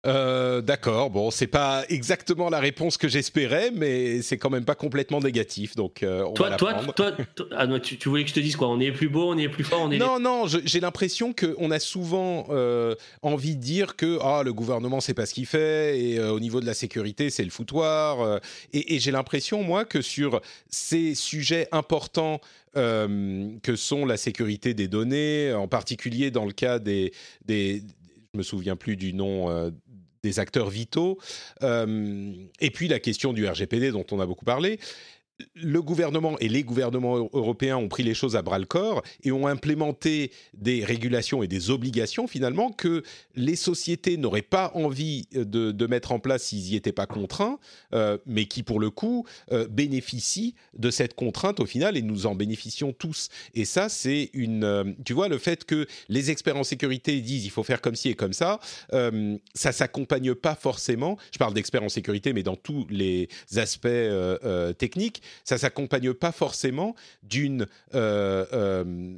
[0.06, 4.74] Euh, D'accord, bon, c'est pas exactement la réponse que j'espérais, mais c'est quand même pas
[4.74, 8.30] complètement négatif, donc euh, on toi, va toi, toi, toi ah, tu, tu, voulais que
[8.30, 8.68] je te dise quoi?
[8.68, 9.98] On est plus beau, on est plus fort, on est.
[9.98, 15.00] Non, non, j'ai l'impression qu'on a souvent euh, envie de dire que ah, le gouvernement
[15.00, 18.40] c'est pas ce qu'il fait et au niveau de la sécurité c'est le foutoir.
[18.72, 20.40] Et, et j'ai l'impression moi que sur
[20.70, 22.40] ces sujets importants
[22.74, 27.12] que sont la sécurité des données, en particulier dans le cas des,
[27.44, 27.82] des
[28.32, 29.70] je me souviens plus du nom euh,
[30.22, 31.18] des acteurs vitaux.
[31.62, 34.78] Euh, et puis la question du RGPD dont on a beaucoup parlé
[35.54, 39.32] le gouvernement et les gouvernements européens ont pris les choses à bras le corps et
[39.32, 43.02] ont implémenté des régulations et des obligations finalement que
[43.36, 47.58] les sociétés n'auraient pas envie de, de, mettre en place s'ils n'y étaient pas contraints,
[47.94, 52.26] euh, mais qui pour le coup euh, bénéficient de cette contrainte au final et nous
[52.26, 53.28] en bénéficions tous.
[53.54, 57.44] Et ça, c'est une, euh, tu vois, le fait que les experts en sécurité disent
[57.44, 58.60] il faut faire comme ci et comme ça,
[58.92, 61.18] euh, ça s'accompagne pas forcément.
[61.32, 66.12] Je parle d'experts en sécurité, mais dans tous les aspects euh, euh, techniques ça s'accompagne
[66.14, 69.14] pas forcément d'une euh, euh,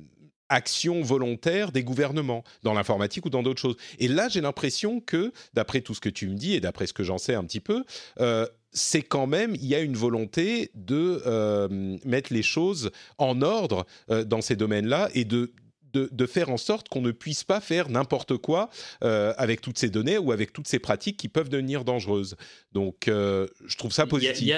[0.49, 3.77] action volontaire des gouvernements dans l'informatique ou dans d'autres choses.
[3.99, 6.93] Et là, j'ai l'impression que, d'après tout ce que tu me dis et d'après ce
[6.93, 7.85] que j'en sais un petit peu,
[8.21, 11.69] euh, c'est quand même, il y a une volonté de
[12.07, 15.53] mettre les choses en ordre dans ces domaines-là et de
[15.93, 18.71] de, faire en sorte qu'on ne puisse pas faire n'importe quoi
[19.03, 22.37] euh, avec toutes ces données ou avec toutes ces pratiques qui peuvent devenir dangereuses.
[22.73, 24.55] Donc, euh, je trouve ça positif.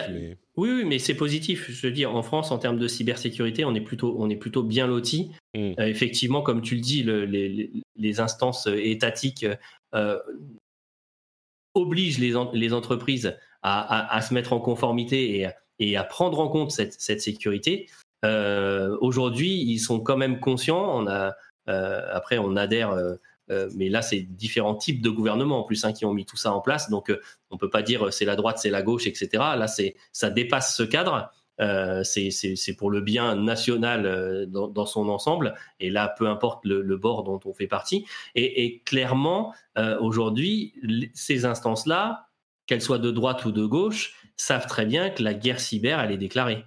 [0.57, 1.71] Oui, oui, mais c'est positif.
[1.71, 4.63] Je veux dire, en France, en termes de cybersécurité, on est plutôt, on est plutôt
[4.63, 5.33] bien loti.
[5.55, 5.73] Mm.
[5.79, 9.47] Euh, effectivement, comme tu le dis, le, les, les, instances étatiques
[11.75, 15.49] obligent les, les entreprises à, à, à, se mettre en conformité et,
[15.79, 17.89] et à prendre en compte cette, cette sécurité.
[18.25, 21.07] Euh, Aujourd'hui, ils sont quand même conscients.
[21.07, 22.91] Euh, après, on adhère.
[23.51, 26.37] Euh, mais là, c'est différents types de gouvernements en plus hein, qui ont mis tout
[26.37, 26.91] ça en place.
[26.91, 27.13] Donc,
[27.51, 29.29] on peut pas dire c'est la droite, c'est la gauche, etc.
[29.57, 29.67] Là,
[30.13, 31.31] ça dépasse ce cadre.
[32.05, 35.55] C'est pour le bien national dans, son ensemble.
[35.79, 38.07] Et là, peu importe le, le, bord dont on fait partie.
[38.35, 39.55] Et, et clairement,
[40.01, 40.75] aujourd'hui,
[41.13, 42.29] ces instances-là,
[42.67, 46.13] qu'elles soient de droite ou de gauche, savent très bien que la guerre cyber, elle
[46.13, 46.65] est déclarée.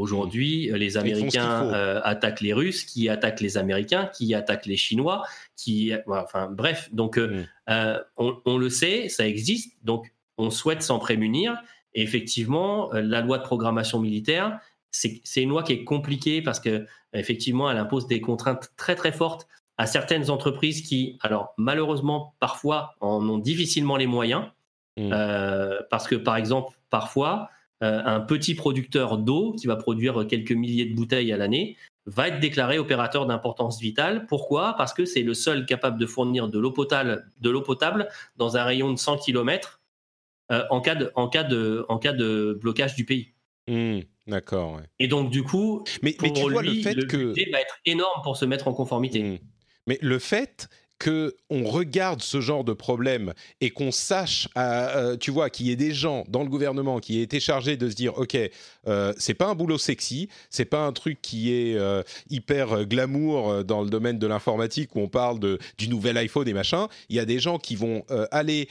[0.00, 4.78] Aujourd'hui, euh, les Américains euh, attaquent les Russes, qui attaquent les Américains, qui attaquent les
[4.78, 5.24] Chinois,
[5.56, 6.88] qui, enfin, bref.
[6.92, 8.00] Donc, euh, mm.
[8.16, 9.76] on, on, le sait, ça existe.
[9.84, 11.60] Donc, on souhaite s'en prémunir.
[11.92, 14.58] Et effectivement, la loi de programmation militaire,
[14.90, 19.12] c'est une loi qui est compliquée parce que, effectivement, elle impose des contraintes très très
[19.12, 24.44] fortes à certaines entreprises qui, alors malheureusement, parfois en ont difficilement les moyens,
[24.96, 25.12] mm.
[25.90, 30.84] parce que, par exemple, parfois euh, un petit producteur d'eau qui va produire quelques milliers
[30.84, 31.76] de bouteilles à l'année
[32.06, 34.26] va être déclaré opérateur d'importance vitale.
[34.26, 34.74] Pourquoi?
[34.76, 38.56] Parce que c'est le seul capable de fournir de l'eau potable, de l'eau potable dans
[38.56, 39.80] un rayon de 100 km
[40.50, 43.32] euh, en, cas de, en, cas de, en cas de blocage du pays.
[43.68, 44.74] Mmh, D'accord.
[44.74, 44.82] Ouais.
[44.98, 47.50] Et donc, du coup, mais, pour mais tu lui, vois le fait le que.
[47.52, 49.22] va être énorme pour se mettre en conformité.
[49.22, 49.38] Mmh.
[49.86, 50.68] Mais le fait
[51.00, 55.72] que on regarde ce genre de problème et qu'on sache, euh, tu vois, qu'il y
[55.72, 58.36] ait des gens dans le gouvernement qui aient été chargés de se dire, ok,
[58.86, 63.64] euh, c'est pas un boulot sexy, c'est pas un truc qui est euh, hyper glamour
[63.64, 66.86] dans le domaine de l'informatique où on parle de, du nouvel iPhone et machin.
[67.08, 68.68] Il y a des gens qui vont aller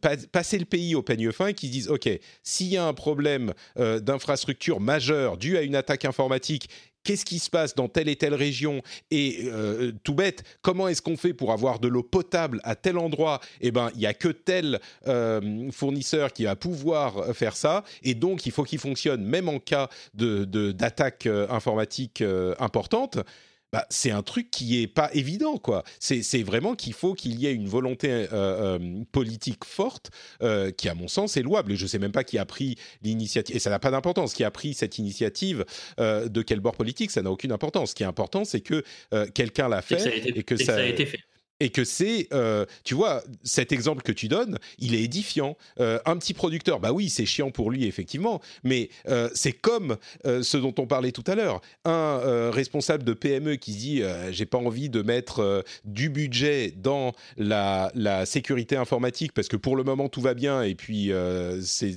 [0.00, 2.08] pa passer le pays au peigne fin et qui se disent, ok,
[2.44, 6.68] s'il y a un problème d'infrastructure majeur dû à une attaque informatique
[7.06, 11.00] qu'est-ce qui se passe dans telle et telle région et euh, tout bête, comment est-ce
[11.00, 13.40] qu'on fait pour avoir de l'eau potable à tel endroit?
[13.60, 17.84] Eh ben, il y a que tel euh, fournisseur qui va pouvoir faire ça.
[18.02, 23.18] Et donc il faut qu'il fonctionne même en cas de d'attaque euh, informatique euh, importante
[23.72, 25.82] bah, c'est un truc qui est pas évident, quoi.
[25.98, 30.10] C'est vraiment qu'il faut qu'il y ait une volonté euh, euh, politique forte,
[30.42, 31.72] euh, qui, à mon sens, est louable.
[31.72, 34.44] Et je sais même pas qui a pris l'initiative, et ça n'a pas d'importance, qui
[34.44, 35.64] a pris cette initiative,
[35.98, 37.90] de quel bord politique, ça n'a aucune importance.
[37.90, 38.84] Ce qui est important, c'est que
[39.34, 41.20] quelqu'un l'a fait et que, et que et ça, ça, a été fait.
[41.60, 45.56] Et que c'est, euh, tu vois, cet exemple que tu donnes, il est édifiant.
[45.80, 49.96] Euh, un petit producteur, bah oui, c'est chiant pour lui effectivement, mais euh, c'est comme
[50.24, 51.60] ce dont on parlait tout à l'heure.
[51.84, 57.92] Un responsable de PME qui dit, j'ai pas envie de mettre du budget dans la,
[58.26, 61.12] sécurité informatique parce que pour le moment tout va bien et puis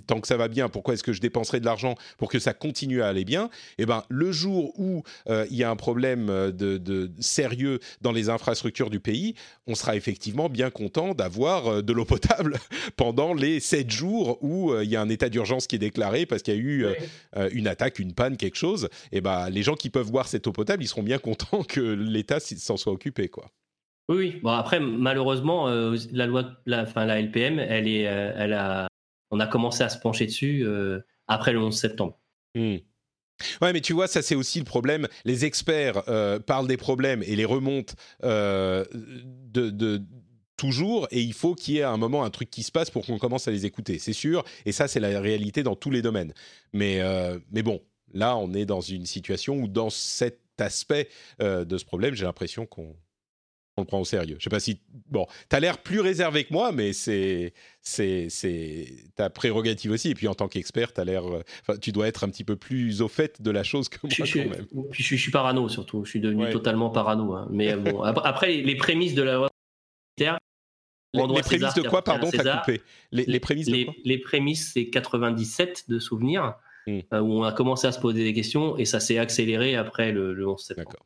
[0.07, 2.53] tant que ça va bien, pourquoi est-ce que je dépenserai de l'argent pour que ça
[2.53, 3.49] continue à aller bien?
[3.77, 8.89] Eh ben, le jour où il y a un problème de sérieux dans les infrastructures
[8.89, 9.35] du pays
[9.67, 12.57] on sera effectivement bien content d'avoir euh, de l'eau potable
[12.97, 16.25] pendant les sept jours où euh, il y a un état d'urgence qui est déclaré
[16.25, 18.89] parce qu'il y a eu euh, une attaque, une panne, quelque chose.
[19.11, 21.79] Et ben, les gens qui peuvent boire cette eau potable, ils seront bien contents que
[21.79, 23.49] l'État s'en soit occupé, quoi.
[24.09, 28.87] Oui, Bon après, malheureusement, la loi, la, enfin la LPM, elle est, elle a,
[29.29, 30.65] on a commencé à se pencher dessus
[31.27, 32.17] après le 11 septembre.
[32.55, 32.77] Mmh.
[33.61, 35.07] Ouais, mais tu vois, ça c'est aussi le problème.
[35.25, 37.93] Les experts euh, parlent des problèmes et les remontent
[38.23, 40.01] euh, de,
[40.57, 42.89] toujours, et il faut qu'il y ait à un moment un truc qui se passe
[42.89, 44.43] pour qu'on commence à les écouter, c'est sûr.
[44.65, 46.33] Et ça, c'est la réalité dans tous les domaines.
[46.73, 47.81] Mais, euh, mais bon,
[48.13, 51.07] là, on est dans une situation où, dans cet aspect
[51.39, 52.93] de ce problème, j'ai l'impression qu'on
[53.79, 54.35] on le prend au sérieux.
[54.39, 54.79] Je sais pas si
[55.09, 60.09] bon, tu as l'air plus réservé que moi, mais c'est c'est c'est ta prérogative aussi.
[60.09, 61.23] Et puis en tant qu'expert, tu l'air,
[61.81, 64.23] tu dois être un petit peu plus au fait de la chose que moi je,
[64.23, 64.65] quand même.
[64.91, 66.03] Puis je, suis parano surtout.
[66.05, 67.33] Je suis devenu totalement parano.
[67.33, 67.47] Hein.
[67.51, 69.49] Mais bon, après les, prémices de la loi
[70.17, 70.37] militaire.
[71.13, 72.81] Les, les prémices de quoi, pardon, t'as coupé
[73.11, 73.93] les, les, prémices de quoi?
[74.05, 76.53] Les prémices, c'est 97 de souvenirs,
[76.85, 76.99] hmm.
[77.13, 80.11] euh, où on a commencé à se poser des questions, et ça s'est accéléré après
[80.11, 80.89] le, le 11 septembre.
[80.91, 81.05] D'accord.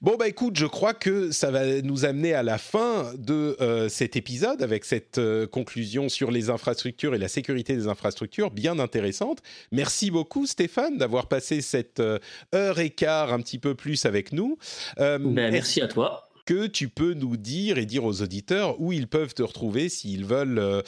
[0.00, 3.88] Bon, bah écoute, je crois que ça va nous amener à la fin de euh,
[3.88, 8.78] cet épisode avec cette euh, conclusion sur les infrastructures et la sécurité des infrastructures bien
[8.78, 9.38] intéressante.
[9.72, 12.18] Merci beaucoup Stéphane d'avoir passé cette euh,
[12.54, 14.58] heure et quart un petit peu plus avec nous.
[14.98, 19.06] Ben, merci à toi que tu peux nous dire et dire aux auditeurs où ils
[19.06, 20.82] peuvent te retrouver s'ils veulent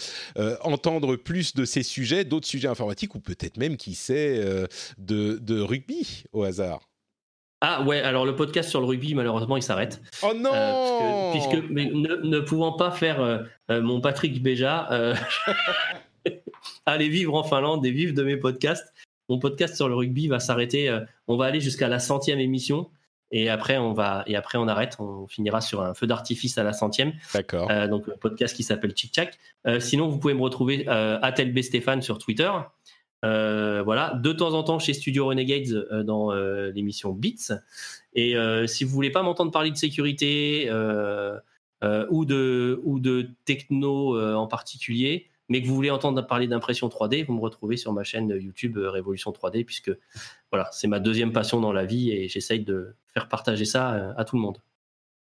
[0.62, 4.42] entendre plus de ces sujets, d'autres sujets informatiques ou peut-être même, qui sait,
[4.96, 6.89] de, rugby au hasard
[7.62, 10.00] ah ouais, alors le podcast sur le rugby, malheureusement, il s'arrête.
[10.22, 13.38] Oh non euh, puisque, mais ne, pouvant pas faire euh,
[13.70, 14.88] euh, mon Patrick Béja,
[16.86, 18.94] aller vivre en Finlande et vivre de mes podcasts,
[19.28, 20.98] mon podcast sur le rugby va s'arrêter.
[21.28, 22.90] on va aller jusqu'à la centième émission.
[23.32, 24.96] Et après, on va et après on arrête.
[24.98, 27.12] On finira sur un feu d'artifice à la centième.
[27.32, 27.68] D'accord.
[27.88, 29.38] donc un podcast qui s'appelle Chick Chack.
[29.78, 32.50] sinon, vous pouvez me retrouver à Telb Stéphane sur Twitter.
[33.24, 37.60] Euh, voilà, de temps en temps chez Studio Renegades euh, dans euh, l'émission Beats.
[38.14, 38.34] Et
[38.66, 45.68] si vous voulez pas m'entendre parler de sécurité ou de techno en particulier, mais que
[45.68, 49.64] vous voulez entendre parler d'impression 3D, vous me retrouvez sur ma chaîne YouTube Révolution 3D,
[49.64, 49.92] puisque
[50.50, 54.24] voilà, c'est ma deuxième passion dans la vie et j'essaye de faire partager ça à
[54.24, 54.58] tout le monde.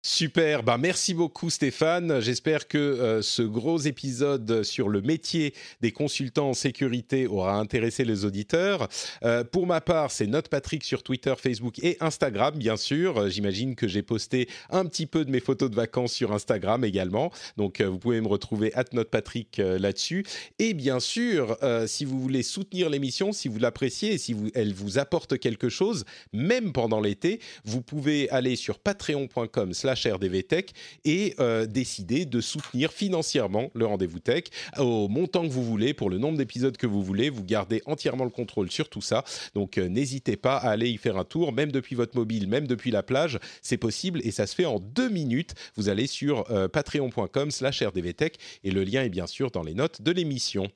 [0.05, 2.19] Super, bah merci beaucoup Stéphane.
[2.19, 8.03] J'espère que euh, ce gros épisode sur le métier des consultants en sécurité aura intéressé
[8.03, 8.89] les auditeurs.
[9.23, 13.17] Euh, pour ma part, c'est Note Patrick sur Twitter, Facebook et Instagram, bien sûr.
[13.17, 16.83] Euh, j'imagine que j'ai posté un petit peu de mes photos de vacances sur Instagram
[16.83, 17.31] également.
[17.55, 20.25] Donc vous pouvez me retrouver at Patrick là-dessus.
[20.59, 21.57] Et bien sûr,
[21.87, 26.03] si vous voulez soutenir l'émission, si vous l'appréciez et si elle vous apporte quelque chose,
[26.33, 30.65] même pendant l'été, vous pouvez aller sur patreon.com RDV Tech
[31.05, 34.43] et euh, de soutenir financièrement le rendez-vous tech
[34.77, 37.29] au montant que vous voulez, pour le nombre d'épisodes que vous voulez.
[37.29, 39.23] Vous gardez entièrement le contrôle sur tout ça.
[39.55, 42.67] Donc euh, n'hésitez pas à aller y faire un tour, même depuis votre mobile, même
[42.67, 43.39] depuis la plage.
[43.61, 45.53] C'est possible et ça se fait en deux minutes.
[45.75, 49.73] Vous allez sur euh, patreon.com slash rdvtech et le lien est bien sûr dans les
[49.73, 50.69] notes de l'émission.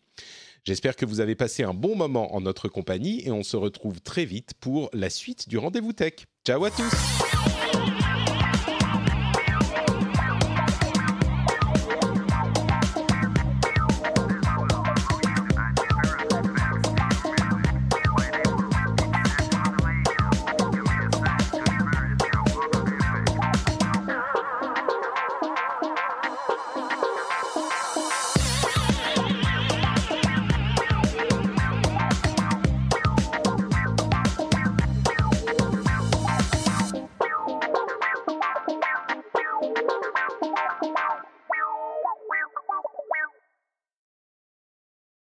[0.63, 4.01] J'espère que vous avez passé un bon moment en notre compagnie et on se retrouve
[4.01, 6.13] très vite pour la suite du rendez-vous tech.
[6.45, 7.46] Ciao à tous